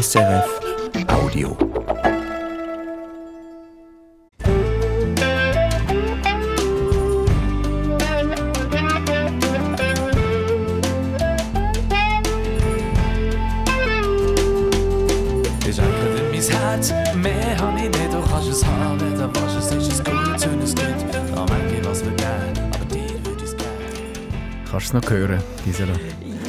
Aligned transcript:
SRF 0.00 0.60
Audio. 1.08 1.56
Ist 15.68 15.80
einfach 15.80 16.06
in 16.16 16.30
mein 16.30 16.40
Herz, 16.40 16.94
mehr 17.14 17.58
hab 17.60 17.76
ich 17.76 17.82
nicht, 17.82 17.94
du 18.10 18.20
kannst 18.22 18.48
es 18.48 18.64
haben, 18.64 18.98
du 18.98 19.04
willst, 19.04 19.56
es 19.58 19.72
ist 19.72 19.92
es 19.92 20.04
gut 20.04 20.14
und 20.14 20.62
es 20.62 20.74
gibt 20.74 21.34
noch 21.34 21.46
manche, 21.46 21.84
was 21.84 22.02
wir 22.02 22.12
geben, 22.12 22.70
aber 22.72 22.84
dir 22.86 23.26
würde 23.26 23.44
ich 23.44 23.50
es 23.50 23.54
geben. 23.54 23.68
Kannst 24.70 24.94
du 24.94 24.96
es 24.96 25.02
noch 25.02 25.10
hören, 25.10 25.42
Gisela? 25.62 25.92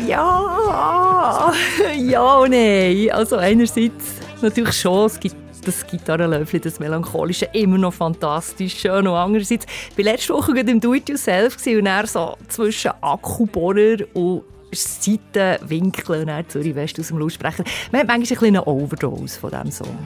Ja, 0.08 0.51
ja 1.98 2.38
und 2.38 2.52
nein. 2.52 3.10
Also 3.12 3.38
einerseits 3.38 4.16
natürlich 4.42 4.80
schon, 4.80 5.06
es 5.06 5.20
gibt 5.20 5.36
das 5.66 5.86
Gitarrenlöffel, 5.86 6.60
das 6.60 6.80
Melancholische, 6.80 7.48
immer 7.54 7.78
noch 7.78 7.94
fantastisch 7.94 8.80
schön. 8.80 9.08
Und 9.08 9.16
andererseits, 9.16 9.66
ich 9.90 9.98
war 9.98 10.12
letzte 10.12 10.34
Woche 10.34 10.54
gerade 10.54 10.72
im 10.72 10.80
Do-It-Yourself 10.80 11.58
und 11.68 11.86
er 11.86 12.08
so 12.08 12.36
zwischen 12.48 12.92
Akkubohrer 13.02 13.98
und 14.14 14.44
Seitenwinkel 14.74 16.22
und 16.22 16.28
dann 16.28 16.48
Zürich 16.48 16.76
West 16.76 17.00
aus 17.00 17.10
dem 17.10 17.20
Lautsprecher. 17.20 17.64
Man 17.92 18.02
hat 18.02 18.08
manchmal 18.08 18.50
ein 18.50 18.56
eine 18.56 18.66
Overdose 18.66 19.40
von 19.40 19.52
diesem 19.52 19.72
Song. 19.72 19.98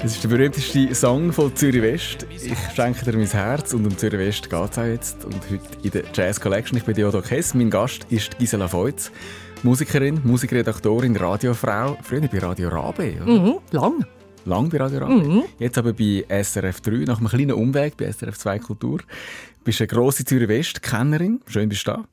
Das 0.00 0.14
ist 0.14 0.22
der 0.22 0.28
berühmteste 0.28 0.94
Song 0.94 1.32
von 1.32 1.54
Zürich 1.56 1.82
West. 1.82 2.24
Ich 2.30 2.56
schenke 2.74 3.04
dir 3.04 3.18
mein 3.18 3.26
Herz 3.26 3.74
und 3.74 3.84
um 3.84 3.98
Zürich 3.98 4.20
West 4.20 4.48
geht 4.48 4.70
es 4.70 4.78
auch 4.78 4.84
jetzt. 4.84 5.24
Und 5.24 5.34
heute 5.50 5.66
in 5.82 5.90
der 5.90 6.04
Jazz 6.14 6.40
Collection. 6.40 6.78
Ich 6.78 6.84
bin 6.84 6.94
Diodo 6.94 7.20
Kess. 7.20 7.52
Mein 7.52 7.68
Gast 7.68 8.06
ist 8.08 8.38
Gisela 8.38 8.68
Feutz. 8.68 9.10
Musikerin, 9.64 10.20
Musikredaktorin, 10.22 11.16
Radiofrau. 11.16 11.98
Früher 12.02 12.20
bei 12.28 12.38
Radio 12.38 12.68
Rabe. 12.68 13.16
Oder? 13.20 13.26
Mhm, 13.26 13.58
lang. 13.72 14.06
Lang 14.44 14.68
bei 14.68 14.78
Radio 14.78 15.00
Rabe. 15.00 15.14
Mhm. 15.14 15.42
Jetzt 15.58 15.76
aber 15.78 15.92
bei 15.92 16.24
SRF 16.28 16.80
3, 16.80 17.04
nach 17.04 17.18
einem 17.18 17.28
kleinen 17.28 17.52
Umweg 17.52 17.96
bei 17.96 18.10
SRF 18.10 18.38
2 18.38 18.60
Kultur. 18.60 18.98
Du 18.98 19.64
bist 19.64 19.80
eine 19.80 19.88
grosse 19.88 20.24
Zürich 20.24 20.48
West-Kennerin. 20.48 21.40
Schön 21.48 21.68
bist 21.68 21.88
du 21.88 21.92
da. 21.92 22.04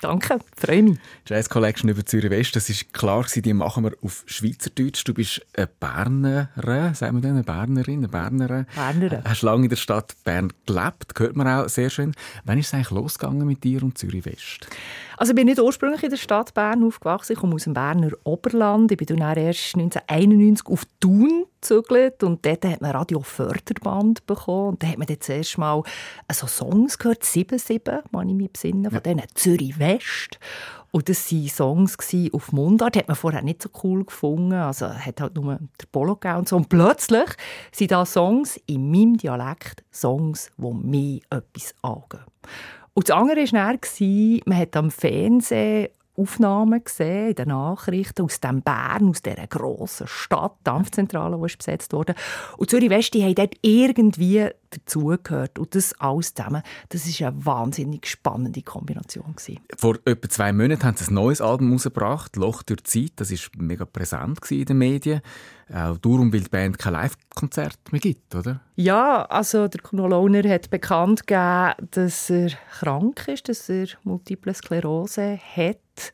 Danke, 0.00 0.38
freue 0.56 0.82
mich. 0.82 0.98
Jazz 1.26 1.50
Collection 1.50 1.90
über 1.90 2.06
Zürich 2.06 2.30
West, 2.30 2.56
das 2.56 2.70
ist 2.70 2.94
klar 2.94 3.26
die 3.36 3.52
machen 3.52 3.84
wir 3.84 3.92
auf 4.00 4.22
Schweizerdeutsch. 4.24 5.04
Du 5.04 5.12
bist 5.12 5.42
eine 5.54 5.66
Bernerin, 5.66 6.94
sagen 6.94 7.16
wir 7.16 7.20
denn, 7.20 7.32
eine 7.32 7.42
Bernerin, 7.42 7.98
eine 7.98 8.08
Bernerin. 8.08 8.66
Bernerin. 8.74 9.22
Hast 9.24 9.42
lange 9.42 9.64
in 9.64 9.68
der 9.68 9.76
Stadt 9.76 10.16
Bern 10.24 10.54
gelebt, 10.64 11.12
hört 11.18 11.36
man 11.36 11.46
auch 11.46 11.68
sehr 11.68 11.90
schön. 11.90 12.14
Wann 12.44 12.58
ist 12.58 12.68
es 12.68 12.74
eigentlich 12.74 12.90
losgegangen 12.90 13.46
mit 13.46 13.62
dir 13.62 13.82
und 13.82 13.98
Zürich 13.98 14.24
West? 14.24 14.68
Also 15.20 15.32
ich 15.32 15.36
bin 15.36 15.48
nicht 15.48 15.60
ursprünglich 15.60 16.02
in 16.02 16.08
der 16.08 16.16
Stadt 16.16 16.54
Bern 16.54 16.82
aufgewachsen. 16.82 17.34
Ich 17.34 17.38
komme 17.38 17.54
aus 17.54 17.64
dem 17.64 17.74
Berner 17.74 18.08
Oberland. 18.24 18.90
Ich 18.90 18.96
bin 18.96 19.06
dann 19.06 19.36
erst 19.36 19.74
1991 19.74 20.66
auf 20.66 20.86
Thun 20.98 21.44
gezügelt 21.60 22.22
und 22.22 22.46
dort 22.46 22.64
hat 22.64 22.80
man 22.80 22.92
Radio 22.92 23.20
Förderband 23.20 24.24
bekommen. 24.24 24.68
Und 24.70 24.82
da 24.82 24.86
hat 24.86 24.96
man 24.96 25.06
dann 25.06 25.20
zuerst 25.20 25.58
mal 25.58 25.82
so 26.32 26.46
Songs 26.46 26.96
gehört, 26.96 27.22
«Sieben 27.22 27.58
Sieben», 27.58 27.98
wenn 28.10 28.28
ich 28.30 28.34
mich 28.34 28.50
besinne, 28.50 28.90
von 28.90 29.02
denen 29.02 29.26
«Zürich 29.34 29.78
West». 29.78 30.38
Und 30.90 31.10
das 31.10 31.30
waren 31.30 31.48
Songs 31.48 31.98
auf 32.32 32.52
Mundart. 32.52 32.96
Hat 32.96 33.08
man 33.08 33.14
vorher 33.14 33.42
nicht 33.42 33.60
so 33.60 33.68
cool 33.84 34.06
gefunden. 34.06 34.54
Also 34.54 34.88
hat 34.88 35.20
halt 35.20 35.34
nur 35.34 35.58
der 35.58 35.86
Polo 35.92 36.18
und 36.34 36.48
so. 36.48 36.56
Und 36.56 36.70
plötzlich 36.70 37.28
sind 37.72 37.90
da 37.90 38.06
Songs 38.06 38.58
in 38.64 38.90
meinem 38.90 39.18
Dialekt, 39.18 39.84
Songs, 39.92 40.50
die 40.56 40.72
mir 40.72 41.20
etwas 41.28 41.74
angehen. 41.82 42.24
Und 42.94 43.08
das 43.08 43.16
andere 43.16 43.40
war 43.52 43.76
dann, 43.76 44.40
man 44.46 44.58
hat 44.58 44.76
am 44.76 44.90
Fernsehen 44.90 45.88
Aufnahmen 46.16 46.84
gesehen, 46.84 47.28
in 47.28 47.34
den 47.34 47.48
Nachrichten 47.48 48.22
aus 48.22 48.40
dem 48.40 48.62
Bern, 48.62 49.08
aus 49.08 49.22
dieser 49.22 49.46
grossen 49.46 50.06
Stadt, 50.06 50.52
Dampfzentrale, 50.64 51.36
die 51.38 51.56
besetzt 51.56 51.92
wurde. 51.92 52.14
Und 52.58 52.68
Zürich 52.68 52.90
West, 52.90 53.14
die 53.14 53.24
haben 53.24 53.34
dort 53.34 53.54
irgendwie 53.62 54.48
dazugehört. 54.70 55.58
Und 55.58 55.74
das 55.74 55.92
alles 56.00 56.34
zusammen, 56.34 56.62
das 56.88 57.20
war 57.20 57.28
eine 57.28 57.46
wahnsinnig 57.46 58.06
spannende 58.06 58.62
Kombination. 58.62 59.34
Gewesen. 59.36 59.60
Vor 59.76 59.98
etwa 60.04 60.28
zwei 60.28 60.52
Monaten 60.52 60.84
haben 60.84 60.96
sie 60.96 61.10
ein 61.10 61.14
neues 61.14 61.40
Album 61.40 61.68
herausgebracht, 61.68 62.36
«Loch 62.36 62.62
durch 62.62 62.82
die 62.82 63.08
Zeit». 63.08 63.12
Das 63.16 63.30
war 63.30 63.38
mega 63.62 63.84
präsent 63.84 64.38
in 64.50 64.64
den 64.64 64.78
Medien. 64.78 65.20
Auch 65.72 65.98
darum, 65.98 66.32
weil 66.32 66.40
die 66.40 66.48
Band 66.48 66.78
kein 66.78 66.94
Live-Konzert 66.94 67.78
mehr 67.92 68.00
gibt, 68.00 68.34
oder? 68.34 68.60
Ja, 68.74 69.22
also 69.26 69.68
der 69.68 69.80
Kuno 69.80 70.08
Lohner 70.08 70.48
hat 70.48 70.70
bekannt 70.70 71.26
gegeben, 71.26 71.88
dass 71.92 72.30
er 72.30 72.50
krank 72.78 73.28
ist, 73.28 73.48
dass 73.48 73.68
er 73.68 73.86
Multiple 74.02 74.52
Sklerose 74.52 75.38
hat. 75.56 76.12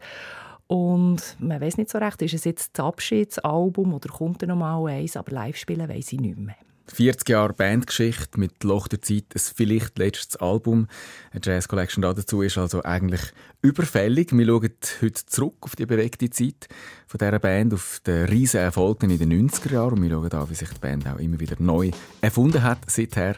Und 0.66 1.36
man 1.38 1.60
weiß 1.60 1.78
nicht 1.78 1.90
so 1.90 1.98
recht, 1.98 2.20
ist 2.22 2.34
es 2.34 2.44
jetzt 2.44 2.76
das 2.76 2.84
Abschiedsalbum 2.84 3.94
oder 3.94 4.08
kommt 4.08 4.42
er 4.42 4.48
noch 4.48 4.56
mal 4.56 4.84
eins, 4.86 5.16
aber 5.16 5.32
live 5.32 5.56
spielen 5.56 5.88
weiß 5.88 6.12
ich 6.12 6.20
nicht 6.20 6.38
mehr. 6.38 6.56
40 6.92 7.28
Jahre 7.28 7.52
Bandgeschichte 7.52 8.38
mit 8.38 8.62
Loch 8.64 8.88
der 8.88 9.02
Zeit, 9.02 9.24
ein 9.34 9.41
vielleicht 9.41 9.98
letztes 9.98 10.36
Album. 10.36 10.88
Eine 11.32 11.41
Jazz 11.42 11.69
Collection 11.69 12.02
dazu 12.02 12.42
ist 12.42 12.58
also 12.58 12.82
eigentlich 12.82 13.20
überfällig. 13.62 14.32
Wir 14.32 14.47
schauen 14.47 14.70
heute 15.02 15.26
zurück 15.26 15.56
auf 15.60 15.76
die 15.76 15.86
bewegte 15.86 16.30
Zeit 16.30 16.69
von 17.06 17.19
dieser 17.19 17.38
Band, 17.38 17.74
auf 17.74 18.00
den 18.06 18.26
riesen 18.26 18.60
Erfolg 18.60 19.02
in 19.02 19.19
den 19.19 19.48
90er 19.48 19.72
Jahren 19.72 19.94
und 19.94 20.02
wir 20.02 20.10
schauen 20.10 20.32
an, 20.32 20.50
wie 20.50 20.54
sich 20.54 20.69
die 20.70 20.80
Band 20.80 21.06
auch 21.08 21.19
immer 21.19 21.41
wieder 21.41 21.56
neu 21.58 21.91
erfunden 22.20 22.62
hat, 22.62 22.78
seither 22.86 23.36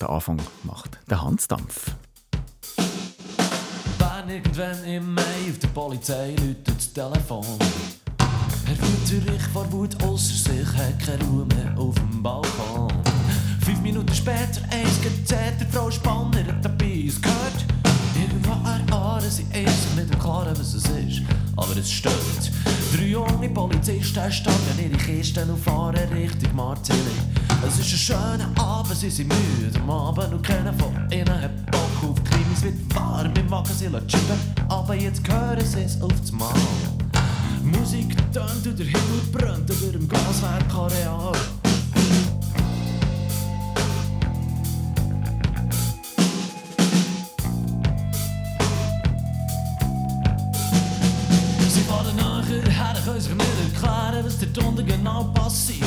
den 0.00 0.08
Anfang 0.08 0.40
macht. 0.64 0.98
Der 1.08 1.22
Hansdampf. 1.22 1.92
Bern 3.98 4.28
irgendwann 4.28 4.84
im 4.84 5.14
Mai 5.14 5.50
auf 5.50 5.58
der 5.58 5.68
Polizei 5.68 6.34
läutet 6.36 6.68
das 6.68 6.92
Telefon. 6.92 7.46
Wüterich 9.10 9.42
vor 9.52 9.70
Wut 9.72 10.00
ausser 10.04 10.34
sich, 10.34 10.68
hat 10.76 10.98
keine 11.04 11.24
Ruhe 11.24 11.44
mehr 11.46 11.76
auf 11.76 11.96
dem 11.96 12.22
Balkon. 12.22 12.92
Fünf 13.60 13.80
Minuten 13.80 14.14
später, 14.14 14.60
eins 14.70 15.00
gezählt, 15.02 15.54
der 15.58 15.66
Frau 15.66 15.90
Spanner 15.90 16.46
hat 16.46 16.64
dabei 16.64 17.06
es 17.08 17.20
gehört. 17.20 17.64
Irgendwo 18.14 18.52
Aare, 18.94 19.28
sie 19.28 19.42
ist 19.42 19.96
nicht 19.96 20.16
klar, 20.20 20.46
was 20.52 20.74
es 20.74 20.84
ist, 20.84 21.22
aber 21.56 21.76
es 21.76 21.90
stört. 21.90 22.52
Drei 22.94 23.06
junge 23.06 23.48
Polizisten 23.48 24.30
standen 24.30 24.78
ihre 24.78 24.96
Kisten 24.96 25.50
und 25.50 25.58
fahren 25.58 26.08
Richtung 26.12 26.54
Martini. 26.54 26.98
Es 27.66 27.80
ist 27.80 27.92
ein 27.92 27.98
schöner 27.98 28.62
Abend, 28.62 28.94
sie 28.94 29.10
sind 29.10 29.28
müde 29.28 29.76
am 29.80 29.90
Abend 29.90 30.34
und 30.34 30.46
keiner 30.46 30.72
von 30.74 30.94
ihnen 31.10 31.42
hat 31.42 31.70
Bock 31.72 32.10
auf 32.10 32.24
Krimis. 32.24 32.58
Es 32.58 32.62
wird 32.62 32.94
warm 32.94 33.32
im 33.36 33.48
Magen, 33.48 33.74
sie 33.76 33.86
lassen 33.86 34.06
aber 34.68 34.94
jetzt 34.94 35.26
hören 35.28 35.66
sie 35.66 35.80
es 35.80 36.00
auf 36.00 36.12
das 36.20 36.30
Mal. 36.30 36.54
Musik 37.80 38.14
tönt 38.30 38.66
und 38.66 38.78
der 38.78 38.86
Himmel 38.86 39.22
brennt 39.32 39.70
über 39.70 39.92
dem 39.92 40.06
Gaswerk 40.06 40.74
Areal. 40.74 41.32
Sie 51.70 51.80
fahren 51.80 52.16
nachher 52.16 52.70
her, 52.70 52.94
können 53.02 53.18
sich 53.18 53.34
nicht 53.34 53.48
erklären, 53.72 54.24
was 54.26 54.38
dort 54.38 54.58
unten 54.58 54.86
genau 54.86 55.24
passiert. 55.32 55.86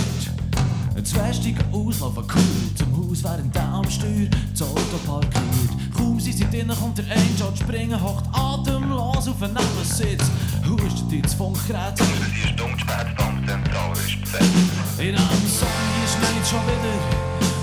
Ein 0.96 1.06
zweistiger 1.06 1.64
Auslauf 1.72 2.18
cool 2.18 2.76
zum 2.76 2.98
Haus 2.98 3.24
während 3.24 3.54
der 3.54 3.66
am 3.66 3.88
Steuer 3.88 4.30
das 4.52 4.64
Auto 4.64 4.98
parkiert. 5.06 5.93
Kaum 6.24 6.32
sind 6.32 6.38
sie 6.38 6.58
drinnen, 6.58 6.78
kommt 6.80 6.98
der 6.98 7.06
Angel 7.06 7.54
springen, 7.54 8.02
hockt 8.02 8.26
atemlos 8.32 9.28
auf 9.28 9.44
einen 9.44 9.56
Nebensitz. 9.56 10.24
Hustet 10.66 11.12
ins 11.12 11.34
Funkgerät. 11.34 12.00
Die 12.00 12.48
Stundspätdampfzentrale 12.48 13.92
ist 13.92 14.22
besetzt. 14.22 15.00
In 15.00 15.16
einem 15.16 15.48
Song 15.50 15.68
schneit 16.08 16.48
schon 16.48 16.64
wieder, 16.64 16.98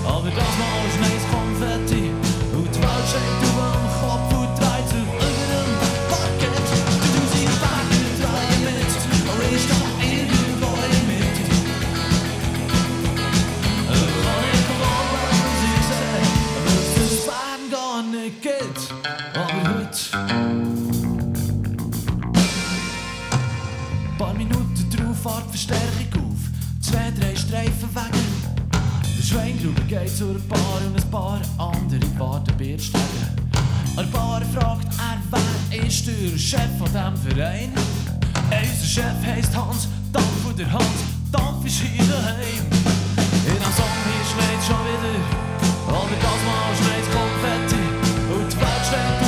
aber 0.05 0.29
das 0.29 0.53
Mal 0.61 0.85
schneit 0.93 1.23
Konfetti. 1.31 2.11
Und 2.53 2.75
die 2.75 2.81
Welt 2.81 3.07
steht 3.09 3.49
auf 3.49 3.90
Der 29.31 29.37
Schweingruber 29.37 29.81
geht 29.87 30.17
zur 30.17 30.37
Bar 30.49 30.81
und 30.85 30.95
ein 30.95 31.09
paar 31.09 31.39
andere 31.57 32.19
warten 32.19 32.53
bei 32.57 32.75
der. 32.75 34.03
Ein 34.03 34.11
Bar 34.11 34.41
fragt 34.53 34.87
er, 34.97 35.17
wer 35.69 35.85
ist 35.85 36.05
der 36.05 36.37
Chef 36.37 36.77
von 36.77 36.87
diesem 36.87 37.15
Verein? 37.15 37.71
Hey, 38.49 38.67
unser 38.67 38.85
Chef 38.85 39.25
heisst 39.25 39.55
Hans, 39.55 39.87
Dampf 40.11 40.27
von 40.43 40.55
der 40.57 40.69
Hand, 40.69 40.85
Dampf 41.31 41.65
ist 41.65 41.79
hier 41.79 42.05
daheim. 42.05 42.65
In 43.45 43.51
einem 43.51 43.73
Song 43.73 43.95
hier 44.03 44.25
schneit 44.31 44.61
schon 44.67 44.83
wieder, 44.89 45.15
aber 45.87 46.15
das 46.19 46.41
Mal 46.45 46.75
schneit 46.75 47.07
Konfetti. 47.15 47.83
Und 48.33 48.51
die 48.51 48.57
Welt 48.57 49.20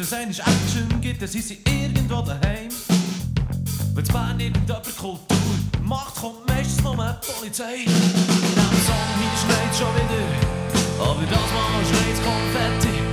Leute, 0.00 0.12
wenn 0.12 0.30
es 0.30 0.38
Action 0.38 1.00
gibt, 1.02 1.20
dann 1.20 1.28
sind 1.28 1.44
sie 1.44 1.58
irgendwo 1.66 2.22
daheim. 2.22 2.70
Wenn 3.94 4.02
es 4.02 4.08
Bern 4.08 4.40
irgendjemand 4.40 4.96
Kultur 4.96 5.18
macht, 5.82 6.14
kommt 6.14 6.48
meistens 6.48 6.82
nur 6.82 6.94
die 6.94 7.32
Polizei. 7.32 7.74
In 7.74 7.84
diesem 7.84 8.80
Song 8.86 9.10
schneit 9.42 9.76
schon 9.76 9.94
wieder, 9.94 11.04
aber 11.04 11.22
das 11.22 11.52
Mal 11.52 11.84
schneit 11.84 12.18
Konfetti. 12.24 13.09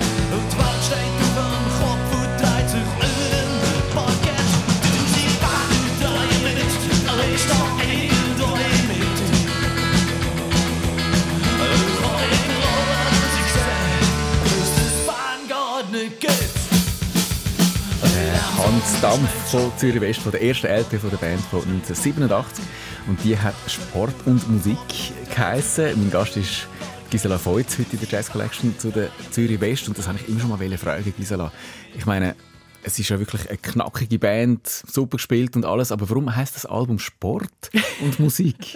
Dampf 19.02 19.52
von 19.52 19.72
Zürich 19.78 20.02
West, 20.02 20.22
von 20.22 20.32
der 20.32 20.42
ersten 20.42 20.68
LP 20.68 21.00
von 21.00 21.10
der 21.10 21.18
Band 21.18 21.42
von 21.42 21.62
1987. 21.62 22.64
Und 23.08 23.24
die 23.24 23.38
hat 23.38 23.56
Sport 23.68 24.16
und 24.26 24.50
Musik 24.50 24.78
geheissen. 25.30 25.92
Mein 25.96 26.12
Gast 26.12 26.38
ist 26.38 26.68
Gisela 27.10 27.38
Feutz 27.38 27.78
heute 27.78 27.94
in 27.94 28.00
der 28.00 28.10
Jazz 28.10 28.32
Collection 28.32 28.78
zu 28.78 28.92
der 28.92 29.10
Zürich 29.32 29.62
West. 29.62 29.88
Und 29.88 29.98
das 29.98 30.08
habe 30.08 30.18
ich 30.20 30.28
immer 30.28 30.40
schon 30.40 30.50
mal 30.50 30.78
fragen, 30.78 31.14
Gisela. 31.18 31.52
Ich 31.96 32.06
meine, 32.06 32.36
es 32.88 32.98
ist 32.98 33.10
ja 33.10 33.20
wirklich 33.20 33.50
eine 33.50 33.58
knackige 33.58 34.18
Band, 34.18 34.66
super 34.66 35.18
gespielt 35.18 35.56
und 35.58 35.66
alles, 35.66 35.92
aber 35.92 36.10
warum 36.10 36.34
heißt 36.34 36.56
das 36.56 36.66
Album 36.66 37.00
Sport 37.00 37.70
und 38.02 38.20
Musik? 38.20 38.76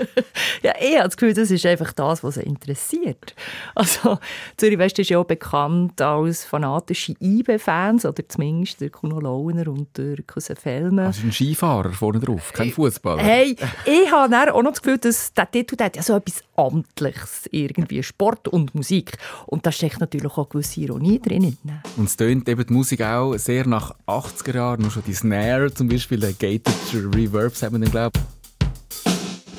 ja, 0.61 0.73
ich 0.79 0.95
habe 0.95 1.05
das 1.05 1.15
Gefühl, 1.15 1.33
das 1.33 1.49
ist 1.49 1.65
einfach 1.65 1.93
das, 1.93 2.21
was 2.21 2.35
sie 2.35 2.41
interessiert. 2.41 3.33
Also, 3.73 4.19
Zürich 4.57 4.77
West 4.77 4.99
ist 4.99 5.09
ja 5.09 5.17
auch 5.17 5.25
bekannt 5.25 6.01
als 6.01 6.43
fanatische 6.43 7.15
IB-Fans, 7.21 8.05
oder 8.05 8.27
zumindest 8.27 8.81
der 8.81 8.89
Kuno 8.89 9.21
Launer 9.21 9.69
und 9.69 9.97
der 9.97 10.21
Cousin 10.23 10.57
Fellner. 10.57 11.07
Also 11.07 11.23
ein 11.23 11.31
Skifahrer 11.31 11.91
vorne 11.91 12.19
drauf, 12.19 12.51
kein 12.53 12.71
Fußballer. 12.71 13.23
Hey, 13.23 13.55
ich 13.85 14.11
habe 14.11 14.29
dann 14.29 14.49
auch 14.49 14.61
noch 14.61 14.71
das 14.71 14.81
Gefühl, 14.81 14.97
dass 14.97 15.33
der 15.33 15.49
Titel 15.49 15.77
der 15.77 15.85
hat 15.85 15.95
ja 15.95 16.03
so 16.03 16.17
etwas 16.17 16.43
Amtliches, 16.57 17.47
irgendwie 17.51 18.03
Sport 18.03 18.49
und 18.49 18.75
Musik. 18.75 19.17
Und 19.47 19.65
da 19.65 19.71
steckt 19.71 19.99
natürlich 20.01 20.37
auch 20.37 20.49
gewisse 20.49 20.81
Ironie 20.81 21.19
drin. 21.19 21.57
Und 21.95 22.05
es 22.05 22.17
tönt 22.17 22.47
eben 22.49 22.65
die 22.65 22.73
Musik 22.73 23.01
auch 23.01 23.35
sehr 23.37 23.65
nach 23.65 23.95
80er 24.07 24.56
Jahren, 24.56 24.81
nur 24.81 24.92
schon 24.92 25.03
die 25.06 25.13
Snare 25.13 25.74
zum 25.74 25.88
Beispiel, 25.88 26.19
der 26.19 26.33
Gated 26.33 26.74
Reverbs 27.15 27.63
haben 27.63 27.75
wir 27.75 27.80
dann, 27.80 27.92
glaube 27.92 28.19
der 28.19 28.40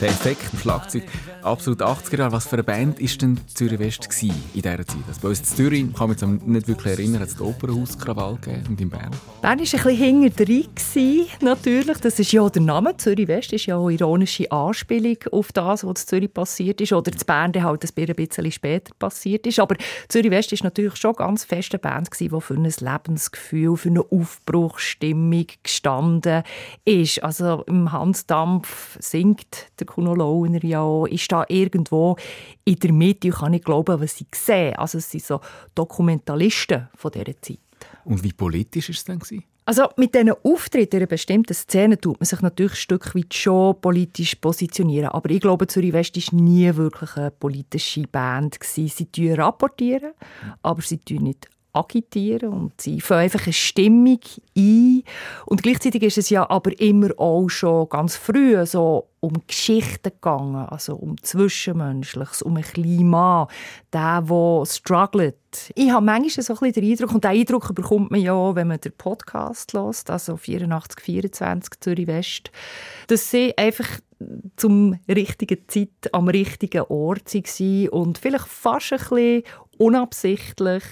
Effekt 0.08 0.52
im 0.52 0.58
Schlagzeug. 0.58 1.04
Absolut 1.42 1.82
80er 1.82 2.18
Jahre. 2.18 2.32
Was 2.32 2.46
für 2.46 2.54
eine 2.54 2.64
Band 2.64 3.00
war 3.00 3.08
denn 3.08 3.40
Zürich 3.46 3.78
West 3.78 4.08
in 4.22 4.32
dieser 4.54 4.86
Zeit? 4.86 4.96
Also 5.08 5.20
bei 5.20 5.28
uns 5.28 5.40
in 5.40 5.44
Zürich, 5.44 5.94
kann 5.94 6.08
mich 6.08 6.20
nicht 6.22 6.68
wirklich 6.68 6.98
erinnern, 6.98 7.20
hat 7.20 7.28
es 7.28 7.34
das 7.34 7.42
Opernhaus-Krawall 7.42 8.36
gegeben 8.36 8.66
und 8.68 8.80
in 8.80 8.90
Bern. 8.90 9.10
Bern 9.40 9.42
war 9.42 9.50
ein 9.50 9.58
bisschen 9.58 10.22
hinterher, 10.22 11.26
natürlich. 11.40 11.98
Das 11.98 12.18
ist 12.18 12.32
ja 12.32 12.48
der 12.48 12.62
Name. 12.62 12.96
Zürich 12.96 13.28
West 13.28 13.52
ist 13.52 13.66
ja 13.66 13.78
eine 13.78 13.92
ironische 13.92 14.50
Anspielung 14.50 15.16
auf 15.30 15.52
das, 15.52 15.84
was 15.84 16.02
in 16.02 16.06
Zürich 16.08 16.32
passiert 16.32 16.80
ist. 16.80 16.92
Oder 16.92 17.12
in 17.12 17.18
Bern 17.26 17.62
halt 17.62 17.84
ein 17.84 18.16
bisschen 18.16 18.52
später 18.52 18.94
passiert 18.98 19.46
ist. 19.46 19.58
Aber 19.58 19.76
Zürich 20.08 20.30
West 20.30 20.52
ist 20.52 20.64
natürlich 20.64 20.96
schon 20.96 21.14
ganz 21.14 21.44
feste 21.44 21.78
Band 21.78 22.08
die 22.18 22.28
für 22.28 22.54
ein 22.54 22.64
Lebensgefühl, 22.64 23.76
für 23.76 23.88
eine 23.88 24.00
Aufbruchsstimmung 24.00 25.46
gestanden 25.62 26.42
ist. 26.84 27.22
Also 27.22 27.64
im 27.66 27.92
Hans 27.92 28.26
Dampf 28.26 28.96
singt 29.00 29.70
der 29.78 29.86
Kuno 29.92 30.14
Launer 30.14 30.64
ja 30.64 31.04
ist 31.06 31.30
da 31.30 31.44
irgendwo 31.48 32.16
in 32.64 32.76
der 32.76 32.92
Mitte 32.92 33.28
und 33.28 33.34
kann 33.34 33.50
nicht 33.50 33.64
glauben, 33.64 34.00
was 34.00 34.16
sie 34.16 34.26
sehen. 34.34 34.74
Also 34.76 34.98
es 34.98 35.10
sind 35.10 35.24
so 35.24 35.40
Dokumentalisten 35.74 36.88
von 36.94 37.10
dieser 37.10 37.40
Zeit. 37.42 37.58
Und 38.04 38.22
wie 38.22 38.32
politisch 38.32 38.88
war 38.88 38.94
es 38.94 39.04
dann? 39.04 39.42
Also 39.64 39.88
mit 39.96 40.14
diesen 40.14 40.32
Auftritten 40.42 40.96
in 40.96 41.02
einer 41.02 41.06
bestimmten 41.06 41.54
Szene 41.54 41.98
tut 42.00 42.18
man 42.18 42.26
sich 42.26 42.40
natürlich 42.40 42.72
ein 42.72 42.76
Stück 42.76 43.14
weit 43.14 43.34
schon 43.34 43.80
politisch 43.80 44.34
positionieren. 44.36 45.10
Aber 45.10 45.30
ich 45.30 45.40
glaube, 45.40 45.66
Zürich 45.66 45.92
West 45.92 46.16
war 46.16 46.40
nie 46.40 46.74
wirklich 46.74 47.16
eine 47.16 47.30
politische 47.30 48.02
Band. 48.02 48.58
Sie 48.62 49.32
rapportieren, 49.32 50.12
aber 50.62 50.82
sie 50.82 50.98
tun 50.98 51.24
nicht 51.24 51.48
agitieren 51.72 52.52
und 52.52 52.80
sie 52.80 53.00
fangen 53.00 53.22
einfach 53.22 53.44
eine 53.44 53.52
Stimmung 53.52 54.20
ein. 54.56 55.02
Und 55.46 55.62
gleichzeitig 55.62 56.02
ist 56.02 56.18
es 56.18 56.30
ja 56.30 56.48
aber 56.48 56.78
immer 56.80 57.10
auch 57.18 57.48
schon 57.48 57.88
ganz 57.88 58.16
früh 58.16 58.64
so 58.66 59.08
um 59.20 59.34
Geschichten 59.46 60.10
gegangen, 60.10 60.66
also 60.66 60.96
um 60.96 61.22
Zwischenmenschliches, 61.22 62.42
um 62.42 62.56
ein 62.56 62.64
Klima, 62.64 63.46
der, 63.92 64.22
der 64.22 64.66
struggelt. 64.66 65.36
Ich 65.76 65.92
habe 65.92 66.04
manchmal 66.04 66.44
so 66.44 66.54
ein 66.54 66.58
bisschen 66.58 66.82
den 66.82 66.90
Eindruck, 66.90 67.14
und 67.14 67.24
diesen 67.24 67.36
Eindruck 67.36 67.74
bekommt 67.74 68.10
man 68.10 68.20
ja, 68.20 68.54
wenn 68.56 68.66
man 68.66 68.80
den 68.80 68.92
Podcast 68.92 69.74
hört, 69.74 70.10
also 70.10 70.36
84, 70.36 71.00
24 71.00 71.80
Zürich 71.80 72.06
West, 72.08 72.50
dass 73.06 73.30
sie 73.30 73.56
einfach 73.56 73.88
zum 74.56 74.98
richtigen 75.08 75.68
Zeit 75.68 76.12
am 76.12 76.28
richtigen 76.28 76.82
Ort 76.82 77.34
waren 77.34 77.88
und 77.88 78.18
vielleicht 78.18 78.48
fast 78.48 78.92
ein 78.92 78.98
bisschen 78.98 79.42
unabsichtlich 79.78 80.82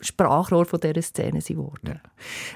Sprachrohr 0.00 0.64
von 0.64 0.80
dieser 0.80 1.02
Szene 1.02 1.40
geworden. 1.40 1.78
Ja. 1.86 2.00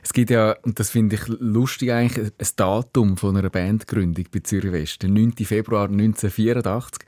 Es 0.02 0.12
gibt 0.12 0.30
ja, 0.30 0.56
und 0.62 0.78
das 0.78 0.90
finde 0.90 1.16
ich 1.16 1.26
lustig 1.26 1.92
eigentlich, 1.92 2.32
ein 2.38 2.49
Datum 2.56 3.16
von 3.16 3.37
einer 3.37 3.50
Bandgründung 3.50 4.26
bei 4.32 4.40
Zürich 4.40 4.72
West, 4.72 5.02
der 5.02 5.11
9. 5.11 5.32
Februar 5.44 5.88
1984. 5.88 7.04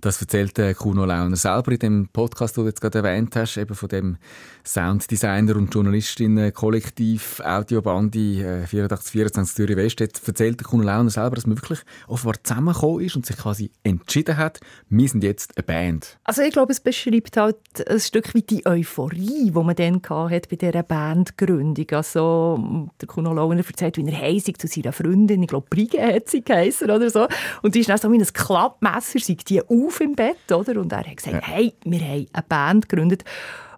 Das 0.00 0.20
erzählt 0.20 0.60
Kuno 0.76 1.04
Launer 1.04 1.36
selber 1.36 1.72
in 1.72 1.78
dem 1.78 2.08
Podcast, 2.12 2.56
den 2.56 2.64
du 2.64 2.68
jetzt 2.68 2.80
gerade 2.80 2.98
erwähnt 2.98 3.34
hast, 3.34 3.56
eben 3.56 3.74
von 3.74 3.88
dem 3.88 4.18
Sounddesigner 4.64 5.56
und 5.56 5.72
Journalistinnen 5.72 6.52
Kollektiv 6.52 7.40
Audiobandi 7.44 8.42
äh, 8.42 8.64
8424 8.64 9.56
Zürich 9.56 9.76
West. 9.76 10.00
Jetzt 10.00 10.26
erzählt 10.26 10.62
Kuno 10.64 10.82
Launer 10.82 11.10
selber, 11.10 11.36
dass 11.36 11.46
man 11.46 11.56
wirklich 11.56 11.80
offenbar 12.08 12.34
zusammengekommen 12.42 13.04
ist 13.04 13.16
und 13.16 13.24
sich 13.24 13.36
quasi 13.36 13.70
entschieden 13.84 14.36
hat, 14.36 14.60
wir 14.88 15.08
sind 15.08 15.24
jetzt 15.24 15.56
eine 15.56 15.64
Band. 15.64 16.18
Also 16.24 16.42
ich 16.42 16.52
glaube, 16.52 16.72
es 16.72 16.80
beschreibt 16.80 17.36
halt 17.36 17.56
ein 17.88 18.00
Stück 18.00 18.34
wie 18.34 18.42
die 18.42 18.66
Euphorie, 18.66 19.50
die 19.50 19.52
man 19.52 19.76
dann 19.76 20.02
hat 20.02 20.48
bei 20.48 20.56
dieser 20.56 20.82
Bandgründung. 20.82 21.86
Also 21.92 22.90
der 23.00 23.08
Kuno 23.08 23.32
Launer 23.32 23.64
erzählt, 23.64 23.96
wie 23.96 24.06
er 24.06 24.20
heisig 24.20 24.60
zu 24.60 24.66
seiner 24.66 24.92
Freundin, 24.92 25.42
ich 25.42 25.48
glaube 25.48 25.66
Brige 25.70 26.02
hat 26.02 26.28
sie 26.28 26.42
geheißen 26.42 26.90
oder 26.90 27.08
so, 27.08 27.28
und 27.62 27.74
die 27.74 27.80
ist 27.80 27.88
dann 27.88 27.98
so 27.98 28.10
wie 28.12 28.18
ein 28.18 28.26
Klappmesser, 28.26 29.20
sie 29.20 29.36
die 29.36 29.62
auf 29.86 30.00
im 30.00 30.14
Bett, 30.14 30.50
oder? 30.50 30.80
Und 30.80 30.92
er 30.92 30.98
hat 30.98 31.16
gesagt, 31.16 31.46
ja. 31.46 31.54
hey, 31.54 31.74
wir 31.84 32.00
haben 32.00 32.26
eine 32.32 32.44
Band 32.48 32.88
gegründet. 32.88 33.24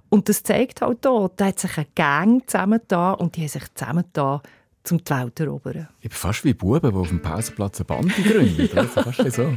Und 0.08 0.28
das 0.28 0.42
zeigt 0.42 0.80
halt 0.80 0.98
hier, 1.02 1.30
da 1.36 1.46
hat 1.46 1.58
sich 1.58 1.76
eine 1.76 1.86
Gang 1.94 2.48
zusammengetan 2.48 3.16
und 3.16 3.36
die 3.36 3.40
haben 3.40 3.48
sich 3.48 3.74
zusammengetan, 3.74 4.40
zum 4.84 5.04
die 5.04 5.10
Welt 5.10 5.40
erobern. 5.40 5.88
Ich 6.00 6.08
bin 6.08 6.16
fast 6.16 6.44
wie 6.44 6.54
Buben, 6.54 6.90
die 6.90 6.96
auf 6.96 7.08
dem 7.08 7.20
Pausenplatz 7.20 7.80
eine 7.80 7.84
Band 7.84 8.16
gründen. 8.16 8.88
fast 8.88 9.32
so. 9.32 9.54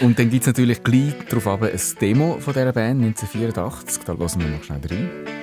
Und 0.00 0.18
dann 0.18 0.30
gibt 0.30 0.42
es 0.42 0.46
natürlich 0.46 0.82
gleich 0.82 1.14
darauf 1.28 1.62
ein 1.62 1.80
Demo 2.00 2.38
von 2.40 2.54
dieser 2.54 2.72
Band 2.72 3.02
1984. 3.02 4.04
Da 4.04 4.14
hören 4.14 4.40
wir 4.40 4.48
noch 4.48 4.64
schnell 4.64 4.80
rein. 4.88 5.41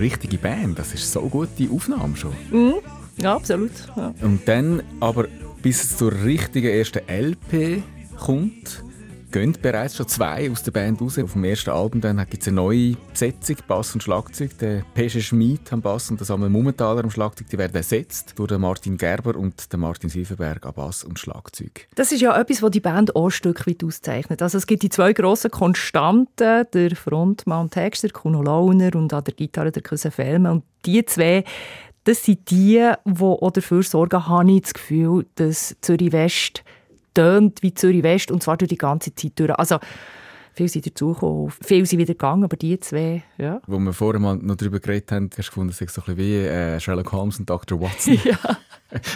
Richtige 0.00 0.38
Band. 0.38 0.78
Das 0.78 0.94
ist 0.94 1.12
so 1.12 1.22
gute 1.22 1.68
Aufnahme 1.70 2.16
schon. 2.16 2.32
Mhm. 2.50 2.74
Ja, 3.20 3.34
absolut. 3.34 3.70
Ja. 3.96 4.14
Und 4.20 4.46
dann 4.46 4.82
aber, 5.00 5.26
bis 5.62 5.82
es 5.82 5.96
zur 5.96 6.12
richtigen 6.24 6.68
ersten 6.68 7.00
LP 7.08 7.82
kommt, 8.18 8.84
gehen 9.30 9.56
bereits 9.60 9.96
schon 9.96 10.08
zwei 10.08 10.50
aus 10.50 10.62
der 10.62 10.72
Band 10.72 11.00
raus. 11.00 11.18
Auf 11.18 11.32
dem 11.32 11.44
ersten 11.44 11.70
Album 11.70 12.00
gibt 12.00 12.42
es 12.42 12.48
eine 12.48 12.56
neue 12.56 12.96
Besetzung, 13.10 13.56
Bass 13.66 13.94
und 13.94 14.02
Schlagzeug. 14.02 14.56
Der 14.58 14.82
Pesche 14.94 15.20
Schmid 15.20 15.72
am 15.72 15.82
Bass 15.82 16.10
und 16.10 16.20
der 16.20 16.26
Samuel 16.26 16.50
Mummentaler 16.50 17.04
am 17.04 17.10
Schlagzeug, 17.10 17.48
die 17.48 17.58
werden 17.58 17.74
ersetzt 17.74 18.34
durch 18.36 18.48
den 18.48 18.60
Martin 18.60 18.96
Gerber 18.96 19.36
und 19.36 19.72
den 19.72 19.80
Martin 19.80 20.10
Silverberg 20.10 20.64
am 20.66 20.74
Bass 20.74 21.04
und 21.04 21.18
Schlagzeug. 21.18 21.88
Das 21.94 22.12
ist 22.12 22.20
ja 22.20 22.38
etwas, 22.38 22.62
was 22.62 22.70
die 22.70 22.80
Band 22.80 23.14
auch 23.14 23.26
ein 23.26 23.30
Stück 23.30 23.66
weit 23.66 23.84
auszeichnet. 23.84 24.42
Also 24.42 24.58
es 24.58 24.66
gibt 24.66 24.82
die 24.82 24.88
zwei 24.88 25.12
grossen 25.12 25.50
Konstanten, 25.50 26.66
der 26.72 26.96
Frontmann 26.96 27.62
und 27.62 27.70
Texter, 27.72 28.08
Kuno 28.08 28.42
Launer 28.42 28.94
und 28.94 29.12
an 29.12 29.24
der 29.24 29.34
Gitarre 29.34 29.72
der 29.72 29.82
Cousin 29.82 30.10
Felme. 30.10 30.50
Und 30.50 30.64
die 30.86 31.04
zwei 31.04 31.44
das 32.04 32.24
sind 32.24 32.50
die, 32.50 32.90
die 33.04 33.22
auch 33.22 33.50
dafür 33.50 33.82
sorgen, 33.82 34.26
habe 34.26 34.50
ich 34.50 34.62
das 34.62 34.72
Gefühl, 34.72 35.26
dass 35.34 35.76
Zürich 35.82 36.10
West 36.12 36.64
tönt 37.18 37.62
wie 37.62 37.74
Zürich 37.74 38.04
West 38.04 38.30
und 38.30 38.42
zwar 38.42 38.56
durch 38.56 38.68
die 38.68 38.78
ganze 38.78 39.12
Zeit 39.12 39.32
durch. 39.36 39.50
Also, 39.50 39.78
viele 40.54 40.68
sind 40.68 40.86
dazugekommen, 40.86 41.52
viele 41.64 41.84
sind 41.84 41.98
wieder 41.98 42.14
gegangen, 42.14 42.44
aber 42.44 42.56
die 42.56 42.78
zwei, 42.78 43.24
ja. 43.38 43.60
Wo 43.66 43.78
wir 43.78 43.92
vorher 43.92 44.20
mal 44.20 44.36
noch 44.36 44.54
darüber 44.54 44.78
geredet 44.78 45.10
haben, 45.10 45.30
hast 45.36 45.48
du 45.48 45.50
gefunden, 45.50 45.70
es 45.70 45.80
ist 45.80 45.94
so 45.94 46.02
ein 46.02 46.14
bisschen 46.14 46.18
wie 46.18 46.46
äh, 46.46 46.78
Sherlock 46.78 47.10
Holmes 47.10 47.40
und 47.40 47.50
Dr. 47.50 47.80
Watson. 47.80 48.20
ja. 48.24 48.38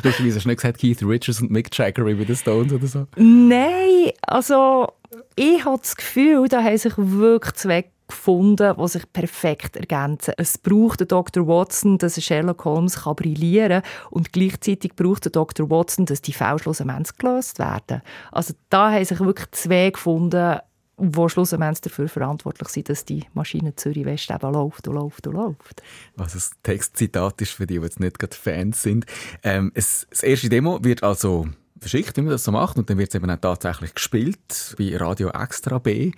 Lustigerweise 0.02 0.36
hast 0.36 0.44
du 0.44 0.48
nicht 0.48 0.60
gesagt 0.60 0.78
Keith 0.78 1.02
Richards 1.02 1.40
und 1.40 1.52
Mick 1.52 1.76
Jagger 1.76 2.04
bei 2.04 2.14
den 2.14 2.36
Stones 2.36 2.72
oder 2.72 2.86
so? 2.86 3.06
Nein, 3.16 4.10
also 4.22 4.88
ich 5.36 5.64
habe 5.64 5.78
das 5.78 5.96
Gefühl, 5.96 6.48
da 6.48 6.62
haben 6.62 6.76
sich 6.76 6.94
wirklich 6.96 7.54
zwei 7.54 7.84
gefunden, 8.12 8.74
die 8.78 8.88
sich 8.88 9.12
perfekt 9.12 9.76
ergänzen. 9.76 10.34
Es 10.36 10.58
braucht 10.58 11.10
Dr. 11.10 11.46
Watson, 11.46 11.98
dass 11.98 12.22
Sherlock 12.22 12.64
Holmes 12.64 13.02
kann 13.02 13.16
brillieren 13.16 13.82
kann 13.82 14.08
und 14.10 14.32
gleichzeitig 14.32 14.94
braucht 14.94 15.34
Dr. 15.34 15.68
Watson, 15.70 16.06
dass 16.06 16.22
die 16.22 16.32
schlussendlich 16.58 17.16
gelöst 17.16 17.58
werden. 17.58 18.02
Also 18.30 18.54
da 18.70 18.92
haben 18.92 19.04
sich 19.04 19.20
wirklich 19.20 19.50
zwei 19.52 19.90
gefunden, 19.90 20.58
die 20.98 21.28
schlussendlich 21.28 21.80
dafür 21.80 22.08
verantwortlich 22.08 22.68
sind, 22.68 22.88
dass 22.88 23.04
die 23.04 23.24
Maschine 23.34 23.74
Zürich 23.74 24.04
West 24.04 24.30
eben 24.30 24.52
läuft 24.52 24.86
und 24.86 24.94
läuft 24.94 25.26
und 25.26 25.34
läuft. 25.34 25.82
Was 26.16 26.34
ein 26.34 26.56
Textzitat 26.62 27.40
ist 27.40 27.52
für 27.52 27.66
die, 27.66 27.78
die 27.78 27.84
jetzt 27.84 27.98
nicht 27.98 28.18
gerade 28.18 28.36
Fans 28.36 28.82
sind. 28.82 29.06
Ähm, 29.42 29.72
es, 29.74 30.06
das 30.10 30.22
erste 30.22 30.48
Demo 30.48 30.82
wird 30.84 31.02
also 31.02 31.48
verschickt, 31.82 32.16
wie 32.16 32.22
man 32.22 32.30
das 32.30 32.44
so 32.44 32.52
macht. 32.52 32.78
Und 32.78 32.88
dann 32.88 32.98
wird 32.98 33.10
es 33.10 33.14
eben 33.14 33.30
auch 33.30 33.36
tatsächlich 33.36 33.94
gespielt 33.94 34.74
bei 34.78 34.96
Radio 34.96 35.28
Extra 35.28 35.78
B. 35.78 36.12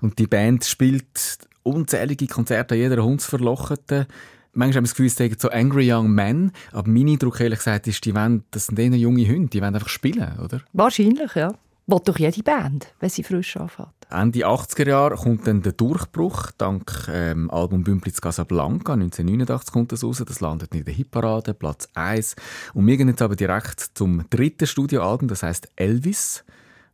Und 0.00 0.18
die 0.18 0.26
Band 0.26 0.64
spielt 0.64 1.38
unzählige 1.62 2.26
Konzerte 2.26 2.74
jeder 2.74 3.04
Hundsverlochete. 3.04 4.06
Manchmal 4.52 4.78
haben 4.78 4.84
wir 4.84 4.88
das 4.88 4.90
Gefühl, 4.92 5.06
es 5.06 5.16
sind 5.16 5.40
so 5.40 5.50
Angry 5.50 5.92
Young 5.92 6.10
Men. 6.10 6.52
Aber 6.72 6.88
mein 6.88 7.08
Eindruck, 7.08 7.40
ehrlich 7.40 7.60
gesagt, 7.60 7.86
ist, 7.86 8.04
die 8.04 8.14
wollen, 8.14 8.44
das 8.50 8.66
sind 8.66 8.78
eher 8.78 8.90
junge 8.96 9.26
Hunde, 9.28 9.48
die 9.48 9.60
wollen 9.60 9.74
einfach 9.74 9.88
spielen, 9.88 10.38
oder? 10.42 10.60
Wahrscheinlich, 10.72 11.34
ja. 11.34 11.54
Will 11.90 11.98
doch 12.04 12.18
jede 12.20 12.42
Band, 12.44 12.94
wenn 13.00 13.10
sie 13.10 13.24
frisch 13.24 13.56
anfängt. 13.56 13.88
Ende 14.10 14.46
80er 14.46 14.88
Jahre 14.88 15.16
kommt 15.16 15.48
dann 15.48 15.62
der 15.62 15.72
Durchbruch. 15.72 16.52
Dank 16.56 17.08
ähm, 17.12 17.50
Album 17.50 17.82
Bümplitz 17.82 18.20
Casablanca 18.20 18.92
1989 18.92 19.72
kommt 19.72 19.90
das 19.90 20.04
raus. 20.04 20.22
Das 20.24 20.40
landet 20.40 20.72
in 20.72 20.84
der 20.84 20.94
Hitparade, 20.94 21.52
Platz 21.52 21.88
1. 21.94 22.36
Und 22.74 22.86
wir 22.86 22.96
gehen 22.96 23.08
jetzt 23.08 23.22
aber 23.22 23.34
direkt 23.34 23.80
zum 23.94 24.24
dritten 24.30 24.68
Studioalbum, 24.68 25.26
das 25.26 25.42
heißt 25.42 25.68
Elvis. 25.74 26.44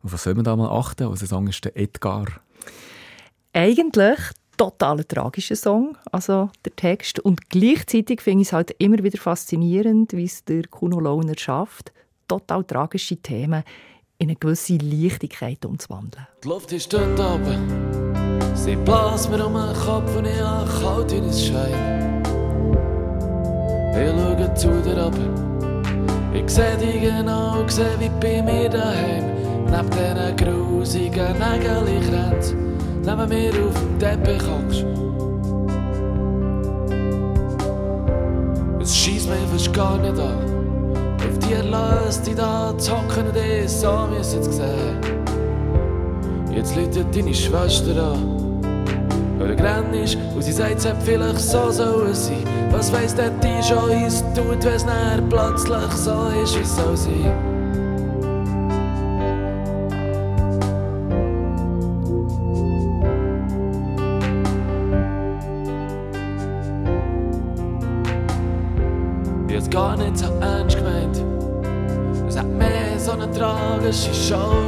Auf 0.03 0.15
was 0.15 0.23
soll 0.23 0.35
man 0.35 0.45
da 0.45 0.57
mal 0.57 0.71
achten? 0.71 1.11
Was 1.11 1.21
Song 1.21 1.47
ist 1.49 1.63
der 1.63 1.77
Edgar? 1.77 2.27
Eigentlich 3.53 4.19
total 4.57 5.05
tragischer 5.05 5.57
Song, 5.57 5.99
also 6.11 6.49
der 6.65 6.75
Text. 6.75 7.21
Und 7.21 7.51
gleichzeitig 7.51 8.23
finde 8.23 8.43
ich 8.43 8.49
es 8.49 8.53
halt 8.55 8.75
immer 8.79 9.03
wieder 9.03 9.19
faszinierend, 9.19 10.15
wie 10.15 10.25
es 10.25 10.43
der 10.45 10.67
Kuno 10.69 11.01
Launer 11.01 11.37
schafft, 11.37 11.93
total 12.29 12.65
tragische 12.65 13.19
Themen 13.19 13.63
in 14.19 14.29
eine 14.29 14.37
gewisse 14.37 14.77
Leichtigkeit 14.77 15.65
umzuwandeln. 15.65 16.27
Die 16.43 16.49
Luft 16.49 16.73
ist 16.73 16.93
dort 16.93 17.19
oben, 17.19 18.53
sie 18.55 18.77
bläst 18.77 19.31
mir 19.31 19.47
um 19.47 19.55
den 19.55 19.75
Kopf 19.75 20.17
und 20.17 20.27
ich 20.27 20.41
habe 20.41 20.71
kalt 20.81 21.13
in 21.13 21.27
das 21.27 21.45
Schein. 21.45 22.23
Ich 23.93 24.09
schaue 24.11 24.55
zu 24.55 24.69
dir 24.83 25.03
runter, 25.03 26.35
ich 26.35 26.49
sehe 26.51 26.77
dich 26.77 27.01
genau, 27.01 27.65
ich 27.65 27.73
sehe 27.73 27.99
wie 27.99 28.11
bei 28.21 28.43
mir 28.43 28.69
daheim. 28.69 29.25
Neben 29.67 29.91
diesen 29.91 30.37
grusigen 30.37 31.33
Nägelkränz, 31.39 32.55
neben 33.05 33.29
mir 33.29 33.53
auf 33.67 33.75
dem 33.75 33.99
Teppich 33.99 34.43
hockst. 34.47 34.85
Es 38.81 38.97
schießt 38.97 39.29
mich 39.29 39.39
fast 39.51 39.75
gar 39.75 39.99
nicht 39.99 40.19
an. 40.19 40.66
Auf 41.27 41.39
die 41.41 41.55
löst 41.55 42.27
die 42.27 42.35
da 42.35 42.73
zocken 42.79 43.27
und 43.29 43.37
ich 43.37 43.69
so 43.69 44.07
müssen 44.09 44.43
jetzt 44.43 44.53
sehen. 44.53 45.01
Jetzt 46.53 46.77
läutet 46.77 47.15
deine 47.15 47.35
Schwester 47.35 48.13
an. 48.13 48.61
Oder 49.41 49.55
grenn 49.55 49.93
ist 49.93 50.17
und 50.35 50.43
sie 50.43 50.53
sagt, 50.53 50.79
es 50.79 50.87
hätte 50.87 51.01
vielleicht 51.05 51.41
so 51.41 51.71
sollen 51.71 52.15
sein. 52.15 52.45
Was 52.71 52.93
weiss 52.93 53.15
der 53.15 53.31
die 53.31 53.63
schon, 53.63 53.91
wie 53.91 54.05
es 54.05 54.21
tut, 54.35 54.65
wenn 54.65 54.75
es 54.75 54.85
plötzlich 55.29 55.93
so 55.93 56.29
ist, 56.43 56.57
wie 56.57 56.63
es 56.63 56.77
soll 56.77 56.97
sein. 56.97 57.56
Show 74.27 74.66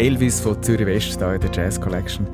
Elvis 0.00 0.40
von 0.40 0.62
Zürich 0.62 0.86
West, 0.86 1.18
hier 1.18 1.34
in 1.34 1.40
der 1.42 1.50
Jazz 1.52 1.78
Collection. 1.78 2.26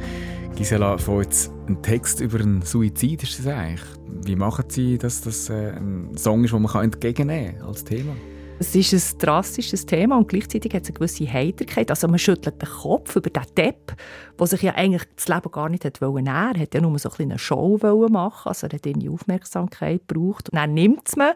Gisela, 0.55 0.97
von 0.99 1.25
jetzt 1.25 1.51
ein 1.67 1.83
Text 1.83 2.21
über 2.21 2.39
einen 2.39 2.63
Suizid 2.63 3.25
ist 3.25 3.41
das 3.41 3.49
eigentlich. 3.49 3.83
Wie 4.25 4.37
machen 4.37 4.67
Sie, 4.69 4.97
dass 4.97 5.21
das 5.21 5.51
äh, 5.51 5.73
ein 5.73 6.17
Song 6.17 6.45
ist, 6.45 6.55
den 6.55 6.63
man 6.63 6.85
entgegennehmen 6.85 7.59
kann 7.59 7.67
als 7.67 7.83
Thema? 7.83 8.13
Es 8.61 8.73
ist 8.73 8.93
ein 8.93 9.19
drastisches 9.19 9.85
Thema 9.85 10.17
und 10.17 10.29
gleichzeitig 10.29 10.73
hat 10.75 10.85
es 10.85 10.91
eine 10.91 10.95
gewisse 10.95 11.33
Heiterkeit. 11.33 11.91
Also 11.91 12.07
man 12.07 12.21
schüttelt 12.21 12.63
den 12.63 12.69
Kopf 12.69 13.17
über 13.17 13.31
den 13.31 13.43
Depp, 13.57 13.97
der 14.39 14.47
sich 14.47 14.63
ja 14.63 14.77
eigentlich 14.77 15.03
das 15.17 15.27
Leben 15.27 15.51
gar 15.51 15.69
nicht 15.69 15.85
hat 15.85 16.01
wollen. 16.01 16.29
Er 16.29 16.57
hat 16.57 16.73
ja 16.73 16.81
nur 16.81 16.97
so 17.01 17.11
ein 17.11 17.15
eine 17.19 17.39
Show 17.41 17.79
machen, 18.09 18.49
also 18.49 18.69
er 18.69 18.75
hat 18.75 18.85
die 18.85 19.09
Aufmerksamkeit 19.09 20.07
gebraucht. 20.07 20.51
Und 20.51 20.57
dann 20.57 20.73
nimmt 20.73 21.09
es 21.09 21.17
man. 21.17 21.33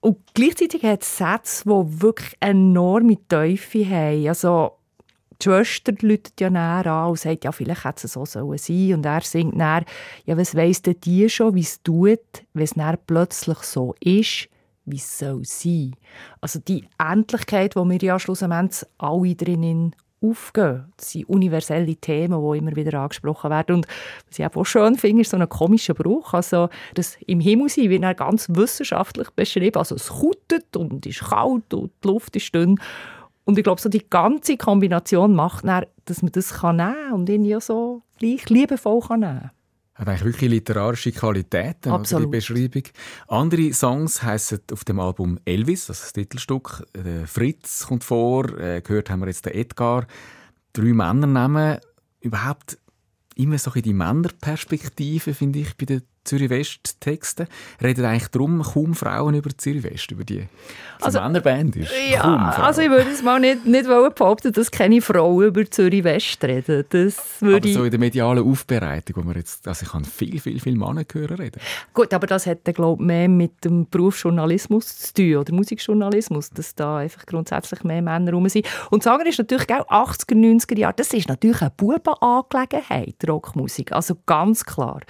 Und 0.00 0.20
gleichzeitig 0.32 0.84
hat 0.84 1.02
es 1.02 1.18
Sätze, 1.18 1.64
die 1.64 2.00
wirklich 2.00 2.34
enorme 2.40 3.18
Teufel 3.28 3.86
haben. 3.90 4.28
Also 4.28 4.78
die 5.40 5.44
Schwester 5.44 5.92
läutet 6.00 6.40
ja 6.40 6.50
näher 6.50 6.86
an 6.86 7.10
und 7.10 7.18
sagt, 7.18 7.44
ja, 7.44 7.52
vielleicht 7.52 7.84
hätte 7.84 8.06
es 8.06 8.12
so 8.12 8.24
sein 8.24 8.44
sollen. 8.56 8.94
Und 8.94 9.06
er 9.06 9.20
singt 9.20 9.56
näher, 9.56 9.84
ja, 10.24 10.36
was 10.36 10.54
weiss 10.54 10.82
denn 10.82 10.96
die 11.02 11.28
schon, 11.28 11.54
wie 11.54 11.60
es 11.60 11.82
tut, 11.82 12.20
wenn 12.52 12.64
es 12.64 12.74
plötzlich 13.06 13.58
so 13.58 13.94
ist, 14.00 14.48
wie 14.86 14.96
es 14.96 15.18
soll 15.18 15.44
sein. 15.44 15.94
Also 16.40 16.58
die 16.60 16.84
Endlichkeit, 16.98 17.74
die 17.74 17.78
wir 17.78 18.02
ja 18.02 18.18
schlussendlich 18.18 18.84
alle 18.98 19.34
drinnen 19.34 19.94
aufgehen. 20.24 20.92
Das 20.96 21.12
sind 21.12 21.28
universelle 21.28 21.96
Themen, 21.96 22.40
die 22.40 22.58
immer 22.58 22.76
wieder 22.76 23.00
angesprochen 23.00 23.50
werden. 23.50 23.76
Und 23.76 23.86
was 24.28 24.38
ich 24.38 24.46
auch 24.46 24.64
schön 24.64 24.96
finde, 24.96 25.22
ist 25.22 25.30
so 25.30 25.36
ein 25.36 25.48
komischer 25.48 25.94
Bruch. 25.94 26.34
Also, 26.34 26.68
das 26.94 27.16
im 27.26 27.40
Himmel 27.40 27.68
sein 27.68 27.90
wird 27.90 28.16
ganz 28.16 28.48
wissenschaftlich 28.48 29.30
beschrieben. 29.30 29.78
Also, 29.78 29.96
es 29.96 30.08
kutet 30.08 30.76
und 30.76 31.04
ist 31.06 31.24
kalt 31.24 31.74
und 31.74 31.92
die 32.02 32.08
Luft 32.08 32.36
ist 32.36 32.54
dünn. 32.54 32.78
Und 33.44 33.58
ich 33.58 33.64
glaube, 33.64 33.80
so 33.80 33.88
die 33.88 34.08
ganze 34.08 34.56
Kombination 34.56 35.34
macht 35.34 35.64
dann, 35.64 35.84
dass 36.06 36.22
man 36.22 36.32
das 36.32 36.54
kann 36.54 36.76
nehmen 36.76 36.94
kann 36.94 37.12
und 37.12 37.28
ihn 37.28 37.44
ja 37.44 37.60
so 37.60 38.02
gleich 38.18 38.48
liebevoll 38.48 39.00
kann 39.00 39.20
nehmen 39.20 39.40
kann. 39.40 39.50
Hat 39.94 40.08
eigentlich 40.08 40.24
wirklich 40.24 40.50
literarische 40.50 41.12
Qualitäten, 41.12 41.92
Absolut. 41.92 42.26
die 42.26 42.36
Beschreibung. 42.36 42.82
Andere 43.28 43.72
Songs 43.72 44.24
heissen 44.24 44.58
auf 44.72 44.84
dem 44.84 44.98
Album 44.98 45.38
Elvis, 45.44 45.86
das, 45.86 45.98
ist 45.98 46.04
das 46.06 46.12
Titelstück. 46.14 46.84
Der 46.96 47.28
Fritz 47.28 47.86
kommt 47.86 48.02
vor, 48.02 48.58
äh, 48.58 48.80
gehört 48.80 49.08
haben 49.08 49.20
wir 49.20 49.28
jetzt 49.28 49.46
den 49.46 49.54
Edgar. 49.54 50.06
Drei 50.72 50.92
Männernamen. 50.92 51.78
Überhaupt 52.20 52.78
immer 53.36 53.58
so 53.58 53.70
in 53.72 53.82
die 53.82 53.92
Männerperspektive, 53.92 55.32
finde 55.32 55.60
ich, 55.60 55.76
bei 55.76 55.84
den 55.84 56.02
Zürich-West-Texten. 56.24 57.46
Reden 57.82 58.04
eigentlich 58.04 58.28
darum 58.28 58.62
kaum 58.62 58.94
Frauen 58.94 59.34
über 59.34 59.50
Zürich-West, 59.56 60.10
über 60.10 60.24
die 60.24 60.44
also, 61.00 61.20
Männerband 61.20 61.76
ist. 61.76 61.92
Ja, 62.10 62.50
also 62.62 62.80
ich 62.80 62.90
würde 62.90 63.10
es 63.10 63.22
mal 63.22 63.40
nicht, 63.40 63.66
nicht 63.66 63.86
behaupten, 63.86 64.52
dass 64.52 64.70
keine 64.70 65.00
Frauen 65.00 65.46
über 65.46 65.70
Zürich-West 65.70 66.42
reden. 66.44 66.84
Das 66.88 67.40
würde 67.40 67.68
aber 67.68 67.68
so 67.68 67.84
in 67.84 67.90
der 67.90 68.00
medialen 68.00 68.44
Aufbereitung, 68.44 69.16
wo 69.16 69.22
man 69.22 69.36
jetzt, 69.36 69.66
also 69.68 69.84
ich 69.84 69.92
kann 69.92 70.04
viel, 70.04 70.40
viel, 70.40 70.60
viel 70.60 70.76
Männer 70.76 71.04
hören 71.12 71.36
reden. 71.36 71.60
Gut, 71.92 72.12
aber 72.14 72.26
das 72.26 72.46
hat, 72.46 72.64
glaube 72.64 73.02
ich, 73.02 73.06
mehr 73.06 73.28
mit 73.28 73.64
dem 73.64 73.86
Beruf 73.88 74.22
Journalismus 74.22 74.98
zu 74.98 75.14
tun, 75.14 75.36
oder 75.36 75.52
Musikjournalismus, 75.52 76.50
dass 76.50 76.74
da 76.74 76.98
einfach 76.98 77.26
grundsätzlich 77.26 77.84
mehr 77.84 78.02
Männer 78.02 78.32
rum 78.32 78.48
sind. 78.48 78.66
Und 78.90 79.04
das 79.04 79.12
andere 79.12 79.28
ist 79.28 79.38
natürlich 79.38 79.68
auch 79.74 80.08
80er, 80.08 80.34
90er 80.34 80.78
Jahre, 80.78 80.94
das 80.96 81.12
ist 81.12 81.28
natürlich 81.28 81.60
eine 81.60 81.70
Bubenangelegenheit, 81.76 83.16
Rockmusik, 83.26 83.92
also 83.92 84.16
ganz 84.26 84.64
klar. 84.64 85.00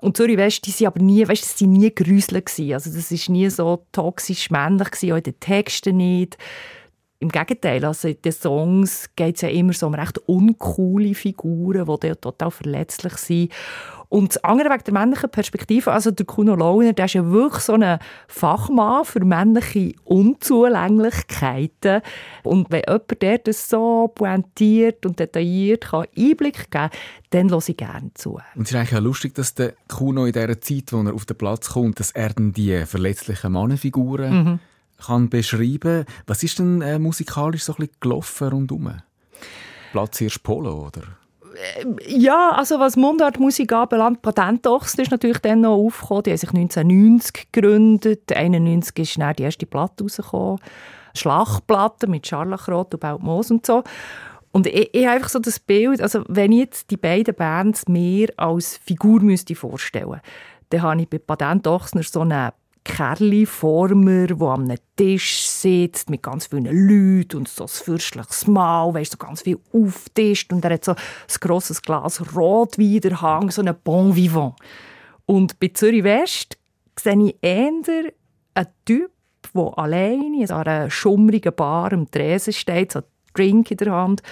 Und 0.00 0.16
Zürich 0.16 0.36
West, 0.36 0.66
die 0.66 0.70
sind 0.70 0.86
aber 0.86 1.00
nie, 1.00 1.26
weißt, 1.26 1.42
das 1.42 1.58
sind 1.58 1.72
nie 1.72 1.94
Grüsler 1.94 2.40
gewesen. 2.40 2.72
Also 2.72 2.90
das 2.90 3.10
ist 3.12 3.28
nie 3.28 3.48
so 3.50 3.84
toxisch 3.92 4.50
männlich 4.50 4.90
gewesen, 4.90 5.12
auch 5.12 5.16
in 5.16 5.22
den 5.22 5.40
Texten 5.40 5.96
nicht. 5.96 6.38
Im 7.18 7.28
Gegenteil, 7.28 7.84
also 7.84 8.08
in 8.08 8.20
den 8.22 8.32
Songs 8.32 9.10
geht 9.14 9.36
es 9.36 9.42
ja 9.42 9.50
immer 9.50 9.74
so 9.74 9.86
um 9.86 9.94
recht 9.94 10.16
uncoole 10.26 11.14
Figuren, 11.14 11.86
die 12.02 12.14
total 12.14 12.50
verletzlich 12.50 13.12
sind. 13.18 13.52
Und 14.10 14.34
das 14.34 14.42
andere 14.42 14.70
wegen 14.70 14.84
der 14.84 14.92
männlichen 14.92 15.30
Perspektive, 15.30 15.92
also 15.92 16.10
der 16.10 16.26
Kuno 16.26 16.56
Launer, 16.56 16.92
der 16.92 17.04
ist 17.04 17.14
ja 17.14 17.30
wirklich 17.30 17.62
so 17.62 17.74
ein 17.74 18.00
Fachmann 18.26 19.04
für 19.04 19.24
männliche 19.24 19.94
Unzulänglichkeiten. 20.02 22.02
Und 22.42 22.70
wenn 22.70 22.82
jemand 22.88 23.22
der 23.22 23.38
das 23.38 23.68
so 23.68 24.10
pointiert 24.12 25.06
und 25.06 25.20
detailliert 25.20 25.86
kann 25.86 26.06
Einblick 26.18 26.56
geben 26.56 26.70
kann, 26.70 26.90
dann 27.30 27.50
höre 27.50 27.68
ich 27.68 27.76
gerne 27.76 28.10
zu. 28.14 28.40
Und 28.56 28.64
es 28.64 28.72
ist 28.72 28.76
eigentlich 28.76 28.98
auch 28.98 29.04
lustig, 29.04 29.36
dass 29.36 29.54
der 29.54 29.74
Kuno 29.86 30.26
in 30.26 30.32
dieser 30.32 30.60
Zeit, 30.60 30.92
wo 30.92 31.02
er 31.02 31.14
auf 31.14 31.24
den 31.24 31.38
Platz 31.38 31.68
kommt, 31.68 32.00
dass 32.00 32.10
er 32.10 32.30
dann 32.30 32.52
die 32.52 32.84
verletzlichen 32.86 33.52
Mannenfiguren 33.52 34.58
kann 35.00 35.28
beschreiben 35.28 36.04
Was 36.26 36.42
ist 36.42 36.58
denn 36.58 36.82
äh, 36.82 36.98
musikalisch 36.98 37.62
so 37.62 37.74
ein 37.74 37.76
bisschen 37.76 37.94
gelaufen 38.00 38.48
rundherum? 38.48 38.92
Platzhirsch 39.92 40.38
Polo, 40.38 40.88
oder? 40.88 41.19
Ja, 42.06 42.50
also 42.50 42.78
was 42.78 42.96
Mundartmusik 42.96 43.72
anbelangt, 43.72 44.22
Patentochsen 44.22 45.02
ist 45.02 45.10
natürlich 45.10 45.38
dann 45.38 45.62
noch 45.62 45.76
aufgekommen. 45.76 46.22
Die 46.24 46.30
haben 46.30 46.38
sich 46.38 46.50
1990 46.50 47.50
gegründet. 47.52 48.32
1991 48.32 48.98
ist 48.98 49.18
dann 49.18 49.34
die 49.36 49.42
erste 49.42 49.66
Platte 49.66 50.04
rausgekommen. 50.04 50.58
Schlagplatte 51.14 52.06
mit 52.06 52.26
Scharlachrot 52.26 52.94
und 52.94 53.00
Beltmoos 53.00 53.50
und 53.50 53.66
so. 53.66 53.82
Und 54.52 54.66
ich, 54.66 54.90
ich 54.92 55.06
habe 55.06 55.16
einfach 55.16 55.28
so 55.28 55.38
das 55.38 55.58
Bild, 55.58 56.00
also 56.00 56.24
wenn 56.28 56.52
ich 56.52 56.60
jetzt 56.60 56.90
die 56.90 56.96
beiden 56.96 57.34
Bands 57.34 57.88
mir 57.88 58.28
als 58.36 58.76
Figur 58.76 59.20
müsste 59.20 59.54
vorstellen 59.54 60.20
dann 60.70 60.82
habe 60.82 61.02
ich 61.02 61.08
bei 61.08 61.18
Patentochsner 61.18 62.02
so 62.02 62.20
einen 62.20 62.50
Kerli-Former, 62.84 64.26
der 64.26 64.48
einem 64.48 64.78
Tisch 64.96 65.46
sitzt 65.46 66.10
mit 66.10 66.22
ganz 66.22 66.46
vielen 66.46 66.64
Leuten 66.64 67.38
und 67.38 67.48
so 67.48 67.64
ein 67.64 67.68
fürstliches 67.68 68.46
Maul, 68.46 68.94
weißt, 68.94 69.12
so 69.12 69.18
ganz 69.18 69.42
viel 69.42 69.58
auftischt 69.72 70.52
und 70.52 70.64
er 70.64 70.74
hat 70.74 70.84
so 70.84 70.92
ein 70.92 70.96
grosses 71.40 71.82
Glas 71.82 72.22
Rotwein 72.34 72.94
in 72.94 73.00
der 73.00 73.20
Hand, 73.20 73.52
so 73.52 73.62
ein 73.62 73.74
Bon 73.84 74.16
Vivant. 74.16 74.54
Und 75.26 75.60
bei 75.60 75.68
Zürich 75.68 76.04
West 76.04 76.58
sehe 76.98 77.26
ich 77.26 77.36
eher 77.40 77.70
einen 78.54 78.66
Typ, 78.84 79.10
der 79.54 79.78
alleine 79.78 80.44
an 80.50 80.66
einer 80.66 80.90
schummrigen 80.90 81.54
Bar 81.54 81.92
am 81.92 82.10
Tresen 82.10 82.52
steht, 82.52 82.92
so 82.92 83.00
ein 83.00 83.04
Drink 83.34 83.70
in 83.70 83.76
der 83.76 83.92
Hand. 83.92 84.22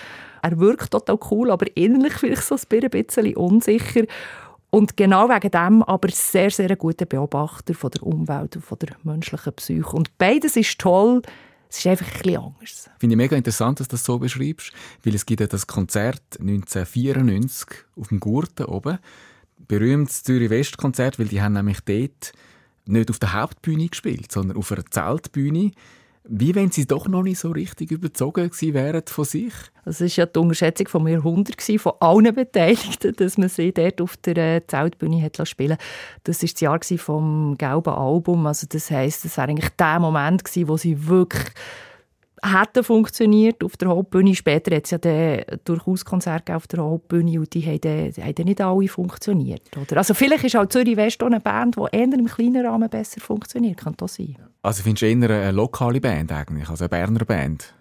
Er 0.43 0.59
wirkt 0.59 0.91
total 0.91 1.19
cool, 1.31 1.51
aber 1.51 1.67
innerlich 1.77 2.15
vielleicht 2.15 2.45
so 2.45 2.57
ein 2.57 2.91
bisschen 2.91 3.37
unsicher. 3.37 4.05
Und 4.71 4.97
genau 4.97 5.29
wegen 5.29 5.51
dem 5.51 5.83
aber 5.83 6.11
sehr, 6.11 6.51
sehr 6.51 6.77
guter 6.77 7.07
Beobachter 7.07 7.75
von 7.75 7.91
der 7.91 8.03
Umwelt 8.03 8.57
und 8.57 8.63
von 8.63 8.79
der 8.79 8.97
menschlichen 9.03 9.53
Psyche. 9.55 9.97
Und 9.97 10.17
beides 10.19 10.57
ist 10.57 10.79
toll, 10.79 11.23
es 11.71 11.79
ist 11.79 11.87
einfach 11.87 12.07
ein 12.07 12.23
bisschen 12.23 12.37
anders. 12.37 12.91
Finde 12.99 13.15
ich 13.15 13.17
mega 13.17 13.37
interessant, 13.37 13.81
dass 13.81 13.89
du 13.89 13.93
das 13.93 14.05
so 14.05 14.19
beschreibst, 14.19 14.73
weil 15.05 15.15
es 15.15 15.27
gibt 15.27 15.41
ja 15.41 15.47
das 15.47 15.67
Konzert 15.67 16.23
1994 16.39 17.85
auf 17.97 18.09
dem 18.09 18.21
Gurten 18.21 18.67
oben. 18.67 18.99
Berühmtes 19.67 20.23
Zürich-West-Konzert, 20.23 21.19
weil 21.19 21.29
die 21.29 21.43
haben 21.43 21.55
nämlich 21.55 21.81
dort 21.81 22.33
nicht 22.87 23.11
auf 23.11 23.19
der 23.19 23.35
Hauptbühne 23.35 23.89
gespielt, 23.89 24.33
sondern 24.33 24.57
auf 24.57 24.73
einer 24.73 24.85
Zeltbühne. 24.87 25.73
Wie 26.31 26.55
wenn 26.55 26.71
sie 26.71 26.87
doch 26.87 27.09
noch 27.09 27.23
nicht 27.23 27.39
so 27.39 27.51
richtig 27.51 27.91
überzogen 27.91 28.51
gewesen 28.51 28.75
wären 28.75 29.03
von 29.07 29.25
sich? 29.25 29.55
Das 29.87 30.03
war 30.03 30.09
ja 30.09 30.27
die 30.27 30.39
Unterschätzung 30.39 30.87
vom 30.87 31.09
Jahrhundert 31.09 31.63
von 31.63 31.93
allen 32.01 32.35
Beteiligten, 32.35 33.15
dass 33.17 33.39
man 33.39 33.49
sie 33.49 33.73
dort 33.73 34.03
auf 34.03 34.19
der 34.19 34.37
äh, 34.37 34.67
Zeltbühne 34.67 35.23
hat 35.23 35.49
spielen 35.49 35.79
Das 36.25 36.43
war 36.43 36.49
das 36.51 36.61
Jahr 36.61 36.99
vom 36.99 37.57
gelben 37.57 37.95
Album. 37.95 38.47
Also 38.47 38.67
das 38.69 38.91
heisst, 38.91 39.25
das 39.25 39.39
war 39.39 39.49
eigentlich 39.49 39.71
der 39.71 40.01
Moment 40.01 40.43
wo 40.67 40.77
sie 40.77 41.09
wirklich 41.09 41.47
hätten 42.43 42.85
funktioniert 42.85 43.65
auf 43.65 43.77
der 43.77 43.89
Hauptbühne. 43.89 44.35
Später 44.35 44.77
hat 44.77 44.85
es 44.85 44.91
ja 44.91 44.99
durchaus 45.65 46.05
Konzerte 46.05 46.55
auf 46.55 46.67
der 46.67 46.81
Hauptbühne 46.81 47.41
und 47.41 47.53
die 47.55 47.65
haben, 47.65 47.81
die 47.81 48.23
haben 48.23 48.45
nicht 48.45 48.61
alle 48.61 48.89
funktioniert. 48.89 49.63
Oder? 49.77 49.97
Also 49.97 50.15
vielleicht 50.15 50.45
ist 50.45 50.57
auch 50.57 50.67
Zürich 50.67 50.97
West 50.97 51.23
eine 51.23 51.41
Band, 51.41 51.77
die 51.77 51.97
eher 51.97 52.05
im 52.05 52.27
kleinen 52.27 52.65
Rahmen 52.65 52.89
besser 52.89 53.21
funktioniert. 53.21 53.79
Kann 53.79 53.95
das 53.97 54.15
sein? 54.15 54.37
Also 54.63 54.83
findest 54.83 55.03
du 55.03 55.07
eher 55.07 55.31
eine 55.31 55.51
lokale 55.53 56.01
Band 56.01 56.33
eigentlich, 56.33 56.69
also 56.69 56.85
eine 56.85 56.89
Berner 56.89 57.25
Band? 57.25 57.75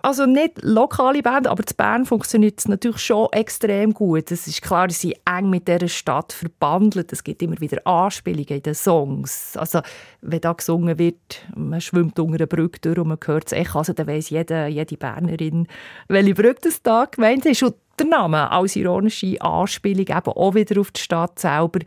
Also 0.00 0.26
nicht 0.26 0.62
lokale 0.62 1.22
Band, 1.22 1.48
aber 1.48 1.62
in 1.68 1.76
Bern 1.76 2.06
funktioniert 2.06 2.60
es 2.60 2.68
natürlich 2.68 3.02
schon 3.02 3.28
extrem 3.32 3.92
gut. 3.92 4.30
Es 4.30 4.46
ist 4.46 4.62
klar, 4.62 4.88
sie 4.90 5.08
sind 5.08 5.20
eng 5.26 5.50
mit 5.50 5.66
dieser 5.66 5.88
Stadt 5.88 6.32
verbandelt. 6.32 7.12
Es 7.12 7.24
gibt 7.24 7.42
immer 7.42 7.60
wieder 7.60 7.84
Anspielungen 7.84 8.48
in 8.48 8.62
den 8.62 8.74
Songs. 8.74 9.56
Also 9.56 9.80
wenn 10.20 10.40
da 10.40 10.52
gesungen 10.52 10.98
wird, 10.98 11.44
man 11.56 11.80
schwimmt 11.80 12.18
unter 12.18 12.36
einer 12.36 12.46
Brücke 12.46 12.78
durch 12.80 12.98
und 12.98 13.08
man 13.08 13.18
hört 13.24 13.48
es 13.48 13.52
echt, 13.52 13.74
also 13.74 13.92
dann 13.92 14.06
weiss 14.06 14.30
jede, 14.30 14.68
jede 14.68 14.96
Bernerin, 14.96 15.66
welche 16.06 16.34
Brücke 16.34 16.60
das 16.62 16.82
da 16.82 17.06
gemeint 17.06 17.44
ist. 17.46 17.64
Und 17.64 17.74
der 17.98 18.06
Name 18.06 18.50
als 18.50 18.76
ironische 18.76 19.40
Anspielung 19.42 20.06
eben 20.06 20.32
auch 20.32 20.54
wieder 20.54 20.80
auf 20.80 20.92
die 20.92 21.00
Stadt 21.00 21.38
selber. 21.40 21.80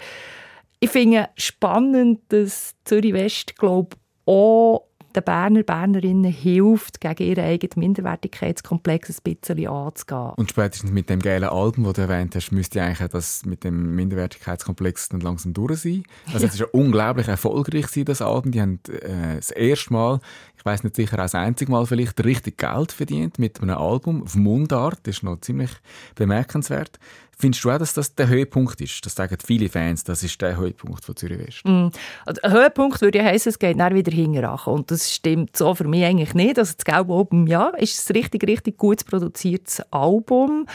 Ich 0.82 0.89
finde 0.89 1.30
spannend, 1.38 2.20
dass 2.30 2.76
Zürich 2.84 3.13
West, 3.13 3.56
glaube 3.56 3.96
auch 4.32 4.88
den 5.15 5.24
Berner, 5.24 5.63
Bernerinnen 5.63 6.32
hilft, 6.32 7.02
gegen 7.02 7.24
ihren 7.24 7.44
eigenen 7.44 7.80
Minderwertigkeitskomplex 7.80 9.10
ein 9.10 9.36
bisschen 9.36 9.67
anzugehen. 9.67 10.32
Und 10.38 10.50
spätestens 10.50 10.91
mit 10.91 11.10
dem 11.10 11.20
geilen 11.20 11.50
Album, 11.50 11.84
das 11.84 11.94
du 11.94 12.02
erwähnt 12.02 12.36
hast, 12.36 12.52
müsste 12.52 12.82
eigentlich 12.82 13.10
das 13.10 13.46
mit 13.46 13.63
dem 13.63 13.96
Minderwertigkeitskomplex 13.96 15.10
dann 15.10 15.20
langsam 15.20 15.54
durch 15.54 15.82
sein. 15.82 16.04
Also 16.34 16.46
es 16.46 16.54
ist 16.54 16.60
ja 16.60 16.67
unglaublich 16.72 17.28
erfolgreich 17.28 17.88
das 18.06 18.22
Album. 18.22 18.52
Die 18.52 18.62
haben 18.62 18.80
äh, 18.88 19.36
das 19.36 19.52
erste 19.52 19.94
Mal, 19.94 20.20
ich 20.58 20.65
weiß 20.65 20.84
nicht 20.84 20.96
sicher, 20.96 21.15
auch 21.15 21.24
das 21.24 21.36
einzige 21.36 21.72
Mal 21.72 21.86
vielleicht 21.86 22.24
richtig 22.24 22.58
Geld 22.58 22.91
verdient 22.91 23.39
mit 23.39 23.62
einem 23.62 23.78
Album 23.78 24.24
auf 24.24 24.36
Mundart. 24.36 25.00
Das 25.04 25.17
ist 25.17 25.24
noch 25.24 25.41
ziemlich 25.41 25.72
bemerkenswert. 26.15 27.00
Findest 27.41 27.63
du 27.63 27.71
auch, 27.71 27.77
dass 27.77 27.93
das 27.93 28.15
der 28.15 28.27
Höhepunkt 28.30 28.80
ist? 28.80 29.06
Das 29.06 29.15
sagen 29.15 29.36
viele 29.45 29.67
Fans, 29.67 30.04
das 30.04 30.23
ist 30.23 30.41
der 30.41 30.56
Höhepunkt 30.56 31.04
von 31.04 31.15
Zürich 31.15 31.39
West. 31.39 31.65
Mm. 31.65 31.88
Also, 32.25 32.41
ein 32.43 32.51
Höhepunkt 32.51 33.01
würde 33.01 33.17
ja 33.17 33.25
heissen, 33.25 33.49
es 33.49 33.60
geht 33.60 33.80
dann 33.80 33.93
wieder 33.93 34.12
hinterher. 34.12 34.67
Und 34.67 34.91
das 34.91 35.12
stimmt 35.13 35.58
so 35.58 35.75
für 35.75 35.88
mich 35.88 36.04
eigentlich 36.06 36.34
nicht. 36.34 36.58
Also 36.58 36.73
das 36.77 36.86
Gelbe 36.86 37.13
Album, 37.13 37.47
ja, 37.47 37.69
ist 37.69 38.10
ein 38.10 38.13
richtig, 38.13 38.47
richtig 38.47 38.77
gut 38.77 39.06
produziertes 39.06 39.82
Album. 39.91 40.67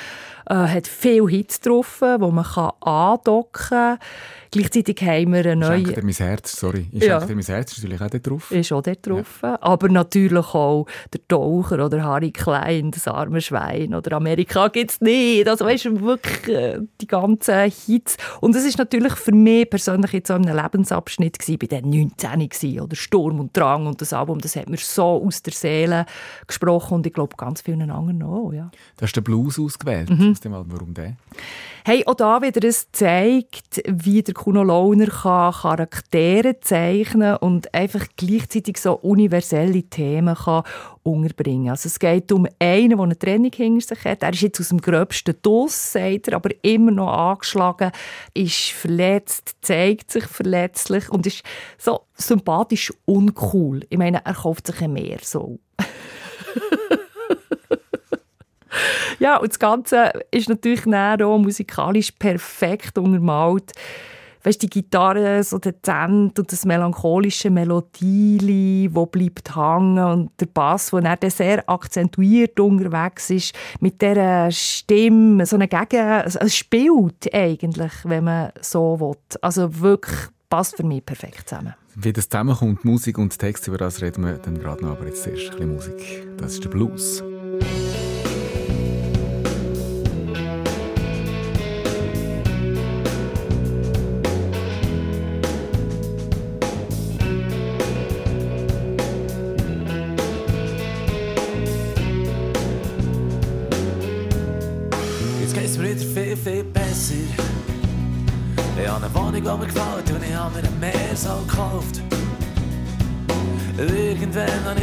Äh, 0.48 0.54
hat 0.54 0.86
viele 0.86 1.28
Hits 1.28 1.60
drauf, 1.60 2.00
wo 2.00 2.30
man 2.30 2.44
kann 2.44 2.70
andocken 2.80 3.68
kann. 3.68 3.98
Gleichzeitig 4.50 5.00
haben 5.02 5.32
wir 5.32 5.40
eine 5.40 5.52
Ich 5.52 5.58
neue... 5.58 5.76
schenke 5.76 5.92
dir 6.00 6.04
mein 6.04 6.14
Herz, 6.14 6.56
sorry. 6.58 6.86
Ich 6.92 7.02
Ja. 7.04 7.20
dir 7.20 7.34
mein 7.34 7.44
Herz, 7.44 7.72
ist 7.72 7.78
natürlich 7.84 8.00
auch 8.00 8.10
dort 8.10 8.26
drauf. 8.26 8.50
Ist 8.50 8.72
auch 8.72 8.82
dort 8.82 9.06
drauf. 9.06 9.38
Aber 9.42 9.86
aber 9.86 9.88
natürlich 9.90 10.54
auch 10.54 10.86
der 11.12 11.20
Taucher 11.28 11.84
oder 11.84 12.02
Harry 12.02 12.30
Klein, 12.32 12.90
das 12.90 13.06
arme 13.06 13.40
Schwein 13.40 13.94
oder 13.94 14.16
Amerika 14.16 14.68
gibt 14.68 14.90
es 14.90 15.00
nicht. 15.00 15.48
Also 15.48 15.64
weißt 15.64 15.84
du, 15.86 16.00
wirklich 16.00 16.55
äh, 16.56 16.80
die 17.00 17.06
ganzen 17.06 17.70
Hits. 17.70 18.16
Und 18.40 18.54
es 18.54 18.64
ist 18.64 18.78
natürlich 18.78 19.14
für 19.14 19.32
mich 19.32 19.68
persönlich 19.68 20.12
jetzt 20.12 20.28
so 20.28 20.34
ein 20.34 20.44
Lebensabschnitt 20.44 21.38
gewesen, 21.38 21.58
bei 21.58 21.66
den 21.66 21.90
19 21.90 22.48
gewesen, 22.48 22.80
oder 22.80 22.96
Sturm 22.96 23.40
und 23.40 23.56
Drang 23.56 23.86
und 23.86 24.00
das 24.00 24.12
Album, 24.12 24.40
das 24.40 24.56
hat 24.56 24.68
mir 24.68 24.76
so 24.78 25.22
aus 25.24 25.42
der 25.42 25.52
Seele 25.52 26.06
gesprochen 26.46 26.94
und 26.94 27.06
ich 27.06 27.12
glaube 27.12 27.36
ganz 27.36 27.60
vielen 27.60 27.90
anderen 27.90 28.22
auch, 28.22 28.52
ja. 28.52 28.70
Du 28.96 29.02
hast 29.02 29.12
den 29.12 29.24
Blues 29.24 29.58
ausgewählt. 29.58 30.10
Mhm. 30.10 30.36
Warum 30.44 30.94
der? 30.94 31.16
Hey, 31.88 32.02
auch 32.04 32.14
da 32.14 32.42
wieder 32.42 32.66
es 32.66 32.90
zeigt, 32.90 33.80
wie 33.86 34.20
der 34.20 34.34
Kuno 34.34 34.64
Launer 34.64 35.06
kann 35.06 35.52
Charaktere 35.52 36.58
zeichnen 36.58 37.36
und 37.36 37.72
einfach 37.72 38.04
gleichzeitig 38.16 38.78
so 38.78 38.94
universelle 38.94 39.84
Themen 39.84 40.34
kann 40.34 40.64
unterbringen. 41.04 41.70
Also 41.70 41.86
es 41.86 42.00
geht 42.00 42.32
um 42.32 42.48
einen, 42.58 42.88
der 42.88 42.98
eine 42.98 43.16
Trennung 43.16 43.52
hinter 43.54 43.94
sich 43.94 44.04
hat. 44.04 44.24
Er 44.24 44.32
ist 44.32 44.40
jetzt 44.40 44.60
aus 44.60 44.70
dem 44.70 44.80
gröbsten 44.80 45.36
Doss, 45.42 45.92
sagt 45.92 46.26
er, 46.26 46.34
aber 46.34 46.50
immer 46.62 46.90
noch 46.90 47.12
angeschlagen, 47.12 47.92
ist 48.34 48.72
verletzt, 48.72 49.54
zeigt 49.60 50.10
sich 50.10 50.24
verletzlich 50.24 51.08
und 51.08 51.24
ist 51.24 51.44
so 51.78 52.00
sympathisch 52.16 52.92
uncool. 53.04 53.82
Ich 53.90 53.98
meine, 53.98 54.22
er 54.24 54.34
kauft 54.34 54.66
sich 54.66 54.82
ein 54.82 54.92
Meer 54.92 55.18
so. 55.22 55.60
ja, 59.18 59.36
und 59.36 59.48
das 59.48 59.58
Ganze 59.58 60.12
ist 60.30 60.48
natürlich 60.48 60.86
auch 60.86 61.38
musikalisch 61.38 62.12
perfekt 62.12 62.98
untermalt. 62.98 63.72
Weißt, 64.46 64.62
die 64.62 64.70
Gitarre 64.70 65.42
so 65.42 65.58
dezent 65.58 66.38
und 66.38 66.52
das 66.52 66.64
melancholische 66.64 67.50
Melodie, 67.50 68.88
wo 68.92 69.04
bleibt 69.06 69.56
hängen 69.56 69.98
und 69.98 70.30
der 70.38 70.46
Bass, 70.46 70.92
wo 70.92 70.98
er 70.98 71.30
sehr 71.30 71.68
akzentuiert 71.68 72.60
unterwegs 72.60 73.30
ist, 73.30 73.56
mit 73.80 74.00
der 74.00 74.52
Stimme, 74.52 75.44
so 75.46 75.56
eine 75.56 75.66
Gegen, 75.66 76.22
es 76.24 76.56
spielt 76.56 77.34
eigentlich, 77.34 77.92
wenn 78.04 78.22
man 78.22 78.52
so 78.60 79.00
will. 79.00 79.38
Also 79.42 79.80
wirklich 79.80 80.16
passt 80.48 80.76
für 80.76 80.84
mich 80.84 81.04
perfekt 81.04 81.48
zusammen. 81.48 81.74
Wie 81.96 82.12
das 82.12 82.28
zusammenkommt, 82.28 82.84
Musik 82.84 83.18
und 83.18 83.36
Text, 83.36 83.66
über 83.66 83.78
das 83.78 84.00
reden 84.00 84.24
wir 84.24 84.34
dann 84.34 84.58
gerade 84.60 84.84
noch, 84.84 84.92
aber 84.92 85.06
jetzt 85.06 85.24
zuerst 85.24 85.50
ein 85.50 85.56
bisschen 85.56 85.72
Musik. 85.72 86.26
Das 86.36 86.52
ist 86.52 86.62
der 86.62 86.68
Blues. 86.68 87.24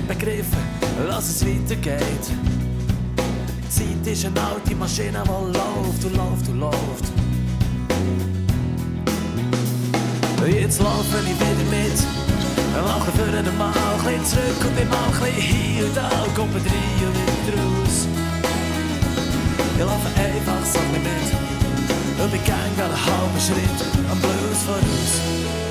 Begriffen, 0.08 0.58
dass 1.08 1.30
es 1.30 1.46
weitergeht. 1.46 2.26
Die 3.62 3.70
Zeit 3.70 4.08
ist 4.14 4.26
eine 4.26 4.42
alte 4.42 4.76
Maschine, 4.76 5.24
die 5.24 5.58
läuft 5.58 6.06
und 6.06 6.16
läuft 6.16 6.50
und 6.50 6.60
läuft. 6.60 7.06
Jetzt 10.46 10.80
laufe 10.82 11.18
ich 11.24 11.40
wieder 11.40 11.70
mit, 11.72 11.98
mache 12.84 13.12
für 13.12 13.38
einen 13.38 13.58
Mal 13.58 13.72
ein 13.72 14.04
bisschen 14.04 14.26
zurück 14.26 14.66
und 14.68 14.76
bin 14.76 14.90
mal 14.90 14.98
ein 15.06 15.12
bisschen 15.12 15.42
hier 15.42 15.86
und 15.86 15.96
da 15.96 16.10
und 16.24 16.36
komme 16.36 16.56
rein 16.56 17.08
und 17.08 17.16
wieder 17.16 17.58
raus. 17.64 18.08
Ich 19.76 19.80
laufe 19.80 20.08
einfach 20.20 20.66
so 20.66 20.80
mit. 20.92 21.04
Und 22.24 22.34
ich 22.34 22.44
gang 22.46 22.60
einen 22.60 23.06
halben 23.06 23.40
Schritt 23.40 24.12
am 24.12 24.20
Blues 24.20 24.64
voraus. 24.66 25.63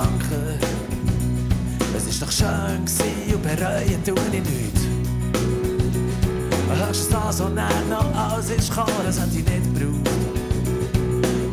Gedanken. 0.00 0.58
Es 1.96 2.06
ist 2.06 2.22
doch 2.22 2.30
schön 2.32 2.84
gewesen 2.84 3.34
und 3.34 3.42
bereuen 3.42 4.04
tue 4.04 4.14
ich 4.32 4.42
nichts. 4.42 4.80
Hörst 6.74 7.10
du 7.10 7.14
das 7.14 7.40
und 7.40 7.56
dann 7.56 7.88
noch 7.90 8.14
alles 8.14 8.50
ist 8.50 8.70
gekommen, 8.70 8.92
das 9.04 9.20
hätte 9.20 9.38
ich 9.38 9.44
nicht 9.44 9.74
gebraucht. 9.74 10.08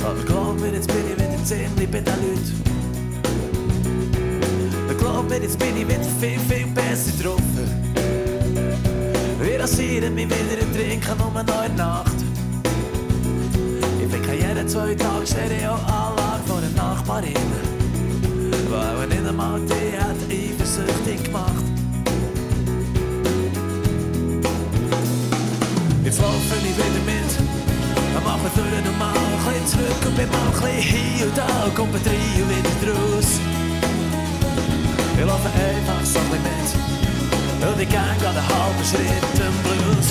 Aber 0.03 0.23
glaub 0.23 0.59
mir, 0.61 0.73
jetzt 0.73 0.87
bin 0.87 0.97
ich 1.11 1.15
wieder 1.15 1.43
ziemlich 1.43 1.91
bei 1.91 1.99
den 1.99 2.05
Leuten 2.05 2.63
glaub 4.97 5.29
mir, 5.29 5.41
jetzt 5.41 5.59
bin 5.59 5.75
ich 5.77 5.87
wieder 5.87 6.03
viel, 6.19 6.39
viel 6.39 6.67
besser 6.67 7.11
drauf. 7.21 7.41
Wir 9.39 9.59
rasieren 9.59 10.15
mich 10.15 10.25
wieder 10.25 10.61
und 10.61 10.73
trinken 10.73 11.21
um 11.21 11.35
eine 11.35 11.75
Nacht. 11.75 12.15
Ich 14.01 14.07
bin 14.09 14.21
jeden 14.39 14.67
zwei 14.67 14.95
Tage 14.95 15.27
Stereo-Anlage 15.27 16.43
von 16.47 16.57
einer 16.57 16.69
Nachbarin. 16.75 17.76
Weil 18.69 19.07
nicht 19.07 19.25
einmal 19.25 19.61
die 19.61 19.97
hat 19.97 20.17
eifersüchtig 20.29 21.23
gemacht. 21.23 21.63
Jetzt 26.03 26.19
laufe 26.21 26.55
ich 26.57 26.75
wieder 26.75 27.03
mit, 27.05 27.31
mache 28.23 28.49
für 28.53 28.61
normal 28.89 29.15
ein 29.15 29.53
bisschen 29.53 29.67
zurück 29.67 30.05
und 30.05 30.15
bin 30.15 30.29
mal 30.29 30.37
ein 30.37 30.51
bisschen 30.51 30.81
hier 30.81 31.27
da, 31.35 31.47
kommt 31.75 31.95
ein 31.95 32.03
Trio. 32.03 32.47
Wir 35.17 35.25
ein 35.45 36.29
mit. 36.43 37.67
Und 37.67 37.81
ich 37.81 37.89
gang 37.89 38.19
halben 38.47 38.85
Schritt 38.85 39.35
im 39.41 39.55
Blues. 39.63 40.07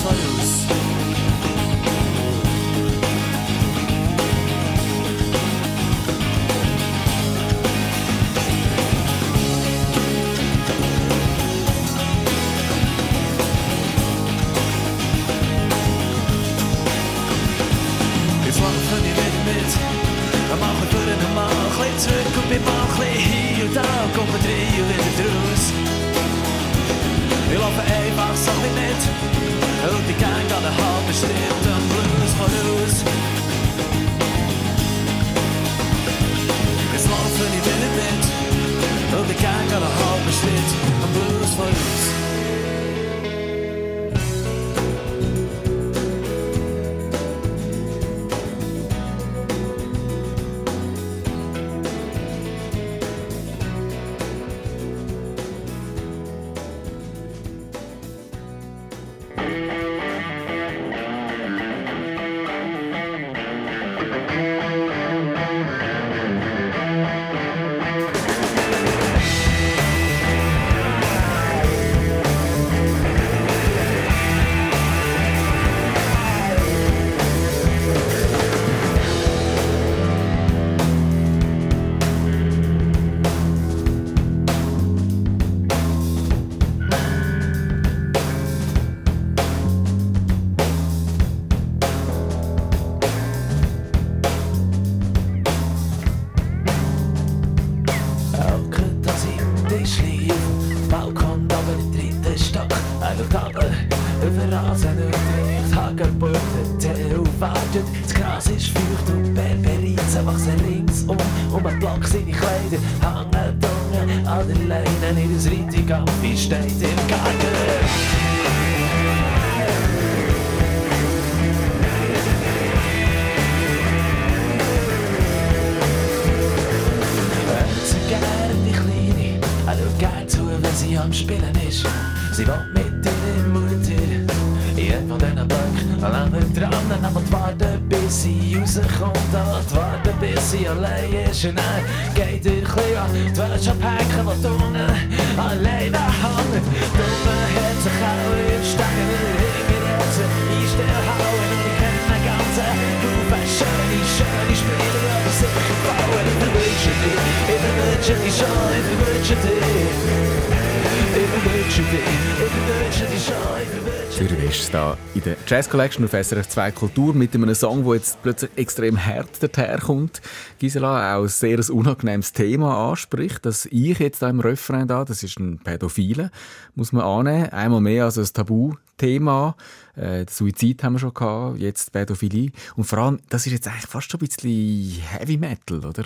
Jazz 165.67 165.71
Collection 165.71 166.05
auf 166.05 166.11
SRF 166.11 166.47
2 166.47 166.71
Kultur 166.71 167.13
mit 167.13 167.35
einem 167.35 167.53
Song, 167.53 167.83
der 167.83 167.95
jetzt 167.95 168.21
plötzlich 168.23 168.51
extrem 168.55 169.05
hart 169.05 169.57
daherkommt. 169.57 170.21
Gisela 170.59 171.17
auch 171.17 171.23
ein 171.23 171.27
sehr 171.27 171.59
unangenehmes 171.69 172.31
Thema 172.31 172.89
anspricht, 172.89 173.45
dass 173.45 173.65
ich 173.65 173.99
jetzt 173.99 174.21
da 174.21 174.29
im 174.29 174.39
Refrain 174.39 174.87
da, 174.87 175.03
das 175.03 175.23
ist 175.23 175.37
ein 175.39 175.59
Pädophile, 175.59 176.31
muss 176.75 176.93
man 176.93 177.03
annehmen. 177.03 177.49
Einmal 177.49 177.81
mehr 177.81 178.05
als 178.05 178.17
ein 178.17 178.27
Tabuthema. 178.31 179.57
Äh, 179.97 180.25
Suizid 180.29 180.83
haben 180.83 180.93
wir 180.93 180.99
schon 180.99 181.13
gehabt, 181.13 181.57
jetzt 181.57 181.91
Pädophilie. 181.91 182.51
Und 182.77 182.85
vor 182.85 182.99
allem, 182.99 183.19
das 183.27 183.45
ist 183.45 183.51
jetzt 183.51 183.67
eigentlich 183.67 183.87
fast 183.87 184.09
schon 184.09 184.21
ein 184.21 184.27
bisschen 184.27 185.01
Heavy 185.01 185.37
Metal, 185.37 185.83
oder? 185.83 186.05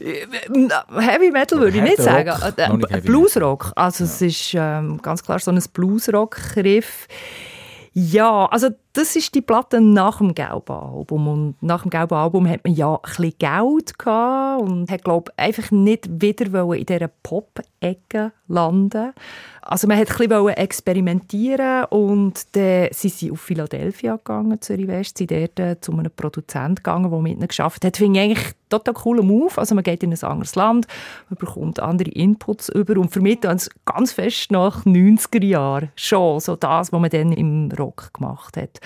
Heavy 0.00 1.30
Metal 1.30 1.60
würde 1.60 1.76
ich 1.76 1.84
nicht 1.84 1.98
sagen. 1.98 2.32
Äh, 2.56 3.00
Bluesrock. 3.02 3.72
Also 3.76 4.02
es 4.02 4.20
ist 4.20 4.52
ähm, 4.54 5.00
ganz 5.00 5.22
klar 5.22 5.38
so 5.38 5.52
ein 5.52 5.62
Bluesrock-Riff. 5.72 7.06
Ja, 7.92 8.46
also 8.46 8.70
das 8.92 9.14
ist 9.14 9.34
die 9.34 9.40
Platte 9.40 9.80
nach 9.80 10.18
dem 10.18 10.34
gelben 10.34 10.72
Album. 10.72 11.28
Und 11.28 11.62
nach 11.62 11.82
dem 11.82 11.90
gelben 11.90 12.14
Album 12.14 12.48
hat 12.48 12.64
man 12.64 12.74
ja 12.74 12.98
ein 13.02 13.32
Geld 13.38 13.94
und 14.06 14.90
hat, 14.90 15.04
glaube 15.04 15.32
einfach 15.36 15.70
nicht 15.70 16.08
wieder 16.20 16.74
in 16.74 16.86
dieser 16.86 17.08
Pop-Ecke 17.22 18.32
landen 18.48 19.12
Also 19.62 19.86
man 19.86 19.96
hat 19.96 20.10
ein 20.10 20.28
bisschen 20.28 20.48
experimentieren 20.48 21.84
und 21.84 22.56
dann 22.56 22.88
sind 22.90 23.14
sie 23.14 23.30
auf 23.30 23.40
Philadelphia 23.40 24.16
gegangen, 24.16 24.60
Zürich 24.60 24.88
West, 24.88 25.18
sind 25.18 25.30
dort 25.30 25.60
äh, 25.60 25.80
zu 25.80 25.92
einem 25.92 26.10
Produzenten 26.10 26.76
gegangen, 26.76 27.10
der 27.10 27.20
mit 27.20 27.32
ihnen 27.32 27.48
geschafft 27.48 27.84
hat. 27.84 27.96
Finde 27.96 28.18
ich 28.18 28.24
eigentlich 28.24 28.54
total 28.68 28.94
cooler 28.94 29.22
Move. 29.22 29.56
Also 29.56 29.74
man 29.74 29.84
geht 29.84 30.02
in 30.02 30.12
ein 30.12 30.22
anderes 30.22 30.56
Land, 30.56 30.86
man 31.28 31.38
bekommt 31.38 31.80
andere 31.80 32.10
Inputs 32.10 32.68
über 32.70 32.98
und 32.98 33.12
für 33.12 33.20
mich 33.20 33.40
dann 33.40 33.60
ganz 33.84 34.12
fest 34.12 34.50
nach 34.50 34.84
90er 34.84 35.44
Jahren 35.44 35.90
schon 35.94 36.40
so 36.40 36.56
das, 36.56 36.92
was 36.92 37.00
man 37.00 37.10
dann 37.10 37.32
im 37.32 37.70
Rock 37.78 38.12
gemacht 38.14 38.56
hat. 38.56 38.80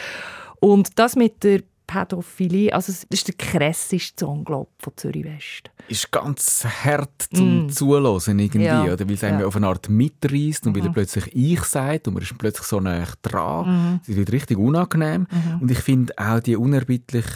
Und 0.61 0.99
das 0.99 1.17
mit 1.17 1.43
der 1.45 1.63
Pädophilie, 1.87 2.73
also 2.73 2.91
das 2.91 3.05
ist 3.11 3.29
der 3.29 3.35
krasseste 3.35 3.99
Song, 4.19 4.43
glaube 4.45 4.71
von 4.79 4.95
Zürich 4.97 5.25
West. 5.25 5.71
ist 5.89 6.11
ganz 6.11 6.65
hart 6.65 7.27
zum 7.35 7.67
Mm. 7.67 7.69
Zuhören 7.69 8.39
irgendwie, 8.39 8.65
Ja. 8.65 8.85
oder? 8.85 9.07
Weil 9.07 9.13
es 9.15 9.23
einem 9.23 9.35
Ja. 9.35 9.41
Mhm. 9.43 9.49
auf 9.49 9.57
eine 9.57 9.67
Art 9.67 9.89
mitreißt 9.91 10.67
und 10.67 10.77
er 10.79 10.89
plötzlich 10.89 11.27
«ich» 11.37 11.63
sagt 11.65 12.09
und 12.09 12.15
man 12.15 12.23
ist 12.23 12.39
plötzlich 12.39 12.67
so 12.67 12.81
nah 12.81 13.05
dran. 13.21 14.01
Es 14.09 14.17
wird 14.17 14.33
richtig 14.33 14.57
unangenehm. 14.57 15.27
Mhm. 15.31 15.61
Und 15.61 15.71
ich 15.71 15.79
finde 15.81 16.15
auch 16.17 16.41
die 16.41 16.57
unerbittlich 16.57 17.27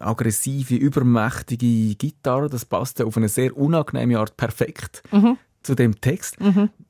aggressive, 0.00 0.74
übermächtige 0.76 1.94
Gitarre, 1.94 2.48
das 2.48 2.64
passt 2.64 3.00
auf 3.02 3.16
eine 3.16 3.28
sehr 3.28 3.56
unangenehme 3.56 4.18
Art 4.18 4.36
perfekt 4.36 5.02
Mhm. 5.12 5.36
zu 5.62 5.74
dem 5.74 6.00
Text. 6.00 6.36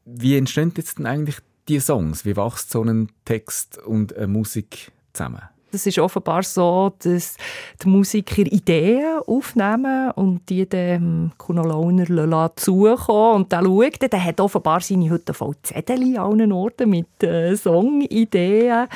Wie 0.05 0.37
entstehen 0.37 0.73
jetzt 0.77 0.99
denn 0.99 1.07
eigentlich 1.07 1.39
die 1.69 1.81
Songs? 1.81 2.25
Wie 2.25 2.37
wächst 2.37 2.71
so 2.71 2.83
ein 2.83 3.09
Text 3.25 3.79
und 3.79 4.17
eine 4.17 4.29
Musik 4.29 4.93
zusammen? 5.15 5.43
Es 5.75 5.87
ist 5.87 5.99
offenbar 5.99 6.45
so, 6.45 6.93
dass 7.03 7.37
die 7.83 7.89
Musiker 7.89 8.43
Ideen 8.43 9.19
aufnehmen 9.27 10.13
und 10.13 10.49
die 10.49 10.69
dem 10.69 11.33
Kuno 11.37 11.65
Launer 11.65 12.53
zukommen. 12.55 13.35
Und 13.35 13.53
der 13.53 13.63
schaut, 13.65 14.01
dann, 14.01 14.11
der 14.11 14.25
hat 14.25 14.41
offenbar 14.41 14.81
seine 14.81 15.11
Hütte 15.11 15.35
voll 15.35 15.57
Zettel 15.63 16.17
an 16.17 16.17
allen 16.17 16.53
Orten 16.53 16.91
mit 16.91 17.23
äh, 17.25 17.57
Songideen. 17.57 18.87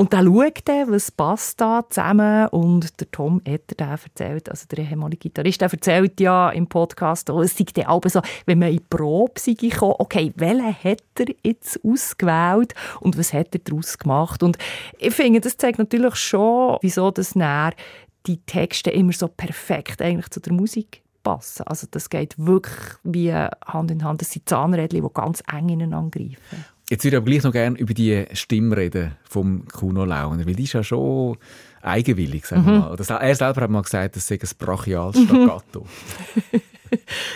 Und 0.00 0.12
dann 0.12 0.32
schaut 0.32 0.68
er, 0.68 0.88
was 0.88 1.10
passt 1.10 1.60
da 1.60 1.84
zusammen. 1.90 2.46
Und 2.50 3.00
der 3.00 3.10
Tom 3.10 3.40
Etter, 3.44 3.74
der 3.74 3.88
erzählt, 3.88 4.48
also 4.48 4.64
der 4.68 4.78
ehemalige 4.78 5.28
Gitarrist, 5.28 5.60
der 5.60 5.72
erzählt 5.72 6.20
ja 6.20 6.50
im 6.50 6.68
Podcast, 6.68 7.28
auch, 7.30 7.40
es 7.40 7.56
sei 7.56 7.64
dann 7.74 7.86
auch 7.86 8.00
so, 8.06 8.22
wenn 8.46 8.60
man 8.60 8.68
in 8.68 8.76
die 8.76 8.84
Probe 8.88 9.32
sei 9.40 9.56
okay, 9.80 10.32
welchen 10.36 10.72
hat 10.72 11.02
er 11.18 11.26
jetzt 11.42 11.80
ausgewählt 11.84 12.74
und 13.00 13.18
was 13.18 13.32
hat 13.32 13.52
er 13.56 13.60
daraus 13.64 13.98
gemacht? 13.98 14.44
Und 14.44 14.56
ich 14.98 15.12
finde, 15.12 15.40
das 15.40 15.56
zeigt 15.56 15.80
natürlich 15.80 16.14
schon, 16.14 16.78
wieso 16.80 17.10
das 17.10 17.34
näher 17.34 17.72
die 18.28 18.38
Texte 18.38 18.90
immer 18.90 19.12
so 19.12 19.26
perfekt 19.26 20.00
eigentlich 20.00 20.30
zu 20.30 20.38
der 20.38 20.52
Musik 20.52 21.02
passen. 21.24 21.66
Also 21.66 21.88
das 21.90 22.08
geht 22.08 22.34
wirklich 22.38 22.94
wie 23.02 23.32
Hand 23.32 23.90
in 23.90 24.04
Hand. 24.04 24.20
Das 24.20 24.30
sind 24.30 24.48
Zahnrädchen, 24.48 25.02
die 25.02 25.12
ganz 25.12 25.42
eng 25.52 25.70
ineinander 25.70 26.20
greifen. 26.20 26.64
Jetzt 26.90 27.04
würde 27.04 27.16
ich 27.16 27.20
aber 27.20 27.30
gleich 27.30 27.42
noch 27.42 27.52
gerne 27.52 27.78
über 27.78 27.92
die 27.92 28.24
Stimme 28.32 28.76
reden 28.76 29.16
vom 29.28 29.66
Kuno 29.68 30.04
Launer, 30.04 30.46
weil 30.46 30.54
die 30.54 30.64
ist 30.64 30.72
ja 30.72 30.82
schon 30.82 31.36
eigenwillig, 31.82 32.46
sagen 32.46 32.64
wir 32.64 32.72
mal. 32.72 32.96
Das, 32.96 33.10
er 33.10 33.34
selber 33.34 33.62
hat 33.62 33.70
mal 33.70 33.82
gesagt, 33.82 34.16
das 34.16 34.26
sei 34.26 34.36
ein 34.36 34.48
brachiales 34.58 35.22
Staccato. 35.22 35.86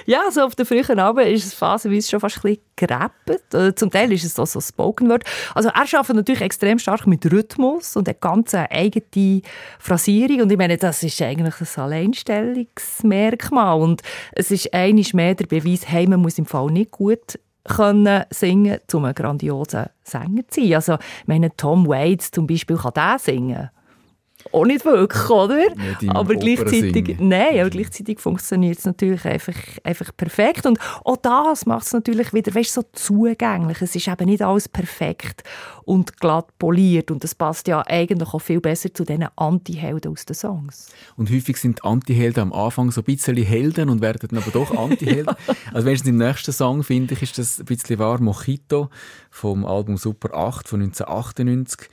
Ja, 0.06 0.30
so 0.30 0.42
auf 0.42 0.54
den 0.54 0.66
frühen 0.66 0.98
Abend 0.98 1.26
ist 1.26 1.46
es 1.46 1.54
phasenweise 1.54 2.08
schon 2.08 2.20
fast 2.20 2.38
ein 2.38 2.42
bisschen 2.42 2.62
gerappt. 2.76 3.54
Äh, 3.54 3.74
Zum 3.74 3.90
Teil 3.90 4.12
ist 4.12 4.24
es 4.24 4.38
auch 4.38 4.46
so 4.46 4.60
Spoken 4.60 5.08
Word. 5.10 5.24
Also 5.54 5.68
er 5.68 5.76
arbeitet 5.76 6.16
natürlich 6.16 6.40
extrem 6.42 6.78
stark 6.78 7.06
mit 7.06 7.30
Rhythmus 7.30 7.96
und 7.96 8.08
hat 8.08 8.20
ganz 8.20 8.54
eine 8.54 8.70
eigene 8.70 9.42
Phrasierung. 9.78 10.42
Und 10.42 10.52
ich 10.52 10.58
meine, 10.58 10.76
das 10.76 11.02
ist 11.02 11.20
eigentlich 11.22 11.54
ein 11.60 11.82
Alleinstellungsmerkmal. 11.82 13.80
Und 13.80 14.02
es 14.32 14.50
ist 14.50 14.72
einiges 14.72 15.12
mehr 15.12 15.34
der 15.34 15.46
Beweis, 15.46 15.86
hey, 15.86 16.06
man 16.06 16.20
muss 16.20 16.38
im 16.38 16.46
Fall 16.46 16.70
nicht 16.70 16.90
gut 16.90 17.38
können 17.64 18.24
singen, 18.30 18.78
um 18.92 19.04
ein 19.04 19.14
grandioser 19.14 19.90
Sänger 20.02 20.42
zu 20.48 20.60
sein. 20.60 20.74
Also, 20.74 20.94
ich 20.94 21.26
meine, 21.26 21.54
Tom 21.56 21.86
Waits 21.86 22.30
zum 22.30 22.46
Beispiel 22.46 22.76
kann 22.76 22.92
der 22.94 23.18
singen. 23.18 23.70
Auch 24.50 24.64
nicht 24.64 24.84
wirklich, 24.84 25.30
oder? 25.30 25.74
Nicht 25.74 26.08
aber 26.08 26.34
gleichzeitig, 26.34 27.16
nein, 27.20 27.60
aber 27.60 27.70
gleichzeitig 27.70 28.20
funktioniert 28.20 28.78
es 28.78 28.84
natürlich 28.84 29.24
einfach, 29.24 29.54
einfach 29.84 30.10
perfekt. 30.16 30.66
Und 30.66 30.78
auch 31.04 31.16
das 31.16 31.66
macht 31.66 31.86
es 31.86 31.92
natürlich 31.92 32.32
wieder, 32.32 32.54
weißt, 32.54 32.72
so 32.72 32.82
zugänglich. 32.92 33.80
Es 33.80 33.94
ist 33.94 34.08
eben 34.08 34.24
nicht 34.26 34.42
alles 34.42 34.68
perfekt 34.68 35.42
und 35.84 36.18
glatt 36.18 36.46
poliert. 36.58 37.10
Und 37.10 37.24
das 37.24 37.34
passt 37.34 37.68
ja 37.68 37.82
eigentlich 37.86 38.32
auch 38.32 38.40
viel 38.40 38.60
besser 38.60 38.92
zu 38.92 39.04
diesen 39.04 39.26
Anti-Helden 39.36 40.12
aus 40.12 40.24
den 40.24 40.34
Songs. 40.34 40.88
Und 41.16 41.30
häufig 41.30 41.56
sind 41.56 41.84
Anti-Helden 41.84 42.42
am 42.42 42.52
Anfang 42.52 42.90
so 42.90 43.00
ein 43.00 43.04
bisschen 43.04 43.36
Helden 43.36 43.88
und 43.88 44.00
werden 44.00 44.28
dann 44.30 44.42
aber 44.42 44.50
doch 44.50 44.76
Anti-Helden. 44.76 45.34
Also 45.72 45.86
wenn 45.86 45.94
ich 45.94 46.04
im 46.04 46.16
nächsten 46.16 46.52
Song 46.52 46.82
finde 46.82 47.14
ich, 47.14 47.22
ist 47.22 47.38
das 47.38 47.60
ein 47.60 47.66
bisschen 47.66 47.98
wahr. 47.98 48.20
Mojito 48.20 48.88
vom 49.30 49.64
Album 49.64 49.96
Super 49.96 50.34
8 50.34 50.68
von 50.68 50.82
1998. 50.82 51.88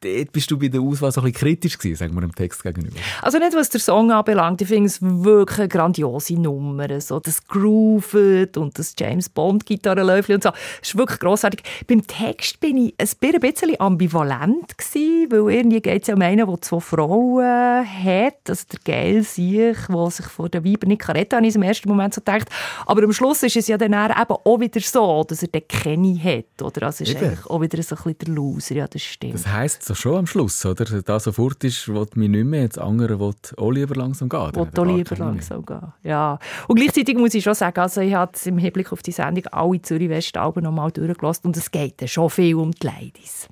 Dort 0.00 0.32
bist 0.32 0.50
du 0.50 0.58
bei 0.58 0.68
der 0.68 0.80
Auswahl 0.80 1.10
so 1.12 1.20
ein 1.20 1.32
bisschen 1.32 1.48
kritisch 1.48 1.78
gewesen, 1.78 1.96
sagen 1.96 2.14
wir 2.14 2.20
dem 2.20 2.34
Text 2.34 2.62
gegenüber. 2.62 2.96
Also 3.22 3.38
nicht, 3.38 3.54
was 3.54 3.70
der 3.70 3.80
Song 3.80 4.10
anbelangt. 4.12 4.60
Ich 4.60 4.68
finde 4.68 4.86
es 4.86 4.98
wirklich 5.00 5.58
eine 5.60 5.68
grandiose 5.68 6.34
Nummer. 6.34 7.00
So 7.00 7.20
das 7.20 7.46
Grooved 7.46 8.56
und 8.56 8.78
das 8.78 8.94
James 8.98 9.28
Bond 9.28 9.66
Gitarrenläufchen 9.66 10.36
und 10.36 10.42
so. 10.42 10.50
Das 10.50 10.60
ist 10.82 10.96
wirklich 10.96 11.18
grossartig. 11.18 11.62
Beim 11.86 12.06
Text 12.06 12.60
bin 12.60 12.76
ich 12.76 12.94
ein 12.98 13.40
bisschen 13.40 13.80
ambivalent 13.80 14.76
gewesen, 14.76 15.26
weil 15.30 15.54
irgendwie 15.54 15.80
geht 15.80 16.02
es 16.02 16.08
ja 16.08 16.14
um 16.14 16.22
einen, 16.22 16.46
der 16.46 16.60
zwei 16.60 16.80
Frauen 16.80 17.44
hat. 17.44 18.34
Also 18.48 18.64
der 18.72 18.80
Geil 18.84 19.22
sich, 19.22 19.76
der 19.88 20.10
sich 20.10 20.26
vor 20.26 20.48
den 20.48 20.64
Weibern 20.64 20.88
nicht 20.88 21.08
retten 21.08 21.28
kann, 21.30 21.38
habe 21.38 21.46
ich 21.46 21.54
im 21.54 21.62
ersten 21.62 21.88
Moment 21.88 22.14
so 22.14 22.20
gedacht. 22.20 22.48
Aber 22.86 23.02
am 23.02 23.12
Schluss 23.12 23.42
ist 23.42 23.56
es 23.56 23.66
ja 23.66 23.78
dann 23.78 23.92
eben 23.92 24.30
auch 24.30 24.60
wieder 24.60 24.80
so, 24.80 25.24
dass 25.24 25.42
er 25.42 25.48
den 25.48 25.66
Kenny 25.66 26.18
hat. 26.22 26.62
Oder? 26.62 26.86
Also 26.86 27.04
ist 27.04 27.10
Eben. 27.10 27.24
eigentlich 27.24 27.46
auch 27.46 27.60
wieder 27.60 27.82
so 27.82 27.94
ein 27.94 28.02
bisschen 28.02 28.18
der 28.18 28.28
Loser. 28.34 28.74
Ja, 28.74 28.86
das 28.88 29.02
stimmt. 29.02 29.34
Das 29.34 29.46
heisst 29.46 29.85
so 29.86 29.94
schon 29.94 30.16
am 30.16 30.26
Schluss, 30.26 30.66
oder? 30.66 30.84
Da 30.84 31.20
sofort 31.20 31.62
ist, 31.62 31.86
will 31.88 32.06
mich 32.14 32.28
nicht 32.28 32.44
mehr, 32.44 32.66
das 32.66 32.78
andere 32.78 33.20
will 33.20 33.34
auch 33.56 33.70
lieber 33.70 33.94
langsam 33.94 34.28
gehen. 34.28 34.46
Lieber 34.46 34.66
keine 34.70 34.92
mehr. 34.92 35.04
langsam 35.16 35.64
gehen. 35.64 35.92
Ja. 36.02 36.38
Und 36.66 36.76
gleichzeitig 36.76 37.16
muss 37.16 37.34
ich 37.34 37.44
schon 37.44 37.54
sagen, 37.54 37.78
also 37.78 38.00
ich 38.00 38.14
habe 38.14 38.32
im 38.44 38.58
Hinblick 38.58 38.92
auf 38.92 39.02
die 39.02 39.12
Sendung 39.12 39.46
alle 39.46 39.80
Zürich 39.82 40.08
West 40.08 40.36
Alben 40.36 40.64
noch 40.64 40.72
mal 40.72 40.90
durchgelassen 40.90 41.46
und 41.46 41.56
es 41.56 41.70
geht 41.70 42.00
dann 42.00 42.08
schon 42.08 42.30
viel 42.30 42.56
um 42.56 42.72
die 42.72 42.86
Ladies. 42.86 43.48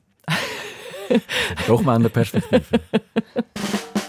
Doch 1.69 1.83
Männerperspektive. 1.83 2.65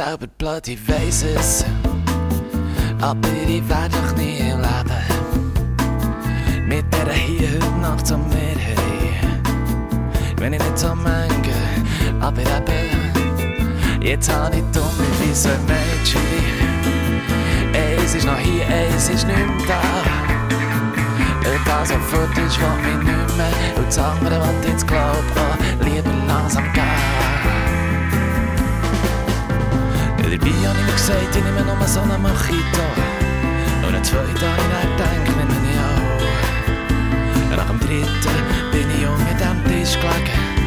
ich 0.00 0.30
blöd, 0.38 0.68
ich 0.68 0.88
weiss 0.88 1.22
es. 1.22 1.64
Aber 3.00 3.28
ich 3.46 3.68
werd 3.68 3.92
doch 3.92 4.16
nie 4.16 4.38
leben. 4.38 5.04
Mit 6.66 6.84
der 6.92 7.12
hier 7.12 7.48
heute 7.60 7.80
Nacht 7.80 8.06
zum 8.06 8.26
mir 8.28 8.56
hey. 8.56 8.76
Wenn 10.36 10.54
ich 10.54 10.60
nicht 10.60 10.78
so 10.78 10.94
mange, 10.94 11.54
aber 12.20 12.40
eben. 12.40 14.02
Jetzt 14.02 14.32
hab 14.32 14.54
ich 14.54 14.64
dumme 14.72 15.06
wie 15.20 15.34
so 15.34 15.50
ein 15.50 15.64
Mädchen. 15.66 16.20
Eins 17.74 18.14
ist 18.14 18.24
noch 18.24 18.38
hier, 18.38 18.66
eins 18.66 19.08
ist 19.08 19.26
nicht 19.26 19.36
mehr 19.36 19.66
da. 19.68 19.80
Was 21.66 21.92
fort 21.92 22.36
ist, 22.38 22.58
will 22.60 22.68
mich 22.82 23.06
nicht 23.06 23.36
mehr. 23.36 23.76
Und 23.76 23.86
das 23.86 23.98
andere, 23.98 24.40
was 24.40 24.66
jetzt 24.66 24.86
glaubt, 24.86 25.24
oh, 25.36 25.84
lieber 25.84 26.10
langsam 26.26 26.64
gehen. 26.72 27.29
Dabei 30.40 30.52
hab 30.66 30.74
ich 30.74 30.86
mir 30.86 30.92
gesagt, 30.92 31.36
ich 31.36 31.44
nehme 31.44 31.62
nur 31.62 31.86
so 31.86 32.00
einen 32.00 32.22
Mojito. 32.22 32.86
Und 33.86 33.94
einen 33.94 34.02
zweiten 34.02 34.24
habe 34.24 34.32
ich 34.32 34.40
dann 34.96 35.24
gedacht, 35.24 35.36
nehme 35.36 35.70
ich 35.70 35.78
auch. 37.50 37.56
Nach 37.56 37.66
dem 37.66 37.78
dritten 37.80 38.08
bin 38.72 38.90
ich 38.90 39.06
unter 39.06 39.34
dem 39.34 39.64
Tisch 39.64 39.98
gelegen. 40.00 40.59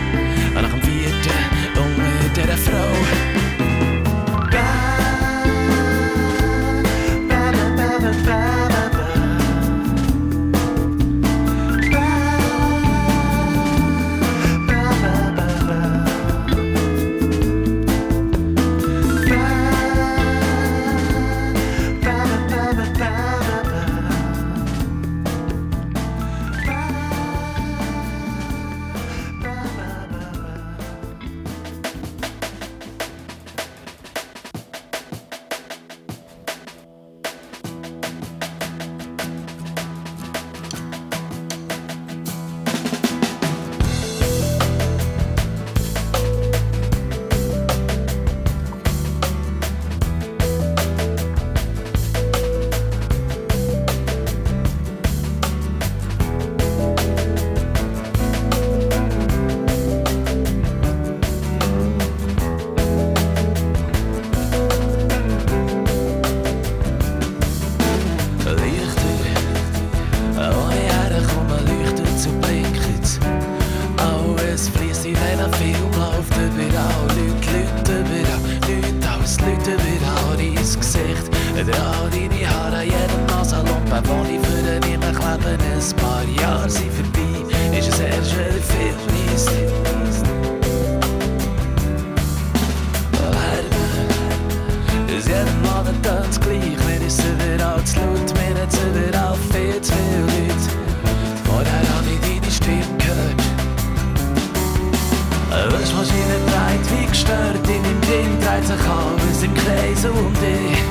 Waschmaschine 105.72 106.38
dreht 106.48 106.86
wie 106.92 107.08
gestört, 107.08 107.68
in 107.68 107.82
meinem 107.82 108.02
Ding 108.02 108.40
dreht 108.40 108.66
sich 108.68 108.86
alles 108.88 109.44
im 109.44 109.54
Kreis 109.54 110.06
um 110.06 110.34
dich. 110.42 110.84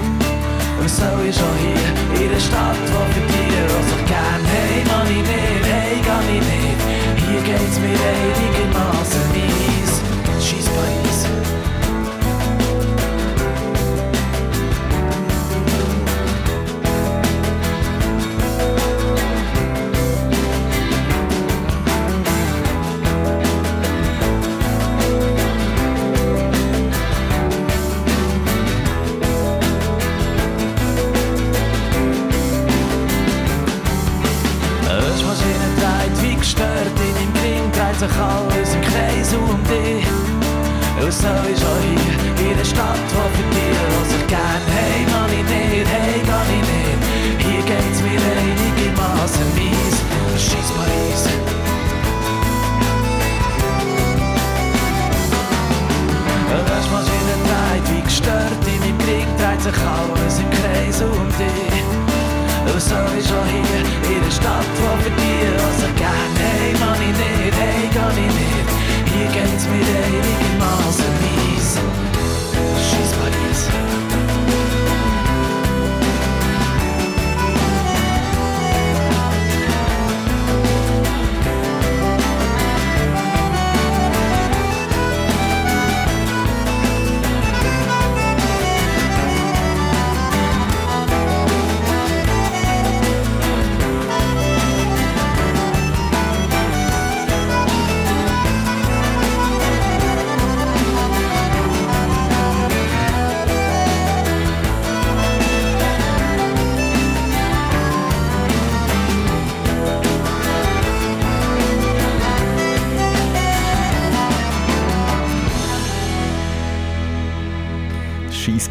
Und 0.81 0.89
so 0.89 1.11
ist 1.29 1.41
auch 1.41 1.59
hier, 1.61 2.23
in 2.23 2.31
der 2.33 2.41
Stadt, 2.41 2.81
wo 2.93 3.01
für 3.13 3.27
die, 3.33 3.53
was 3.69 3.89
ich 3.95 4.05
gern, 4.07 4.43
hey, 4.53 4.85
Mann, 4.89 5.07
ich 5.07 5.23
nicht, 5.23 5.67
hey, 5.67 6.01
kann 6.07 6.27
ich 6.27 6.43
nicht. 6.43 6.81
Hier 7.23 7.43
geht's 7.43 7.79
mir 7.79 7.99
einigermaßen 8.13 9.32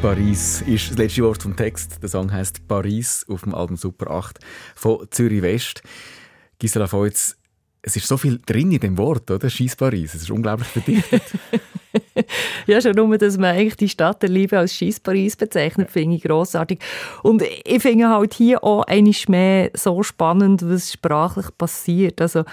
Paris 0.02 0.64
ist 0.64 0.90
das 0.90 0.98
letzte 0.98 1.22
Wort 1.22 1.44
vom 1.44 1.56
Text. 1.56 2.02
Der 2.02 2.10
Song 2.10 2.32
heißt 2.32 2.68
Paris 2.68 3.24
auf 3.30 3.44
dem 3.44 3.54
Album 3.54 3.78
Super 3.78 4.10
8 4.10 4.40
von 4.76 5.06
Zürich 5.12 5.44
West. 5.44 5.84
Gisela 6.58 6.88
Feutz, 6.88 7.38
es 7.84 7.96
ist 7.96 8.08
so 8.08 8.18
viel 8.18 8.40
drin 8.44 8.72
in 8.72 8.80
dem 8.80 8.98
Wort, 8.98 9.30
oder? 9.30 9.48
Scheiß 9.48 9.76
Paris. 9.76 10.16
Es 10.16 10.24
ist 10.24 10.32
unglaublich 10.32 10.70
verdichtet. 10.70 11.22
ja, 12.68 12.82
schon 12.82 12.96
nur, 12.96 13.16
dass 13.20 13.38
man 13.38 13.56
eigentlich 13.56 13.76
die 13.76 13.90
Stadt 13.90 14.24
der 14.24 14.30
Liebe 14.30 14.58
als 14.58 14.76
Scheiß 14.76 15.02
Paris 15.02 15.36
bezeichnet, 15.36 15.92
finde 15.92 16.16
ich 16.16 16.24
grossartig. 16.24 16.80
Und 17.22 17.44
ich 17.64 17.82
finde 17.84 18.10
halt 18.10 18.34
hier 18.34 18.64
auch 18.64 18.84
einiges 18.86 19.28
mehr 19.28 19.70
so 19.76 20.02
spannend, 20.02 20.68
was 20.68 20.92
sprachlich 20.92 21.56
passiert. 21.60 22.22
Also, 22.22 22.44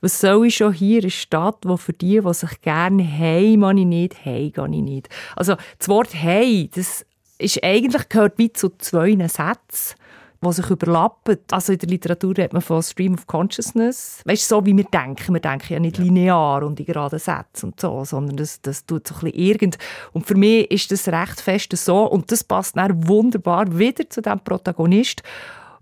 was 0.00 0.20
soll 0.20 0.46
ich 0.46 0.56
schon 0.56 0.72
hier? 0.72 1.00
Eine 1.00 1.10
Stadt, 1.10 1.58
wo 1.64 1.76
für 1.76 1.92
die, 1.92 2.20
die 2.20 2.34
sich 2.34 2.60
gerne 2.60 3.02
«Hey» 3.02 3.56
man 3.56 3.78
ich 3.78 3.86
nicht, 3.86 4.24
«Hey» 4.24 4.50
gehe 4.50 4.64
ich 4.64 4.82
nicht. 4.82 5.08
Also 5.34 5.56
das 5.78 5.88
Wort 5.88 6.14
«Hey», 6.14 6.70
das 6.74 7.04
ist 7.38 7.62
eigentlich 7.62 8.08
gehört 8.08 8.38
wie 8.38 8.52
zu 8.52 8.70
zwei 8.78 9.14
Sätzen 9.28 9.96
die 10.44 10.52
sich 10.52 10.70
überlappen. 10.70 11.38
Also 11.50 11.72
in 11.72 11.78
der 11.78 11.88
Literatur 11.88 12.36
redet 12.36 12.52
man 12.52 12.62
von 12.62 12.82
Stream 12.82 13.14
of 13.14 13.26
Consciousness. 13.26 14.20
Weißt 14.24 14.50
du, 14.50 14.56
so 14.56 14.66
wie 14.66 14.76
wir 14.76 14.84
denken. 14.84 15.34
Wir 15.34 15.40
denken 15.40 15.72
ja 15.72 15.80
nicht 15.80 15.98
linear 15.98 16.62
und 16.62 16.78
in 16.78 16.86
geraden 16.86 17.18
Sätzen 17.18 17.70
und 17.70 17.80
so, 17.80 18.04
sondern 18.04 18.36
das, 18.36 18.60
das 18.60 18.84
tut 18.84 19.06
so 19.08 19.14
ein 19.14 19.20
bisschen 19.20 19.40
irgend. 19.40 19.78
Und 20.12 20.26
für 20.26 20.34
mich 20.34 20.70
ist 20.70 20.90
das 20.90 21.08
recht 21.08 21.40
fest 21.40 21.76
so 21.76 22.04
und 22.04 22.30
das 22.30 22.44
passt 22.44 22.76
dann 22.76 23.06
wunderbar 23.08 23.78
wieder 23.78 24.08
zu 24.08 24.20
dem 24.20 24.40
Protagonist, 24.40 25.22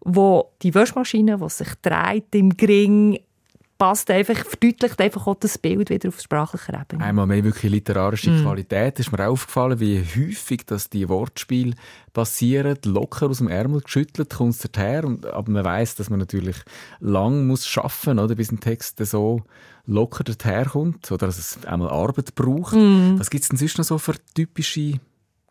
wo 0.00 0.50
die 0.62 0.74
Waschmaschine, 0.74 1.38
die 1.38 1.48
sich 1.48 1.68
dreht 1.82 2.34
im 2.34 2.56
Gring, 2.56 3.18
passt 3.78 4.10
einfach, 4.10 4.36
verdeutlicht 4.36 5.00
einfach 5.00 5.26
auch 5.26 5.34
das 5.34 5.58
Bild 5.58 5.90
wieder 5.90 6.08
auf 6.08 6.20
sprachlicher 6.20 6.80
Ebene. 6.80 7.04
Einmal 7.04 7.26
mehr 7.26 7.44
wirklich 7.44 7.72
literarische 7.72 8.30
mm. 8.30 8.42
Qualität. 8.42 9.00
Ist 9.00 9.12
mir 9.12 9.26
aufgefallen, 9.26 9.80
wie 9.80 10.00
häufig 10.00 10.64
dass 10.66 10.90
die 10.90 11.08
Wortspiele 11.08 11.74
passieren, 12.12 12.78
locker 12.84 13.28
aus 13.28 13.38
dem 13.38 13.48
Ärmel 13.48 13.80
geschüttelt, 13.80 14.34
kommt 14.34 14.54
es 14.54 14.68
her. 14.76 15.04
Und, 15.04 15.26
aber 15.26 15.50
man 15.50 15.64
weiß, 15.64 15.96
dass 15.96 16.10
man 16.10 16.20
natürlich 16.20 16.56
lang 17.00 17.46
muss 17.46 17.66
schaffen, 17.66 18.18
oder, 18.18 18.34
bis 18.34 18.52
ein 18.52 18.60
Text 18.60 19.04
so 19.04 19.42
locker 19.86 20.24
daherkommt 20.24 21.10
oder 21.12 21.26
dass 21.26 21.38
es 21.38 21.64
einmal 21.66 21.90
Arbeit 21.90 22.34
braucht. 22.34 22.74
Mm. 22.74 23.18
Was 23.18 23.30
gibt 23.30 23.42
es 23.42 23.48
denn 23.48 23.58
sonst 23.58 23.78
noch 23.78 23.84
so 23.84 23.98
für 23.98 24.14
typische 24.34 25.00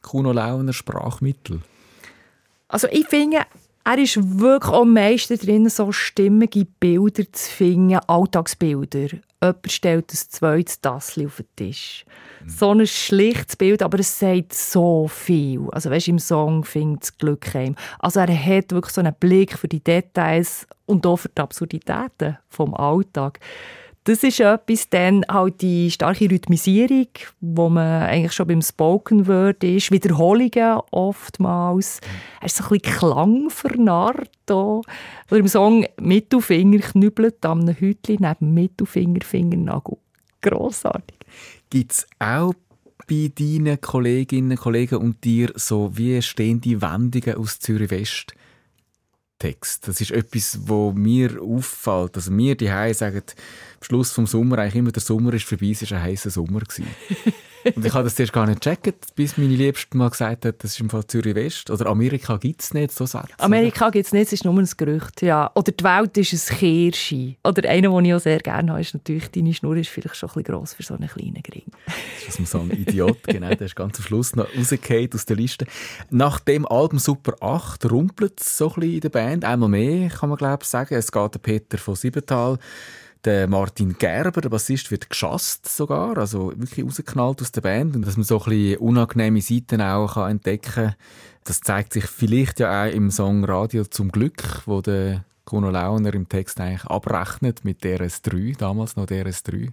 Kuno 0.02 0.32
Launer 0.32 0.74
Sprachmittel? 0.74 1.62
Also 2.68 2.88
ich 2.88 3.08
finde, 3.08 3.42
er 3.86 3.98
ist 3.98 4.40
wirklich 4.40 4.74
am 4.74 4.94
meisten 4.94 5.38
drin, 5.38 5.68
so 5.70 5.92
stimmige 5.92 6.66
Bilder 6.66 7.24
zu 7.32 7.52
finden, 7.52 8.00
Alltagsbilder. 8.08 9.20
Jemand 9.42 9.72
stellt 9.72 10.14
ein 10.14 10.18
zweites 10.18 10.80
Tassel 10.80 11.26
auf 11.26 11.38
den 11.38 11.48
Tisch. 11.58 12.06
Mhm. 12.44 12.50
So 12.50 12.72
ein 12.72 12.88
schlichtes 12.88 13.58
Bild, 13.58 13.84
aber 13.84 14.00
es 14.00 14.18
sagt 14.18 14.54
so 14.54 15.10
viel. 15.10 15.68
Also 15.72 15.90
weißt, 15.90 16.08
im 16.08 16.20
Song 16.20 16.64
findet 16.64 17.04
es 17.04 17.18
Glück 17.18 17.54
heim. 17.54 17.76
Also 18.00 18.22
er 18.22 18.28
hat 18.28 18.72
wirklich 18.72 18.94
so 18.94 19.02
einen 19.02 19.14
Blick 19.20 19.58
für 19.58 19.68
die 19.68 19.84
Details 19.84 20.66
und 20.86 21.06
auch 21.06 21.18
für 21.18 21.30
die 21.30 21.42
Absurditäten 21.42 22.38
vom 22.48 22.74
Alltag. 22.74 23.40
Das 24.06 24.22
ist 24.22 24.42
etwas, 24.42 24.90
dann 24.90 25.24
halt 25.30 25.62
die 25.62 25.90
starke 25.90 26.30
Rhythmisierung, 26.30 27.08
wo 27.40 27.70
man 27.70 28.04
eigentlich 28.04 28.34
schon 28.34 28.48
beim 28.48 28.62
Spoken 28.62 29.28
Word 29.28 29.64
ist, 29.64 29.92
Wiederholungen 29.92 30.82
oftmals. 30.92 32.02
Er 32.42 32.48
ist 32.48 32.58
so 32.58 32.66
ein 32.66 32.80
bisschen 32.80 33.00
klangvernarrt 33.00 34.30
hier. 34.46 34.82
Oder 35.32 35.40
im 35.40 35.48
Song 35.48 35.86
«Mittelfinger 36.02 36.80
knüppelt 36.80 37.46
am 37.46 37.66
Hütli 37.70 38.18
neben 38.20 38.54
Mittelfinger, 38.54 39.22
Fingernagel». 39.24 39.98
Grossartig. 40.42 41.20
Gibt 41.70 41.94
es 41.94 42.08
auch 42.20 42.54
bei 43.08 43.32
deinen 43.34 43.80
Kolleginnen 43.80 44.58
Kollegen 44.58 44.98
und 44.98 45.24
dir 45.24 45.54
so 45.56 45.98
wie 45.98 46.22
stehende 46.22 46.82
Wendungen 46.82 47.38
aus 47.38 47.60
Zürich 47.60 47.92
West? 47.92 48.36
Text. 49.40 49.88
Das 49.88 50.00
ist 50.00 50.12
etwas, 50.12 50.60
wo 50.64 50.92
mir 50.92 51.42
auffällt. 51.42 52.16
Also 52.16 52.32
mir 52.32 52.56
die 52.56 52.68
sagen, 52.94 53.24
am 53.26 53.84
Schluss 53.84 54.12
vom 54.12 54.28
Sommer 54.28 54.60
eigentlich 54.60 54.76
immer 54.76 54.92
der 54.92 55.02
Sommer 55.02 55.34
ist 55.34 55.46
vorbei, 55.46 55.72
es 55.72 55.90
war 55.90 55.98
ein 55.98 56.04
heißer 56.04 56.30
Sommer 56.30 56.62
Und 57.76 57.86
ich 57.86 57.94
habe 57.94 58.04
das 58.04 58.16
zuerst 58.16 58.34
gar 58.34 58.46
nicht 58.46 58.62
gecheckt, 58.62 59.16
bis 59.16 59.38
meine 59.38 59.56
Liebste 59.56 59.98
mal 59.98 60.10
gesagt 60.10 60.46
hat, 60.46 60.64
das 60.64 60.72
ist 60.72 60.80
im 60.80 60.90
Fall 60.90 61.06
Zürich 61.08 61.36
West. 61.36 61.70
Oder 61.70 61.88
Amerika 61.88 62.38
gibt 62.38 62.62
es 62.62 62.74
nicht, 62.74 62.92
so 62.92 63.06
Sätze. 63.06 63.28
Amerika 63.38 63.90
gibt 63.90 64.06
es 64.06 64.12
nicht, 64.12 64.28
es 64.28 64.34
ist 64.34 64.46
nur 64.46 64.58
ein 64.58 64.70
Gerücht. 64.78 65.22
Ja. 65.22 65.52
Oder 65.56 65.72
die 65.72 65.84
Welt 65.84 66.18
ist 66.18 66.52
ein 66.52 66.58
Kirschi. 66.58 67.38
Oder 67.44 67.70
einer, 67.70 67.90
den 67.90 68.06
ich 68.06 68.14
auch 68.14 68.20
sehr 68.20 68.40
gerne 68.40 68.72
habe, 68.72 68.82
ist 68.82 68.94
natürlich, 68.94 69.30
deine 69.30 69.54
Schnur 69.54 69.76
ist 69.78 69.90
vielleicht 69.90 70.16
schon 70.16 70.30
ein 70.30 70.34
bisschen 70.34 70.56
gross 70.56 70.74
für 70.74 70.84
so 70.84 70.96
einen 70.96 71.08
kleinen 71.08 71.42
Gring. 71.44 71.66
Das 72.26 72.40
ist 72.40 72.52
so 72.52 72.60
ein 72.60 72.72
Idiot, 72.72 73.24
genau, 73.24 73.50
der 73.50 73.62
ist 73.62 73.76
ganz 73.76 73.98
am 73.98 74.04
Schluss 74.06 74.36
noch 74.36 74.48
rausgefallen 74.58 75.10
aus 75.14 75.26
der 75.26 75.36
Liste. 75.36 75.66
Nach 76.10 76.40
dem 76.40 76.66
Album 76.66 77.00
Super 77.00 77.36
8 77.42 77.90
rumpelt 77.92 78.40
es 78.40 78.58
so 78.58 78.70
ein 78.70 78.76
bisschen 78.76 78.94
in 78.94 79.02
der 79.02 79.10
Band. 79.10 79.46
Einmal 79.46 79.70
mehr, 79.70 80.10
kann 80.10 80.30
man 80.30 80.38
glaube 80.38 80.64
ich 80.64 80.70
sagen. 80.70 80.96
Es 80.96 81.12
geht 81.12 81.34
der 81.34 81.40
Peter 81.40 81.78
von 81.78 81.96
Siebental 81.96 82.58
der 83.26 83.48
Martin 83.48 83.96
Gerber, 83.98 84.42
der 84.42 84.50
Bassist, 84.50 84.92
wird 84.92 85.10
geschasst 85.10 85.68
sogar, 85.68 86.18
also 86.18 86.52
wirklich 86.56 86.86
rausgeknallt 86.86 87.42
aus 87.42 87.52
der 87.52 87.62
Band. 87.62 87.96
Und 87.96 88.06
dass 88.06 88.18
man 88.18 88.24
so 88.24 88.40
ein 88.40 88.50
bisschen 88.50 88.78
unangenehme 88.78 89.42
Seiten 89.42 89.82
auch 89.82 90.16
kann 90.16 90.32
entdecken 90.32 90.74
kann, 90.74 90.96
das 91.44 91.62
zeigt 91.62 91.94
sich 91.94 92.06
vielleicht 92.06 92.60
ja 92.60 92.86
auch 92.86 92.92
im 92.92 93.12
Song 93.12 93.44
Radio 93.44 93.84
zum 93.86 94.12
Glück, 94.12 94.64
wo 94.66 94.82
der 94.82 95.26
Kuno 95.46 95.70
Launer 95.70 96.14
im 96.14 96.30
Text 96.30 96.60
eigentlich 96.60 96.86
abrechnet 96.86 97.66
mit 97.66 97.84
DRS3, 97.84 98.58
damals 98.58 98.96
noch 98.96 99.06
DRS3. 99.06 99.72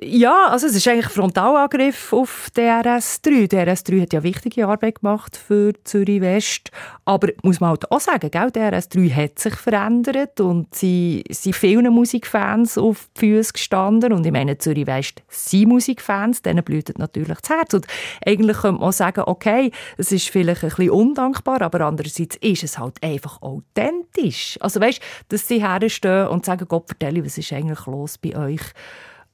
Ja, 0.00 0.48
also 0.48 0.66
es 0.68 0.76
ist 0.76 0.86
eigentlich 0.86 1.06
ein 1.06 1.12
Frontalangriff 1.12 2.12
auf 2.12 2.48
DRS3. 2.54 3.50
DRS3 3.50 4.02
hat 4.02 4.12
ja 4.12 4.22
wichtige 4.22 4.68
Arbeit 4.68 5.00
gemacht 5.00 5.36
für 5.36 5.72
Zürich 5.82 6.20
West, 6.20 6.70
aber 7.04 7.30
muss 7.42 7.58
man 7.58 7.70
halt 7.70 7.90
auch 7.90 7.98
sagen, 7.98 8.30
gell, 8.30 8.48
DRS3 8.48 9.12
hat 9.12 9.38
sich 9.40 9.54
verändert 9.54 10.40
und 10.40 10.72
sie 10.72 11.24
sind 11.30 11.56
vielen 11.56 11.92
Musikfans 11.92 12.78
auf 12.78 13.08
die 13.16 13.20
Füße 13.20 13.54
gestanden 13.54 14.12
und 14.12 14.24
ich 14.24 14.30
meine, 14.30 14.56
Zürich 14.58 14.86
West 14.86 15.22
sind 15.28 15.68
Musikfans, 15.68 16.42
denen 16.42 16.62
blühtet 16.62 16.98
natürlich 16.98 17.38
das 17.40 17.50
Herz 17.50 17.74
und 17.74 17.86
eigentlich 18.24 18.58
könnte 18.58 18.80
man 18.80 18.92
sagen, 18.92 19.24
okay, 19.26 19.72
es 19.96 20.12
ist 20.12 20.28
vielleicht 20.28 20.62
ein 20.62 20.68
bisschen 20.68 20.90
undankbar, 20.90 21.60
aber 21.62 21.80
andererseits 21.80 22.36
ist 22.36 22.62
es 22.62 22.78
halt 22.78 23.02
einfach 23.02 23.42
authentisch. 23.42 24.58
Also 24.60 24.80
weißt, 24.80 25.00
dass 25.30 25.48
sie 25.48 25.66
herstehen 25.66 26.28
und 26.28 26.44
sagen, 26.44 26.68
Gott, 26.68 26.86
vertelle, 26.86 27.24
was 27.24 27.36
ist 27.36 27.52
eigentlich 27.52 27.84
los 27.86 28.16
bei 28.16 28.36
euch? 28.36 28.62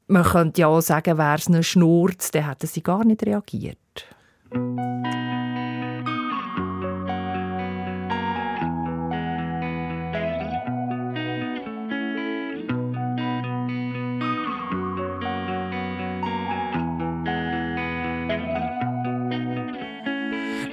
Man 0.07 0.23
könnte 0.23 0.61
ja 0.61 0.67
auch 0.67 0.83
sagen, 0.83 1.17
wäre 1.17 1.37
es 1.37 1.47
eine 1.47 1.63
Schnurz, 1.63 2.31
dann 2.31 2.47
hätten 2.47 2.67
sie 2.67 2.83
gar 2.83 3.05
nicht 3.07 3.25
reagiert. 3.25 3.79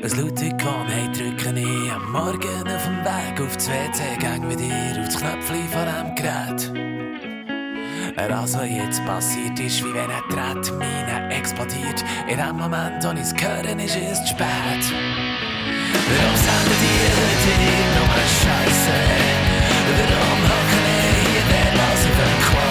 Ein 0.03 0.17
Lutikon, 0.17 0.87
hey, 0.87 1.07
drücke 1.13 1.57
ich 1.57 1.91
am 1.91 2.11
Morgen 2.11 2.67
auf 2.67 2.83
dem 2.83 3.05
Weg 3.05 3.39
auf 3.39 3.55
das 3.55 3.69
WC, 3.69 4.17
gang 4.19 4.45
mit 4.45 4.59
dir 4.59 4.99
auf 4.99 5.05
das 5.05 5.17
Knöpfchen 5.17 5.67
von 5.69 5.85
dem 5.85 6.15
Gerät. 6.15 6.90
Also 8.17 8.61
jetzt 8.63 9.03
passiert 9.05 9.59
ist, 9.59 9.83
wie 9.83 9.93
wenn 9.93 10.09
er 10.09 10.23
Tretmine 10.29 11.33
explodiert. 11.33 12.03
In 12.27 12.37
dem 12.37 12.57
Moment, 12.57 13.03
wo 13.03 13.11
ich's 13.11 13.33
hören, 13.39 13.79
ist 13.79 13.95
es 13.95 14.19
zu 14.21 14.27
spät. 14.27 14.83
Warum 16.11 16.35
sagen 16.35 16.75
die 16.81 16.99
heute 17.15 17.53
dir 17.61 17.85
nur 17.95 18.11
Scheiße? 18.41 18.97
Warum 19.95 20.41
hocken 20.43 20.85
hier 21.23 21.45
der 21.51 21.69
Lass 21.77 22.03
auf 22.03 22.17
dem 22.19 22.37
Klo? 22.47 22.67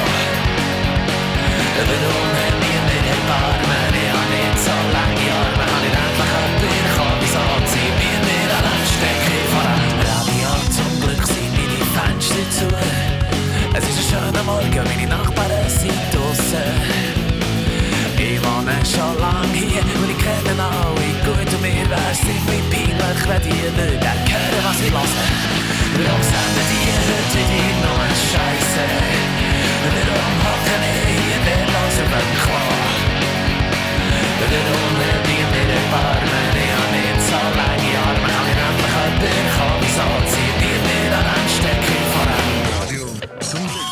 Warum 1.88 2.30
haben 2.36 2.60
wir 2.60 2.80
mit 2.90 3.04
den 3.08 3.24
Armen? 3.30 3.92
Ich 3.96 4.10
hab 4.12 4.26
nicht 4.28 4.58
so 4.60 4.76
lange 4.92 5.28
Arme, 5.40 5.64
hab 5.72 5.84
ich 5.88 5.96
endlich 5.96 6.28
jemanden 6.28 6.68
bekommen. 6.68 7.18
Wieso 7.20 7.44
ziehen 7.70 7.96
wir 7.96 8.18
mir 8.28 8.48
an 8.58 8.64
einem 8.68 8.88
Stecker 8.92 9.40
vor 9.52 9.64
einem 9.72 9.96
Radio? 10.04 10.50
Zum 10.68 10.90
Glück 11.00 11.24
sind 11.26 11.52
meine 11.56 11.80
Fenster 11.96 12.44
zu. 12.50 12.68
Es 13.72 13.84
ist 13.88 14.12
ein 14.12 14.20
schöner 14.20 14.42
Morgen, 14.42 14.84
meine 14.84 15.06
Nachbarn 15.06 15.29
sind 15.70 16.02
draussen. 16.12 17.10
Ich 18.18 18.38
wohne 18.42 18.76
schon 18.84 19.14
lange 19.18 19.54
hier 19.54 19.84
und 20.02 20.10
ich 20.10 20.18
kenne 20.18 20.54
alle 20.58 21.08
gut 21.24 21.50
und 21.54 21.62
mir 21.62 21.86
wär's 21.88 22.18
ziemlich 22.20 22.64
peinlich, 22.70 23.20
wenn 23.28 23.42
die 23.46 23.62
würden 23.78 24.18
hören, 24.30 24.62
was 24.66 24.80
ich 24.82 24.90
höre. 24.90 25.50
Warum 25.94 26.22
senden 26.22 26.66
die 26.70 26.90
heute 27.06 27.42
wieder 27.50 27.80
nur 27.82 28.06
Scheiße? 28.30 28.84
Warum 29.84 30.36
hocken 30.44 30.82
ich 30.90 31.06
hier 31.06 31.38
los 31.72 31.96
auf 32.02 32.10
dem 32.12 32.30
Klo? 32.42 32.62
Warum 34.40 34.94
haben 35.00 35.22
die 35.28 35.44
mir 35.52 35.68
erbarmen? 35.78 36.54
Ich 36.60 36.72
hab 36.74 36.88
nicht 36.94 37.20
so 37.28 37.40
lange 37.58 37.92
Arme, 38.04 38.28
kann 38.34 38.46
ich 38.50 38.58
endlich 38.68 38.94
jemanden 38.98 39.46
kommen, 39.54 39.80
wieso 39.82 40.06
zieht 40.32 40.58
ihr 40.68 40.80
mir 40.86 41.12
an 41.18 41.26
einen 41.34 41.50
Stecker 41.56 42.02
vor 42.12 42.30
Seit 43.40 43.89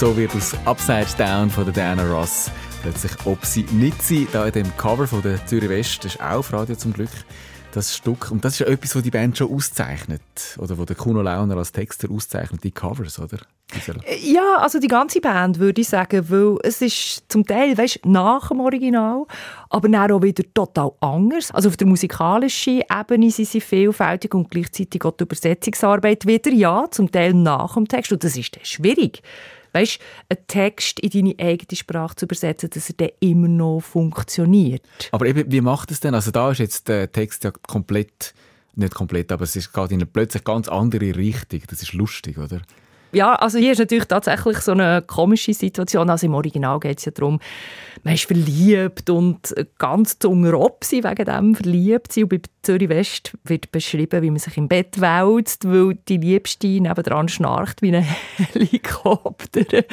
so 0.00 0.16
wird 0.16 0.34
aus 0.34 0.54
Upside 0.64 1.08
Down 1.18 1.50
von 1.50 1.64
der 1.64 1.74
Diana 1.74 2.10
Ross 2.10 2.50
plötzlich 2.80 3.12
«Ob 3.26 3.44
sie 3.44 3.64
nicht 3.70 4.02
sie» 4.02 4.26
da 4.32 4.46
in 4.46 4.52
dem 4.52 4.76
Cover 4.78 5.06
von 5.06 5.20
der 5.20 5.44
Zürich 5.44 5.68
West, 5.68 6.02
das 6.06 6.14
ist 6.14 6.20
auch 6.22 6.38
auf 6.38 6.52
Radio 6.54 6.74
zum 6.74 6.94
Glück, 6.94 7.10
das 7.72 7.94
Stück. 7.94 8.30
Und 8.30 8.42
das 8.42 8.54
ist 8.54 8.60
ja 8.60 8.66
etwas, 8.68 8.96
was 8.96 9.02
die 9.02 9.10
Band 9.10 9.36
schon 9.36 9.54
auszeichnet. 9.54 10.22
Oder 10.58 10.78
wo 10.78 10.86
der 10.86 10.96
Kuno 10.96 11.20
Launer 11.20 11.58
als 11.58 11.72
Texter 11.72 12.10
auszeichnet, 12.10 12.64
die 12.64 12.70
Covers, 12.70 13.18
oder? 13.18 13.40
Dieser- 13.74 13.94
Ja, 14.24 14.56
also 14.56 14.80
die 14.80 14.88
ganze 14.88 15.20
Band 15.20 15.58
würde 15.58 15.82
ich 15.82 15.88
sagen, 15.90 16.24
weil 16.30 16.56
es 16.62 16.80
ist 16.80 17.24
zum 17.28 17.44
Teil 17.44 17.76
weißt, 17.76 18.06
nach 18.06 18.48
dem 18.48 18.60
Original, 18.60 19.26
aber 19.68 19.86
dann 19.90 20.10
auch 20.10 20.22
wieder 20.22 20.44
total 20.54 20.92
anders. 21.00 21.50
Also 21.50 21.68
auf 21.68 21.76
der 21.76 21.86
musikalischen 21.86 22.80
Ebene 22.90 23.30
sind 23.30 23.48
sie 23.48 23.60
vielfältig 23.60 24.34
und 24.34 24.50
gleichzeitig 24.50 25.04
auch 25.04 25.12
die 25.12 25.24
Übersetzungsarbeit 25.24 26.26
wieder, 26.26 26.50
ja, 26.52 26.86
zum 26.90 27.12
Teil 27.12 27.34
nach 27.34 27.74
dem 27.74 27.86
Text. 27.86 28.12
Und 28.12 28.24
das 28.24 28.34
ist 28.38 28.66
schwierig. 28.66 29.22
Weißt, 29.72 29.98
einen 30.28 30.46
Text 30.46 31.00
in 31.00 31.10
deine 31.10 31.34
eigene 31.38 31.76
Sprache 31.76 32.16
zu 32.16 32.24
übersetzen, 32.26 32.70
dass 32.70 32.90
er 32.90 32.94
dann 32.96 33.10
immer 33.20 33.48
noch 33.48 33.80
funktioniert. 33.80 34.82
Aber 35.12 35.26
eben, 35.26 35.50
wie 35.50 35.60
macht 35.60 35.90
es 35.90 36.00
denn? 36.00 36.14
Also 36.14 36.30
da 36.30 36.50
ist 36.50 36.58
jetzt 36.58 36.88
der 36.88 37.10
Text 37.10 37.44
ja 37.44 37.50
komplett, 37.50 38.34
nicht 38.74 38.94
komplett, 38.94 39.32
aber 39.32 39.44
es 39.44 39.56
ist, 39.56 39.72
geht 39.72 39.90
in 39.90 39.98
eine 39.98 40.06
plötzlich 40.06 40.44
ganz 40.44 40.68
andere 40.68 41.16
Richtung. 41.16 41.62
Das 41.68 41.82
ist 41.82 41.92
lustig, 41.92 42.38
oder? 42.38 42.62
Ja, 43.12 43.34
also 43.34 43.58
hier 43.58 43.72
ist 43.72 43.78
natürlich 43.78 44.04
tatsächlich 44.04 44.58
so 44.58 44.72
eine 44.72 45.02
komische 45.02 45.52
Situation. 45.52 46.08
Also 46.10 46.26
im 46.26 46.34
Original 46.34 46.78
geht 46.78 46.98
es 46.98 47.06
ja 47.06 47.12
darum, 47.12 47.40
man 48.02 48.14
ist 48.14 48.24
verliebt 48.24 49.10
und 49.10 49.54
ganz 49.78 50.18
zu 50.18 50.30
Rob 50.30 50.84
sein 50.84 51.04
wegen 51.04 51.24
dem 51.24 51.54
verliebt 51.54 52.12
sein. 52.12 52.24
Und 52.24 52.30
bei 52.30 52.40
Zürich 52.62 52.88
West 52.88 53.36
wird 53.44 53.72
beschrieben, 53.72 54.22
wie 54.22 54.30
man 54.30 54.38
sich 54.38 54.56
im 54.56 54.68
Bett 54.68 55.00
wälzt, 55.00 55.68
weil 55.68 55.98
die 56.08 56.18
Liebste 56.18 56.68
nebendran 56.68 57.28
schnarcht 57.28 57.82
wie 57.82 57.94
ein 57.94 58.04
Helikopter. 58.52 59.84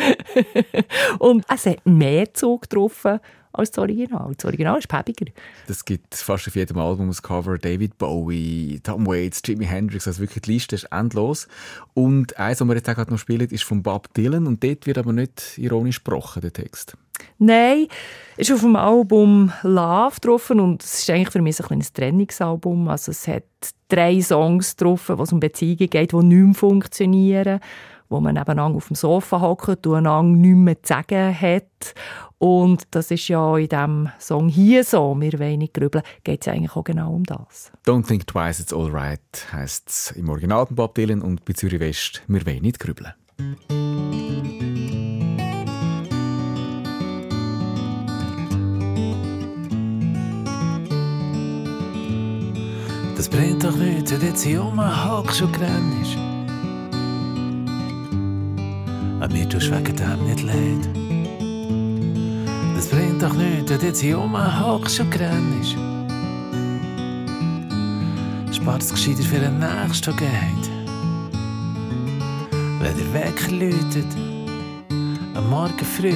und 1.20 1.44
es 1.54 1.66
hat 1.66 1.86
mehr 1.86 2.34
Zug 2.34 2.64
getroffen 2.64 3.20
als 3.54 3.72
das 3.72 3.80
Original. 3.80 4.34
Das 4.36 4.46
Original 4.46 4.80
ist 4.80 4.88
päbiger. 4.88 5.26
Das 5.68 5.84
gibt 5.86 6.16
fast 6.16 6.48
auf 6.48 6.56
jedem 6.56 6.78
Album 6.78 7.08
das 7.08 7.22
Cover. 7.22 7.58
David 7.58 7.98
Bowie, 7.98 8.80
Tom 8.84 9.06
Waits, 9.08 9.42
Jimi 9.46 9.66
Hendrix. 9.66 10.08
Also 10.08 10.22
wirklich, 10.22 10.44
die 10.44 10.54
Liste 10.54 10.76
ist 10.76 10.86
endlos. 10.86 11.48
Und 11.94 12.38
eins, 12.38 12.62
was 12.62 12.68
wir 12.68 12.76
jetzt 12.76 12.90
auch 12.90 12.96
gerade 12.96 13.12
noch 13.12 13.20
spielen, 13.20 13.48
ist 13.50 13.64
von 13.64 13.84
Bob 13.84 14.14
Dylan. 14.14 14.48
Und 14.48 14.64
dort 14.64 14.86
wird 14.86 14.98
aber 14.98 15.14
nicht 15.14 15.58
ironisch 15.58 15.98
gesprochen, 15.98 16.42
der 16.42 16.54
Text. 16.54 16.96
Nein, 17.40 17.88
ist 18.36 18.52
auf 18.52 18.62
dem 18.62 18.76
Album 18.76 19.52
Love 19.64 20.20
drauf 20.22 20.50
und 20.50 20.84
es 20.84 21.00
ist 21.00 21.10
eigentlich 21.10 21.32
für 21.32 21.42
mich 21.42 21.56
so 21.56 21.64
ein 21.64 21.68
kleines 21.68 21.94
Trennungsalbum. 21.94 22.88
Also 22.88 23.12
es 23.12 23.28
hat 23.28 23.44
drei 23.90 24.22
Songs 24.22 24.76
drauf, 24.76 25.10
wo 25.10 25.24
es 25.24 25.32
um 25.32 25.40
Beziehungen 25.40 25.90
geht, 25.90 26.12
die 26.12 26.16
nicht 26.16 26.46
mehr 26.46 26.54
funktionieren, 26.54 27.60
wo 28.10 28.20
man 28.20 28.36
nebeneinander 28.36 28.78
auf 28.78 28.88
dem 28.88 28.96
Sofa 28.96 29.42
hockt 29.42 29.86
und 29.88 29.96
einander 29.96 30.38
nichts 30.38 30.58
mehr 30.58 30.84
zu 30.84 30.88
sagen 30.88 31.40
hat. 31.40 31.94
Und 32.40 32.84
das 32.92 33.10
ist 33.10 33.28
ja 33.28 33.58
in 33.58 33.68
diesem 33.68 34.10
Song 34.20 34.48
hier 34.48 34.84
so, 34.84 35.16
«Wir 35.20 35.40
wollen 35.40 35.60
nicht 35.60 35.74
grübeln», 35.74 36.04
geht 36.24 36.42
es 36.46 36.54
eigentlich 36.54 36.76
auch 36.76 36.84
genau 36.84 37.14
um 37.14 37.24
das. 37.24 37.72
Don't 37.86 38.06
think 38.06 38.28
twice, 38.28 38.60
it's 38.60 38.74
all 38.74 38.92
right, 38.92 39.20
heisst 39.52 39.90
es 39.90 40.12
im 40.12 40.30
Original 40.30 40.68
von 40.68 40.76
Bob 40.76 40.96
Dylan 40.96 41.22
und 41.22 41.46
bei 41.46 41.54
Zürich 41.54 41.80
West, 41.80 42.22
wir 42.28 42.46
wollen 42.46 42.62
nicht 42.62 42.80
grübeln. 42.80 43.14
Das 53.16 53.28
bringt 53.30 53.64
doch 53.64 53.76
nichts, 53.76 54.12
wenn 54.12 54.22
jetzt 54.22 54.44
hier 54.44 54.62
rumhockst 54.62 55.42
und 55.42 55.54
grennst. 55.54 56.37
An 59.28 59.34
mir 59.34 59.50
tust 59.50 59.70
wegen 59.70 59.94
dem 59.94 60.26
nicht 60.26 60.44
leid. 60.44 60.88
Das 62.78 62.88
bringt 62.88 63.22
doch 63.22 63.34
nichts, 63.34 63.70
wenn 63.70 63.82
jetzt 63.82 64.00
hier 64.00 64.16
rumhockst 64.16 65.02
und 65.02 65.12
grennst. 65.12 65.76
Spart 68.56 68.82
es 68.82 68.94
gescheiter 68.94 69.24
für 69.24 69.40
den 69.40 69.60
Nächsten, 69.60 70.16
der 70.16 70.30
geht. 70.30 70.70
Wenn 72.80 72.96
der 72.96 73.14
Wecker 73.14 73.52
läutet, 73.52 74.08
am 75.36 75.50
Morgen 75.50 75.86
früh, 75.98 76.16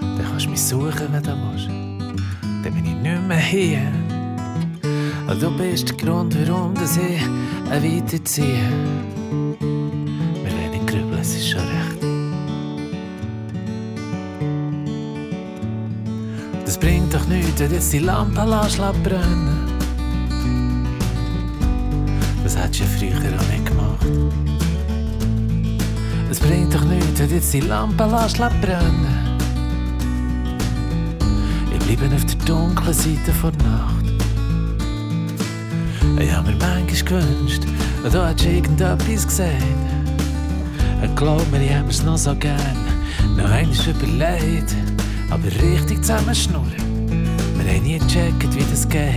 dann 0.00 0.24
kannst 0.24 0.46
du 0.46 0.50
mich 0.50 0.62
suchen, 0.62 1.08
wenn 1.10 1.22
du 1.24 1.36
willst. 1.50 1.66
Dann 1.66 2.74
bin 2.74 2.86
ich 2.86 2.94
nicht 2.94 3.26
mehr 3.26 3.38
hier. 3.38 3.92
Und 5.28 5.42
du 5.42 5.50
bist 5.58 5.88
der 5.88 5.96
Grund, 5.96 6.36
warum 6.46 6.74
ich 6.74 7.72
weiterziehe. 7.82 9.67
Nichts, 17.28 17.60
jetzt 17.60 17.92
die 17.92 17.98
Lampe 17.98 18.42
lässt 18.44 18.78
brennen. 19.02 19.66
Das 22.42 22.56
hättest 22.56 22.80
du 22.80 22.84
früher 22.84 23.38
auch 23.38 23.48
nicht 23.48 23.66
gemacht. 23.66 24.06
Es 26.30 26.40
bringt 26.40 26.74
doch 26.74 26.84
nichts, 26.84 27.18
du 27.18 27.24
jetzt 27.24 27.52
die 27.52 27.60
Lampe 27.60 28.04
lässt 28.04 28.38
brennen. 28.38 29.06
Ich 31.72 31.96
bleibe 31.96 32.14
auf 32.14 32.24
der 32.24 32.44
dunklen 32.46 32.94
Seite 32.94 33.32
der 33.42 33.52
Nacht. 33.68 33.98
Ich 36.20 36.32
hab 36.32 36.46
mir 36.46 36.56
manchmal 36.56 37.22
gewünscht, 37.22 37.62
du 38.02 38.26
hättest 38.26 38.46
irgendetwas 38.46 39.26
gesehen. 39.26 39.88
Ich 41.02 41.14
glaub 41.14 41.48
mir, 41.52 41.62
ich 41.62 41.74
hab 41.74 41.88
es 41.88 42.02
noch 42.02 42.18
so 42.18 42.34
gern. 42.34 42.76
Noch 43.36 43.50
eines 43.50 43.86
überlegt, 43.86 44.74
aber 45.30 45.46
richtig 45.46 46.02
zusammenschnurren. 46.02 46.67
Nie 47.88 47.98
gecheckt, 47.98 48.54
wie 48.54 48.64
das 48.70 48.86
geht. 48.86 49.14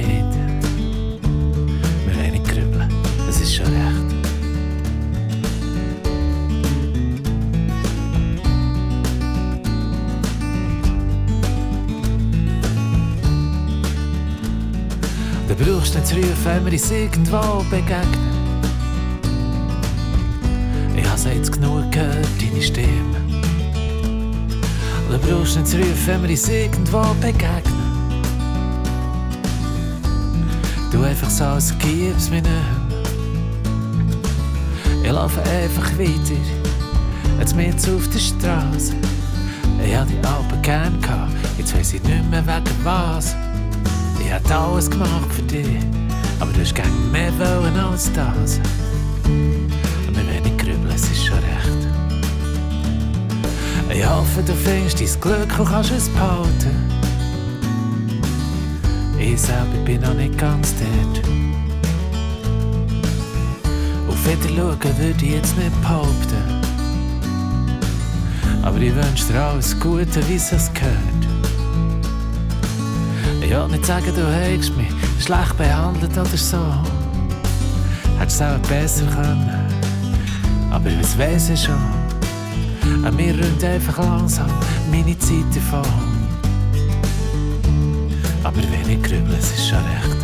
Wir 2.05 2.13
haben 2.15 2.31
nicht 2.31 2.45
grübeln, 2.45 2.89
das 3.27 3.41
ist 3.41 3.53
schon 3.53 3.65
recht. 3.65 4.15
Du 15.49 15.55
brauchst 15.55 15.95
nicht 15.95 16.07
zu 16.07 16.15
rufen, 16.15 16.31
wenn 16.45 16.65
wir 16.65 16.71
uns 16.71 16.91
irgendwo 16.91 17.65
begegnen. 17.69 18.05
Ich 20.95 21.05
habe 21.05 21.35
jetzt 21.35 21.51
genug 21.51 21.91
gehört, 21.91 22.25
deine 22.39 22.61
Stimme. 22.61 23.17
Du 25.09 25.17
brauchst 25.17 25.57
nicht 25.57 25.67
zu 25.67 25.77
rufen, 25.77 26.07
wenn 26.07 26.23
wir 26.23 26.29
uns 26.29 26.47
irgendwo 26.47 27.01
begegnen. 27.19 27.70
Du 31.01 31.07
einfach 31.07 31.31
so, 31.31 31.45
als 31.45 31.73
gib's 31.79 32.29
mir 32.29 32.43
nicht 32.43 32.51
mehr. 32.51 32.61
Ich 35.03 35.11
laufe 35.11 35.41
einfach 35.41 35.89
weiter, 35.97 36.39
jetzt 37.39 37.55
mit 37.55 37.73
auf 37.73 38.07
der 38.09 38.19
Straße. 38.19 38.93
Ich 39.83 39.95
hab 39.95 40.07
die 40.07 40.19
Alpen 40.27 40.61
gern 40.61 41.01
gehabt, 41.01 41.31
jetzt 41.57 41.75
weiss 41.75 41.93
ich 41.93 42.03
nicht 42.03 42.29
mehr 42.29 42.45
wegen 42.45 42.75
was. 42.83 43.35
Ich 44.19 44.31
hätte 44.31 44.55
alles 44.55 44.91
gemacht 44.91 45.33
für 45.33 45.41
dich, 45.41 45.79
aber 46.39 46.53
du 46.53 46.61
hast 46.61 46.75
gern 46.75 47.11
mehr 47.11 47.33
wollen 47.39 47.79
als 47.79 48.11
das. 48.13 48.59
Und 49.25 50.15
wir 50.15 50.23
nicht 50.23 50.57
grübeln, 50.59 50.91
es 50.93 51.09
ist 51.09 51.25
schon 51.25 51.39
recht. 51.39 51.87
Ich 53.91 54.07
hoffe, 54.07 54.43
du 54.45 54.53
findest 54.53 55.01
dein 55.01 55.19
Glück 55.19 55.59
und 55.59 55.67
kannst 55.67 55.89
es 55.89 56.09
behalten. 56.09 56.90
Ich 59.23 59.39
selber 59.39 59.77
bin 59.85 60.01
noch 60.01 60.15
nicht 60.15 60.35
ganz 60.35 60.73
dort. 60.79 61.23
Auf 64.09 64.27
Wiederschauen 64.27 64.97
würde 64.97 65.25
ich 65.25 65.33
jetzt 65.33 65.55
nicht 65.57 65.81
behaupten. 65.83 66.61
Aber 68.63 68.77
ich 68.79 68.95
wünsche 68.95 69.27
dir 69.27 69.39
alles 69.39 69.79
Gute, 69.79 70.27
wie 70.27 70.35
es 70.35 70.49
gehört. 70.73 71.21
Ich 73.43 73.51
will 73.51 73.67
nicht 73.67 73.85
sagen, 73.85 74.11
du 74.15 74.25
hättest 74.33 74.75
mich 74.75 74.89
schlecht 75.19 75.55
behandelt 75.55 76.17
oder 76.17 76.25
so. 76.25 76.57
Hättest 78.17 78.41
es 78.41 78.47
auch 78.47 78.69
besser 78.69 79.05
können. 79.05 79.49
Aber 80.71 80.89
was 80.99 81.15
weiss 81.19 81.49
ich 81.51 81.61
schon? 81.63 83.05
An 83.05 83.15
mir 83.15 83.35
rinnt 83.35 83.63
einfach 83.63 83.99
langsam 83.99 84.49
meine 84.91 85.17
Zeit 85.19 85.45
davon. 85.55 86.10
Aber 88.43 88.57
wenn 88.57 88.89
ich 88.89 89.03
grübel, 89.03 89.35
es 89.35 89.51
ist 89.51 89.69
schon 89.69 89.79
recht. 89.79 90.20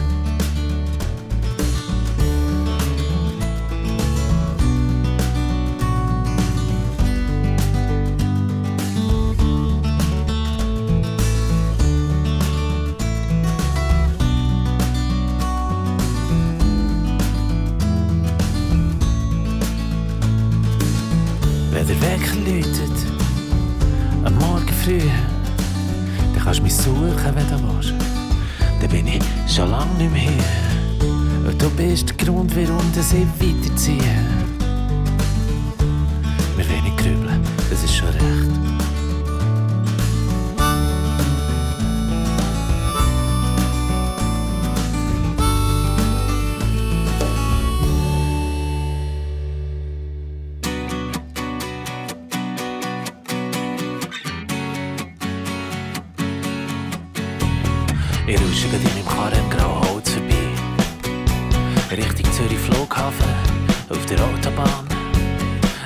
Der 64.09 64.23
Autobahn. 64.23 64.87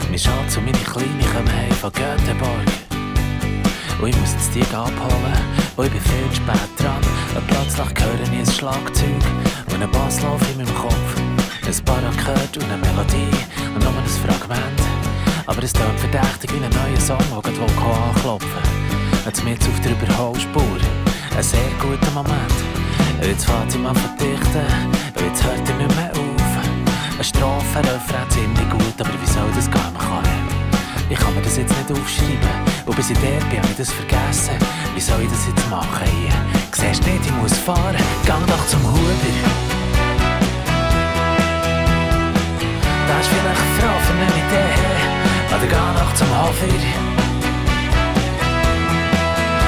Mein 0.10 0.20
Schatz 0.20 0.58
und 0.58 0.66
meine 0.66 0.78
Kleine 0.78 1.26
kommen 1.34 1.52
heim 1.52 1.72
von 1.72 1.92
Göteborg. 1.92 2.68
Und 4.00 4.10
ich 4.10 4.18
muss 4.18 4.36
die 4.54 4.62
abholen, 4.76 5.42
wo 5.76 5.84
ich 5.84 5.92
bin 5.92 6.02
viel 6.02 6.30
zu 6.30 6.36
spät 6.36 6.70
dran. 6.78 7.02
Und 7.36 7.48
plötzlich 7.48 8.06
höre 8.06 8.22
ich 8.22 8.32
ein 8.32 8.46
Schlagzeug 8.46 9.24
und 9.74 9.82
ein 9.82 9.92
Basslauf 9.92 10.42
in 10.52 10.58
meinem 10.58 10.76
Kopf. 10.76 11.16
Ein 11.66 11.86
Barakört 11.86 12.58
und 12.58 12.64
eine 12.66 12.78
Melodie 12.78 13.38
und 13.74 13.84
nur 13.84 13.94
ein 13.94 14.06
Fragment. 14.06 14.82
Aber 15.48 15.64
es 15.64 15.74
klingt 15.74 16.00
verdächtig 16.00 16.52
wie 16.54 16.64
ein 16.64 16.70
neuer 16.70 17.00
Song, 17.00 17.18
der 17.18 17.52
gerade 17.52 17.72
anklopfen 18.10 18.50
will. 18.50 19.26
Jetzt 19.26 19.44
mit 19.44 19.62
auf 19.62 19.80
der 19.82 19.92
Überholspur. 19.92 20.80
Ein 21.36 21.44
sehr 21.44 21.72
guter 21.80 22.12
Moment. 22.12 22.54
Jetzt 23.22 23.46
fährt 23.46 23.72
sie 23.72 23.78
mal 23.78 23.94
verdichten, 23.94 24.66
jetzt 25.16 25.44
hört 25.44 25.70
er 25.70 25.76
nicht 25.76 25.96
mehr 25.96 26.12
auf. 26.12 26.21
Eine 27.22 27.28
Strophe, 27.28 27.78
Refrain 27.78 28.28
ziemlich 28.32 28.68
gut, 28.72 28.98
aber 28.98 29.14
wie 29.14 29.30
soll 29.32 29.46
das 29.54 29.70
gehen? 29.70 29.94
Man 29.94 30.02
kann 30.02 30.24
ich 31.08 31.20
kann 31.20 31.36
mir 31.36 31.42
das 31.44 31.56
jetzt 31.56 31.70
nicht 31.70 31.92
aufschreiben. 31.92 32.50
Und 32.88 32.96
bis 32.96 33.12
ich 33.12 33.18
dort 33.20 33.48
bin, 33.52 33.60
habe 33.62 33.68
ich 33.70 33.78
das 33.78 33.92
vergessen. 33.92 34.58
Wie 34.96 35.00
soll 35.00 35.22
ich 35.22 35.30
das 35.30 35.46
jetzt 35.46 35.70
machen 35.70 36.02
hier? 36.18 36.34
Siehst 36.72 37.06
nicht, 37.06 37.24
ich 37.24 37.32
muss 37.34 37.56
fahren. 37.60 37.96
Gang 38.26 38.44
doch 38.48 38.66
zum 38.66 38.82
Huber. 38.82 39.34
Da 43.06 43.20
ist 43.20 43.30
vielleicht 43.30 43.62
eine 43.62 43.74
Frau 43.78 43.96
für 44.02 44.14
eine 44.18 44.26
Idee. 44.42 44.74
Oder 45.54 45.68
geh 45.70 46.02
noch 46.02 46.14
zum 46.16 46.30
Hofer. 46.42 46.74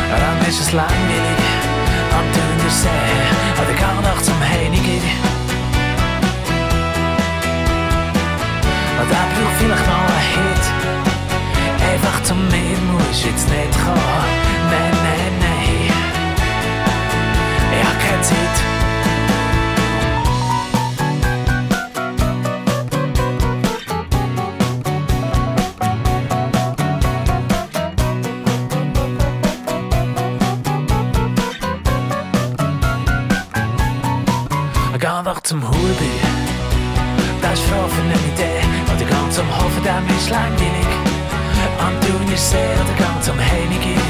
Dann 0.10 0.50
ist 0.50 0.60
es 0.60 0.72
langweilig 0.72 1.54
am 2.18 2.26
Thunersee. 2.34 3.14
Oder 3.62 3.74
geh 3.78 4.10
noch 4.10 4.22
zum 4.24 4.40
Heiniger. 4.42 5.33
Und 9.04 9.10
der 9.10 9.18
braucht 9.18 9.58
vielleicht 9.60 9.86
noch 9.86 9.96
einen 10.00 10.28
Hit. 10.34 10.64
Einfach 11.92 12.24
zu 12.24 12.34
mir 12.36 12.78
musst 12.94 13.26
jetzt 13.26 13.50
nicht 13.50 13.74
kommen. 13.84 14.00
Nein, 14.72 14.96
nein, 15.04 15.34
nein. 15.42 15.92
Ich 17.74 17.84
hab 17.86 18.00
keine 18.00 18.22
Zeit. 18.22 18.58
Geh 34.98 35.24
doch 35.26 35.42
zum 35.42 35.68
Huber. 35.68 35.83
Hofen, 40.24 40.30
der 40.30 40.30
ist 40.30 40.30
langweilig. 40.30 40.88
Am 41.80 41.94
Thunersee 42.02 42.58
oder 42.80 42.96
geh 42.98 43.22
zum 43.22 43.38
Heiniger. 43.38 44.02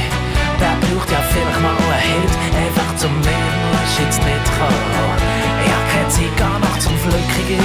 Der 0.60 0.76
braucht 0.82 1.10
ja 1.12 1.20
vielleicht 1.32 1.62
mal 1.62 1.76
einen 1.76 2.02
Hit. 2.02 2.34
Einfach 2.54 2.96
zum 2.98 3.14
mir 3.22 3.50
musst 3.72 4.00
jetzt 4.00 4.22
nicht 4.24 4.48
kommen. 4.58 5.18
Ich 5.66 5.72
hab 5.72 5.84
keine 5.94 6.10
Zeit. 6.10 6.34
Burger, 7.04 7.62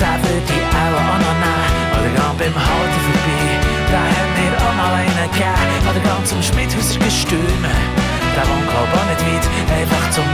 den 0.00 0.16
würde 0.24 0.52
ich 0.56 0.66
auch 0.72 0.94
auch 0.94 1.20
noch 1.20 1.36
nehmen. 1.42 1.80
Oder 1.96 2.10
geh 2.16 2.44
beim 2.44 2.56
Halten 2.56 3.00
vorbei, 3.06 3.44
der 3.90 4.04
hat 4.14 4.30
mir 4.38 4.54
auch 4.56 4.74
mal 4.78 4.94
einen 4.94 5.30
gegeben. 5.30 5.80
Oder 5.88 6.00
geh 6.00 6.24
zum 6.24 6.42
Schmidhauser 6.42 6.98
gestürmen, 6.98 7.76
der 8.36 8.44
wohnt 8.48 8.68
glaub 8.70 8.88
auch 8.94 9.06
nicht 9.10 9.22
weit. 9.26 9.44
Einfach 9.74 10.04
zum 10.10 10.29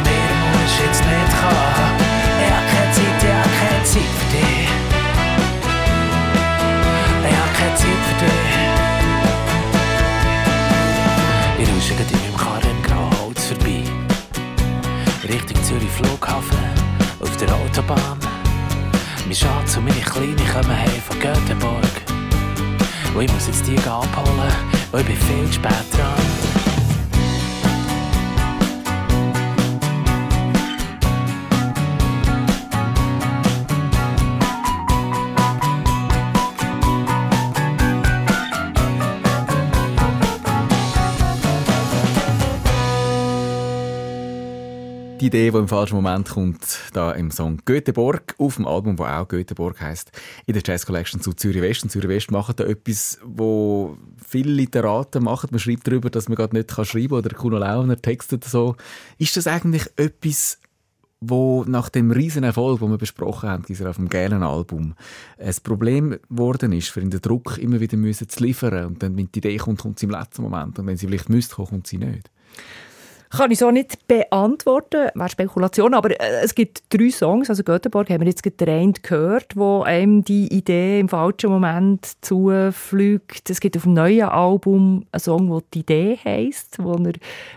Autobahn. 17.86 18.18
Mein 19.24 19.34
Schatz 19.34 19.76
und 19.76 19.84
meine 19.84 20.00
Kleine 20.00 20.34
kommen 20.52 20.76
heim 20.76 21.00
von 21.02 21.18
Göteborg. 21.18 21.84
Und 23.14 23.22
ich 23.22 23.32
muss 23.32 23.46
jetzt 23.46 23.66
die 23.66 23.78
abholen, 23.78 24.52
weil 24.90 25.00
ich 25.02 25.06
bin 25.06 25.16
viel 25.16 25.46
zu 25.46 25.52
spät 25.54 25.72
dran. 25.92 26.55
Idee, 45.26 45.50
die 45.50 45.56
im 45.58 45.68
falschen 45.68 45.96
Moment 45.96 46.30
kommt, 46.30 46.78
da 46.92 47.12
im 47.12 47.30
Song 47.30 47.60
Göteborg, 47.64 48.34
auf 48.38 48.56
dem 48.56 48.66
Album, 48.66 48.96
das 48.96 49.06
auch 49.06 49.28
Göteborg 49.28 49.80
heißt, 49.80 50.12
in 50.46 50.54
der 50.54 50.62
Jazz 50.64 50.86
Collection 50.86 51.20
zu 51.20 51.32
Zürich 51.32 51.62
West. 51.62 51.82
Und 51.82 51.90
Zürich 51.90 52.08
West 52.08 52.30
macht 52.30 52.60
da 52.60 52.64
etwas, 52.64 53.18
wo 53.24 53.96
viele 54.24 54.52
Literaten 54.52 55.24
machen. 55.24 55.48
Man 55.50 55.60
schreibt 55.60 55.86
darüber, 55.86 56.10
dass 56.10 56.28
man 56.28 56.36
gerade 56.36 56.56
nicht 56.56 56.70
schreiben 56.70 57.08
kann 57.08 57.18
oder 57.18 57.30
Kuno 57.30 57.58
Launer 57.58 57.96
textet 57.96 58.44
so. 58.44 58.76
Ist 59.18 59.36
das 59.36 59.46
eigentlich 59.46 59.86
etwas, 59.96 60.58
wo 61.20 61.64
nach 61.66 61.88
dem 61.88 62.10
riesen 62.10 62.44
Erfolg, 62.44 62.80
den 62.80 62.90
wir 62.90 62.98
besprochen 62.98 63.48
haben, 63.48 63.64
dieser 63.64 63.90
auf 63.90 63.96
dem 63.96 64.08
gelben 64.08 64.42
Album, 64.42 64.94
ein 65.38 65.54
Problem 65.62 66.18
geworden 66.28 66.72
ist, 66.72 66.88
für 66.90 67.00
ihn 67.00 67.10
den 67.10 67.20
Druck 67.20 67.58
immer 67.58 67.80
wieder 67.80 67.96
müssen 67.96 68.28
zu 68.28 68.44
liefern 68.44 68.86
und 68.86 69.02
dann, 69.02 69.16
wenn 69.16 69.30
die 69.32 69.38
Idee 69.38 69.56
kommt, 69.56 69.80
kommt 69.80 69.98
sie 69.98 70.06
im 70.06 70.12
letzten 70.12 70.42
Moment 70.42 70.78
und 70.78 70.86
wenn 70.86 70.96
sie 70.96 71.06
vielleicht 71.06 71.28
müsste 71.28 71.56
kommt 71.56 71.86
sie 71.86 71.98
nicht. 71.98 72.30
Kann 73.30 73.50
ich 73.50 73.58
so 73.58 73.70
nicht 73.70 74.06
beantworten, 74.06 75.08
wäre 75.14 75.28
Spekulation, 75.28 75.94
aber 75.94 76.10
äh, 76.20 76.44
es 76.44 76.54
gibt 76.54 76.84
drei 76.90 77.10
Songs, 77.10 77.50
also 77.50 77.64
Göteborg 77.64 78.08
haben 78.08 78.20
wir 78.20 78.28
jetzt 78.28 78.42
gerade 78.42 78.92
gehört, 79.02 79.56
wo 79.56 79.82
einem 79.82 80.22
die 80.22 80.46
Idee 80.52 81.00
im 81.00 81.08
falschen 81.08 81.50
Moment 81.50 82.12
zufliegt. 82.20 83.50
Es 83.50 83.60
gibt 83.60 83.76
auf 83.76 83.82
dem 83.82 83.94
neuen 83.94 84.28
Album 84.28 85.06
einen 85.10 85.20
Song, 85.20 85.50
der 85.50 85.62
«Die 85.74 85.80
Idee» 85.80 86.18
heisst, 86.24 86.82
wo 86.82 86.94
er 86.94 87.14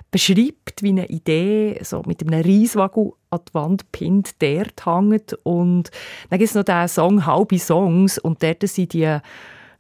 beschreibt, 0.10 0.82
wie 0.82 0.90
eine 0.90 1.08
Idee 1.08 1.80
so 1.84 2.02
mit 2.06 2.22
einem 2.22 2.42
Reiswagen 2.42 3.12
an 3.30 3.40
die 3.48 3.54
Wand 3.54 3.92
pinnt, 3.92 4.42
dort 4.42 4.86
hängt. 4.86 5.34
Und 5.44 5.92
dann 6.30 6.40
gibt 6.40 6.50
es 6.50 6.56
noch 6.56 6.64
den 6.64 6.88
Song 6.88 7.26
«Halbe 7.26 7.60
Songs» 7.60 8.18
und 8.18 8.42
dort 8.42 8.68
sind 8.68 8.94
die 8.94 9.20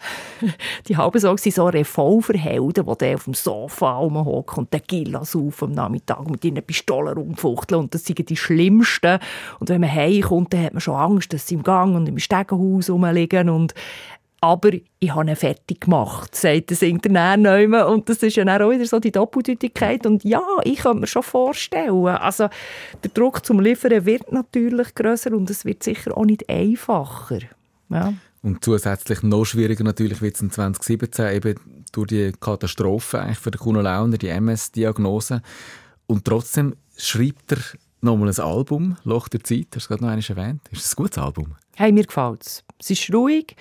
die 0.87 0.97
halben 0.97 1.19
Songs 1.19 1.43
sind 1.43 1.55
so 1.55 1.67
Revolverhelden, 1.67 2.85
die 2.85 2.97
dann 2.97 3.15
auf 3.15 3.23
dem 3.25 3.33
Sofa 3.33 3.97
rumhocken 3.97 4.59
und 4.59 4.73
den 4.73 4.81
Gillas 4.87 5.35
auf 5.35 5.63
am 5.63 5.71
Nachmittag 5.71 6.29
mit 6.29 6.43
ihren 6.45 6.63
Pistolen 6.63 7.17
rumfuchteln. 7.17 7.81
Und 7.81 7.93
das 7.93 8.05
sind 8.05 8.29
die 8.29 8.37
schlimmsten. 8.37 9.19
Und 9.59 9.69
wenn 9.69 9.81
man 9.81 9.93
heimkommt, 9.93 10.53
dann 10.53 10.63
hat 10.63 10.73
man 10.73 10.81
schon 10.81 10.95
Angst, 10.95 11.33
dass 11.33 11.47
sie 11.47 11.55
im 11.55 11.63
Gang 11.63 11.95
und 11.95 12.07
im 12.07 12.19
Stegenhaus 12.19 12.89
rumliegen. 12.89 13.49
Und 13.49 13.73
aber 14.41 14.71
ich 14.99 15.13
habe 15.13 15.29
ihn 15.29 15.35
fertig 15.35 15.81
gemacht, 15.81 16.33
sagt 16.33 16.71
das 16.71 16.81
Internet 16.81 17.45
Und 17.85 18.07
das 18.07 18.23
ist 18.23 18.37
ja 18.37 18.45
dann 18.45 18.61
auch 18.61 18.71
wieder 18.71 18.85
so 18.85 18.99
die 18.99 19.11
Doppeldeutigkeit. 19.11 20.05
Und 20.05 20.23
ja, 20.23 20.41
ich 20.63 20.79
kann 20.79 20.99
mir 20.99 21.07
schon 21.07 21.23
vorstellen, 21.23 22.07
also 22.07 22.47
der 23.03 23.11
Druck 23.13 23.45
zum 23.45 23.59
Liefern 23.59 24.05
wird 24.05 24.31
natürlich 24.31 24.95
grösser 24.95 25.33
und 25.33 25.49
es 25.49 25.65
wird 25.65 25.83
sicher 25.83 26.15
auch 26.15 26.25
nicht 26.25 26.49
einfacher. 26.49 27.39
Ja. 27.89 28.13
Und 28.41 28.63
zusätzlich 28.63 29.21
noch 29.21 29.45
schwieriger 29.45 29.83
natürlich 29.83 30.21
wird 30.21 30.35
es 30.35 30.41
in 30.41 30.51
2017 30.51 31.35
eben 31.35 31.83
durch 31.91 32.07
die 32.07 32.31
Katastrophe 32.39 33.19
eigentlich 33.19 33.39
für 33.39 33.51
den 33.51 33.59
Kuno 33.59 33.81
Launer, 33.81 34.17
die 34.17 34.29
MS-Diagnose. 34.29 35.41
Und 36.07 36.25
trotzdem 36.25 36.75
schreibt 36.97 37.51
er 37.51 37.59
nochmal 38.01 38.29
ein 38.29 38.39
Album, 38.39 38.97
Loch 39.03 39.27
der 39.27 39.43
Zeit, 39.43 39.67
hast 39.75 39.85
du 39.85 39.89
gerade 39.89 40.03
noch 40.03 40.11
einmal 40.11 40.25
erwähnt. 40.27 40.61
Ist 40.71 40.85
es 40.85 40.93
ein 40.93 40.95
gutes 40.95 41.17
Album? 41.17 41.55
Hey, 41.75 41.91
mir 41.91 42.05
gefällt 42.05 42.45
es. 42.45 42.63
Es 42.79 42.89
ist 42.91 43.13
ruhig, 43.13 43.55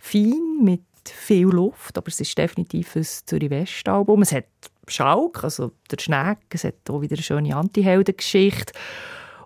fein, 0.00 0.58
mit 0.62 0.82
viel 1.08 1.46
Luft, 1.46 1.96
aber 1.96 2.08
es 2.08 2.20
ist 2.20 2.36
definitiv 2.36 2.96
ein 2.96 3.04
Zürich-West-Album. 3.04 4.22
Es 4.22 4.32
hat 4.32 4.46
Schalk, 4.88 5.44
also 5.44 5.72
der 5.90 5.98
Schneck, 6.00 6.38
es 6.50 6.64
hat 6.64 6.88
auch 6.90 7.00
wieder 7.00 7.14
eine 7.14 7.22
schöne 7.22 7.56
Anti-Helden-Geschichte. 7.56 8.72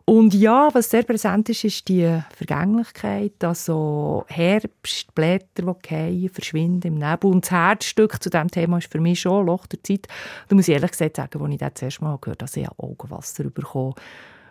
Und 0.04 0.34
ja, 0.34 0.68
was 0.72 0.90
sehr 0.90 1.04
präsent 1.04 1.48
ist, 1.50 1.64
ist 1.64 1.88
die 1.88 2.20
Vergänglichkeit. 2.34 3.44
Also 3.44 4.24
Herbst, 4.28 5.14
Blätter, 5.14 5.62
die 5.62 5.88
fallen, 5.88 6.28
verschwinden 6.28 6.88
im 6.88 6.94
Nebel. 6.94 7.30
Und 7.30 7.44
das 7.44 7.52
Herzstück 7.52 8.20
zu 8.22 8.28
diesem 8.28 8.50
Thema 8.50 8.78
ist 8.78 8.90
für 8.90 9.00
mich 9.00 9.20
schon 9.20 9.46
Loch 9.46 9.66
der 9.66 9.82
Zeit. 9.84 10.08
Da 10.48 10.56
muss 10.56 10.68
ich 10.68 10.74
ehrlich 10.74 10.90
gesagt 10.90 11.16
sagen, 11.16 11.40
als 11.40 11.52
ich 11.52 11.58
das 11.58 11.74
zuerst 11.74 12.02
mal 12.02 12.18
gehört 12.20 12.42
habe, 12.42 12.50
dass 12.50 12.56
ich 12.56 12.68
Augenwasser 12.76 13.44
bekommen 13.50 13.94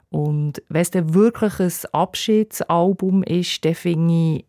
Und 0.10 0.62
wenn 0.70 0.82
es 0.82 0.92
dann 0.92 1.14
wirklich 1.14 1.60
ein 1.60 1.72
Abschiedsalbum 1.92 3.24
ist, 3.24 3.66
dann 3.66 3.76
finde 3.76 4.14
ich 4.14 4.46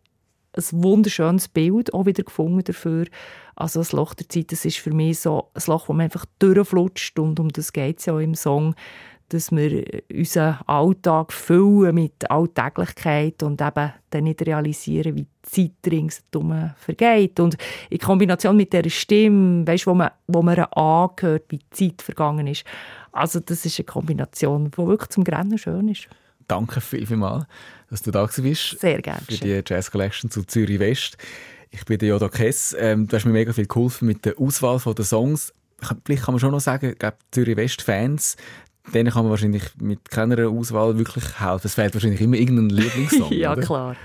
ein 0.57 0.83
wunderschönes 0.83 1.49
Bild 1.49 1.95
auch 1.95 2.07
wieder 2.07 2.23
gefunden 2.23 2.65
dafür. 2.65 3.07
Also 3.57 3.81
das 3.81 3.93
Loch 3.93 4.15
der 4.15 4.29
Zeit, 4.29 4.53
das 4.53 4.65
ist 4.65 4.79
für 4.79 4.93
mich 4.93 5.21
so 5.21 5.51
ein 5.55 5.63
Loch, 5.67 5.89
wo 5.89 5.93
man 5.93 6.05
einfach 6.05 6.25
durchflutscht 6.39 7.19
und 7.19 7.39
um 7.39 7.51
das 7.51 7.73
geht 7.73 7.99
es 7.99 8.07
ja 8.07 8.15
auch 8.15 8.19
im 8.19 8.35
Song 8.35 8.75
dass 9.31 9.53
wir 9.53 10.03
unseren 10.13 10.59
Alltag 10.67 11.33
füllen 11.33 11.95
mit 11.95 12.31
Alltäglichkeit 12.31 13.43
und 13.43 13.61
eben 13.61 13.93
dann 14.11 14.25
nicht 14.25 14.43
realisieren, 14.43 15.17
wie 15.17 15.23
die 15.23 15.29
Zeit 15.43 15.93
ringsherum 15.93 16.71
vergeht. 16.77 17.39
Und 17.39 17.57
in 17.89 17.99
Kombination 17.99 18.57
mit 18.57 18.73
dieser 18.73 18.91
Stimme, 18.91 19.67
weißt, 19.67 19.87
wo 19.87 19.95
man, 19.95 20.11
wo 20.27 20.43
man 20.43 20.59
angehört, 20.59 21.45
wie 21.49 21.59
die 21.59 21.71
Zeit 21.71 22.03
vergangen 22.03 22.47
ist. 22.49 22.65
Also 23.13 23.41
das 23.41 23.65
ist 23.65 23.79
eine 23.79 23.87
Kombination, 23.87 24.71
die 24.71 24.79
wirklich 24.79 25.11
zum 25.11 25.25
Grennen 25.25 25.59
schön 25.59 25.89
ist. 25.89 26.09
Danke 26.49 26.81
vielmals, 26.81 27.45
dass 27.89 28.03
du 28.03 28.11
da 28.11 28.27
bist. 28.27 28.81
Sehr 28.81 29.01
gerne. 29.01 29.21
Für 29.21 29.35
die 29.35 29.63
Jazz 29.65 29.91
Collection 29.91 30.31
zu 30.31 30.43
Zürich 30.43 30.81
West. 30.81 31.17
Ich 31.71 31.85
bin 31.85 31.99
der 31.99 32.09
Joda 32.09 32.29
Kess. 32.29 32.75
Ähm, 32.77 33.07
du 33.07 33.15
hast 33.15 33.25
mir 33.25 33.33
mega 33.33 33.53
viel 33.53 33.67
geholfen 33.67 34.09
mit 34.09 34.25
der 34.25 34.39
Auswahl 34.41 34.81
der 34.93 35.05
Songs. 35.05 35.55
Vielleicht 36.05 36.25
kann 36.25 36.35
man 36.35 36.41
schon 36.41 36.51
noch 36.51 36.61
sagen, 36.61 36.91
ich 36.91 36.99
glaube, 36.99 37.17
Zürich 37.31 37.57
West 37.57 37.83
Fans, 37.83 38.37
denen 38.95 39.13
kann 39.13 39.23
man 39.23 39.31
wahrscheinlich 39.31 39.65
mit 39.81 40.11
keiner 40.11 40.49
Auswahl 40.49 40.99
wirklich 40.99 41.41
helfen. 41.41 41.67
Es 41.67 41.75
fehlt 41.75 41.95
wahrscheinlich 41.95 42.21
immer 42.21 42.37
irgendein 42.37 42.71
Lieblingssong. 42.71 43.33
ja, 43.37 43.53
oder? 43.53 43.63
klar. 43.63 43.97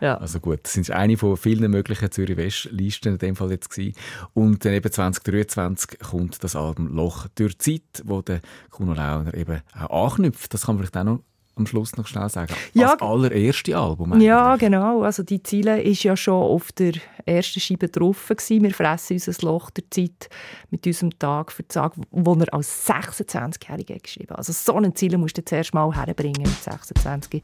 Ja. 0.00 0.18
Also 0.18 0.40
gut, 0.40 0.60
das 0.64 0.74
sind 0.74 0.90
eine 0.90 1.16
von 1.16 1.36
vielen 1.36 1.70
möglichen 1.70 2.10
Zürich-West-Listen 2.10 3.14
in 3.14 3.18
dem 3.18 3.36
Fall 3.36 3.50
jetzt 3.52 3.70
gewesen. 3.70 3.94
Und 4.34 4.64
dann 4.64 4.72
eben 4.72 4.90
2023 4.90 5.98
kommt 6.00 6.42
das 6.42 6.56
Album 6.56 6.94
Loch 6.94 7.28
durch 7.34 7.58
Zeit, 7.58 8.02
wo 8.04 8.20
der 8.20 8.40
Kuno 8.70 8.92
Launer 8.92 9.32
eben 9.34 9.62
auch 9.78 10.10
anknüpft. 10.10 10.52
Das 10.52 10.66
kann 10.66 10.74
man 10.76 10.84
vielleicht 10.84 10.96
auch 10.96 11.04
noch 11.04 11.20
am 11.56 11.66
Schluss 11.66 11.96
noch 11.96 12.06
schnell 12.06 12.28
sagen. 12.28 12.54
Ja, 12.72 12.92
Als 12.92 13.02
allererste 13.02 13.76
Album 13.76 14.12
eigentlich. 14.12 14.26
Ja, 14.26 14.56
genau. 14.56 15.02
Also 15.02 15.22
die 15.22 15.42
Ziele 15.42 15.80
ist 15.82 16.02
ja 16.02 16.16
schon 16.16 16.42
auf 16.42 16.72
der 16.72 16.94
ersten 17.26 17.60
Scheibe 17.60 17.88
drauf 17.88 18.28
gewesen. 18.28 18.62
Wir 18.62 18.72
fressen 18.72 19.14
unser 19.14 19.46
Loch 19.46 19.70
der 19.70 19.84
Zeit 19.90 20.28
mit 20.70 20.86
unserem 20.86 21.16
Tag 21.18 21.52
für 21.52 21.66
Tag, 21.66 21.94
wo 22.10 22.34
er 22.34 22.52
als 22.52 22.88
26-Jähriger 22.88 24.00
geschrieben 24.02 24.30
hat. 24.30 24.38
Also 24.38 24.52
so 24.52 24.76
ein 24.76 24.94
Ziel 24.94 25.16
musst 25.16 25.38
du 25.38 25.44
zuerst 25.44 25.74
mal 25.74 25.94
herbringen 25.94 26.42
mit 26.42 26.62
26. 26.62 27.42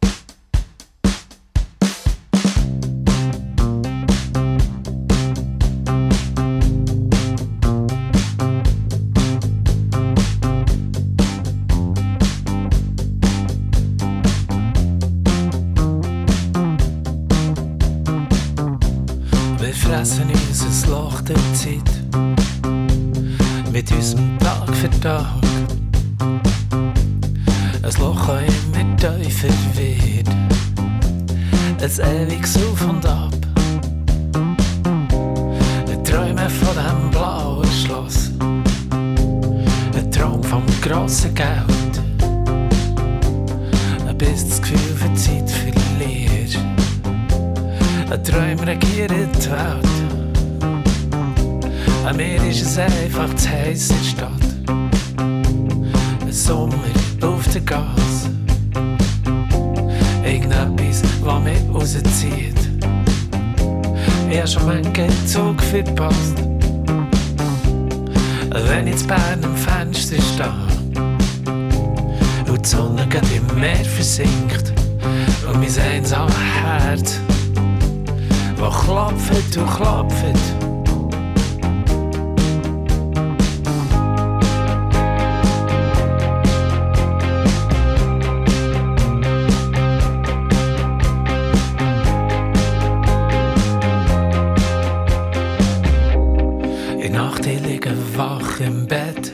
Nacht 97.40 97.52
ich 97.54 97.60
liege 97.62 97.96
wach 98.16 98.60
im 98.60 98.86
Bett. 98.86 99.32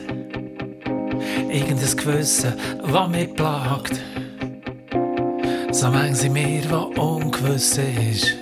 Irgendes 1.49 1.97
Gewissen, 1.97 2.53
was 2.83 3.09
mich 3.09 3.33
plagt. 3.33 3.99
So 5.71 5.89
manch 5.89 6.15
sie 6.15 6.29
mir, 6.29 6.61
was 6.69 6.97
ungewiss 6.97 7.77
ist. 7.77 8.35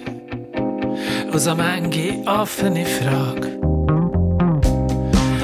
Und 1.32 1.39
so 1.39 1.55
manche 1.55 2.22
offene 2.28 2.86
Frage. 2.86 3.59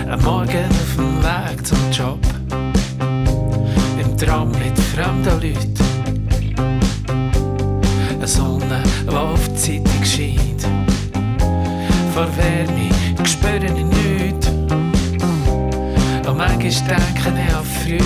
Am 0.07 0.21
Morgen 0.23 0.69
auf 0.69 0.95
dem 0.95 1.23
Weg 1.23 1.65
zum 1.65 1.91
Job. 1.91 2.19
Im 3.99 4.17
Tram 4.17 4.51
mit 4.51 4.77
fremden 4.93 5.41
Leuten. 5.41 5.73
Eine 8.11 8.27
Sonne, 8.27 8.83
die 9.03 9.15
auf 9.15 9.47
die 9.47 9.55
Zeitung 9.55 10.03
scheint. 10.03 10.67
Vor 12.13 12.27
Wärme 12.37 12.89
spüre 13.25 13.65
ich 13.65 13.83
nichts. 13.83 14.00
Und 16.71 16.79
manchmal 16.79 16.97
denke 16.97 17.19
ich 17.19 17.53
an 17.53 17.65
früher. 17.65 17.99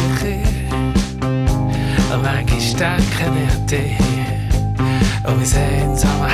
Und 2.14 2.24
manchmal 2.24 2.46
denke 2.50 3.04
ich 3.14 3.24
an 3.24 3.68
dich. 3.68 3.98
Und 5.24 5.38
mein 5.38 5.82
einsames 5.82 6.26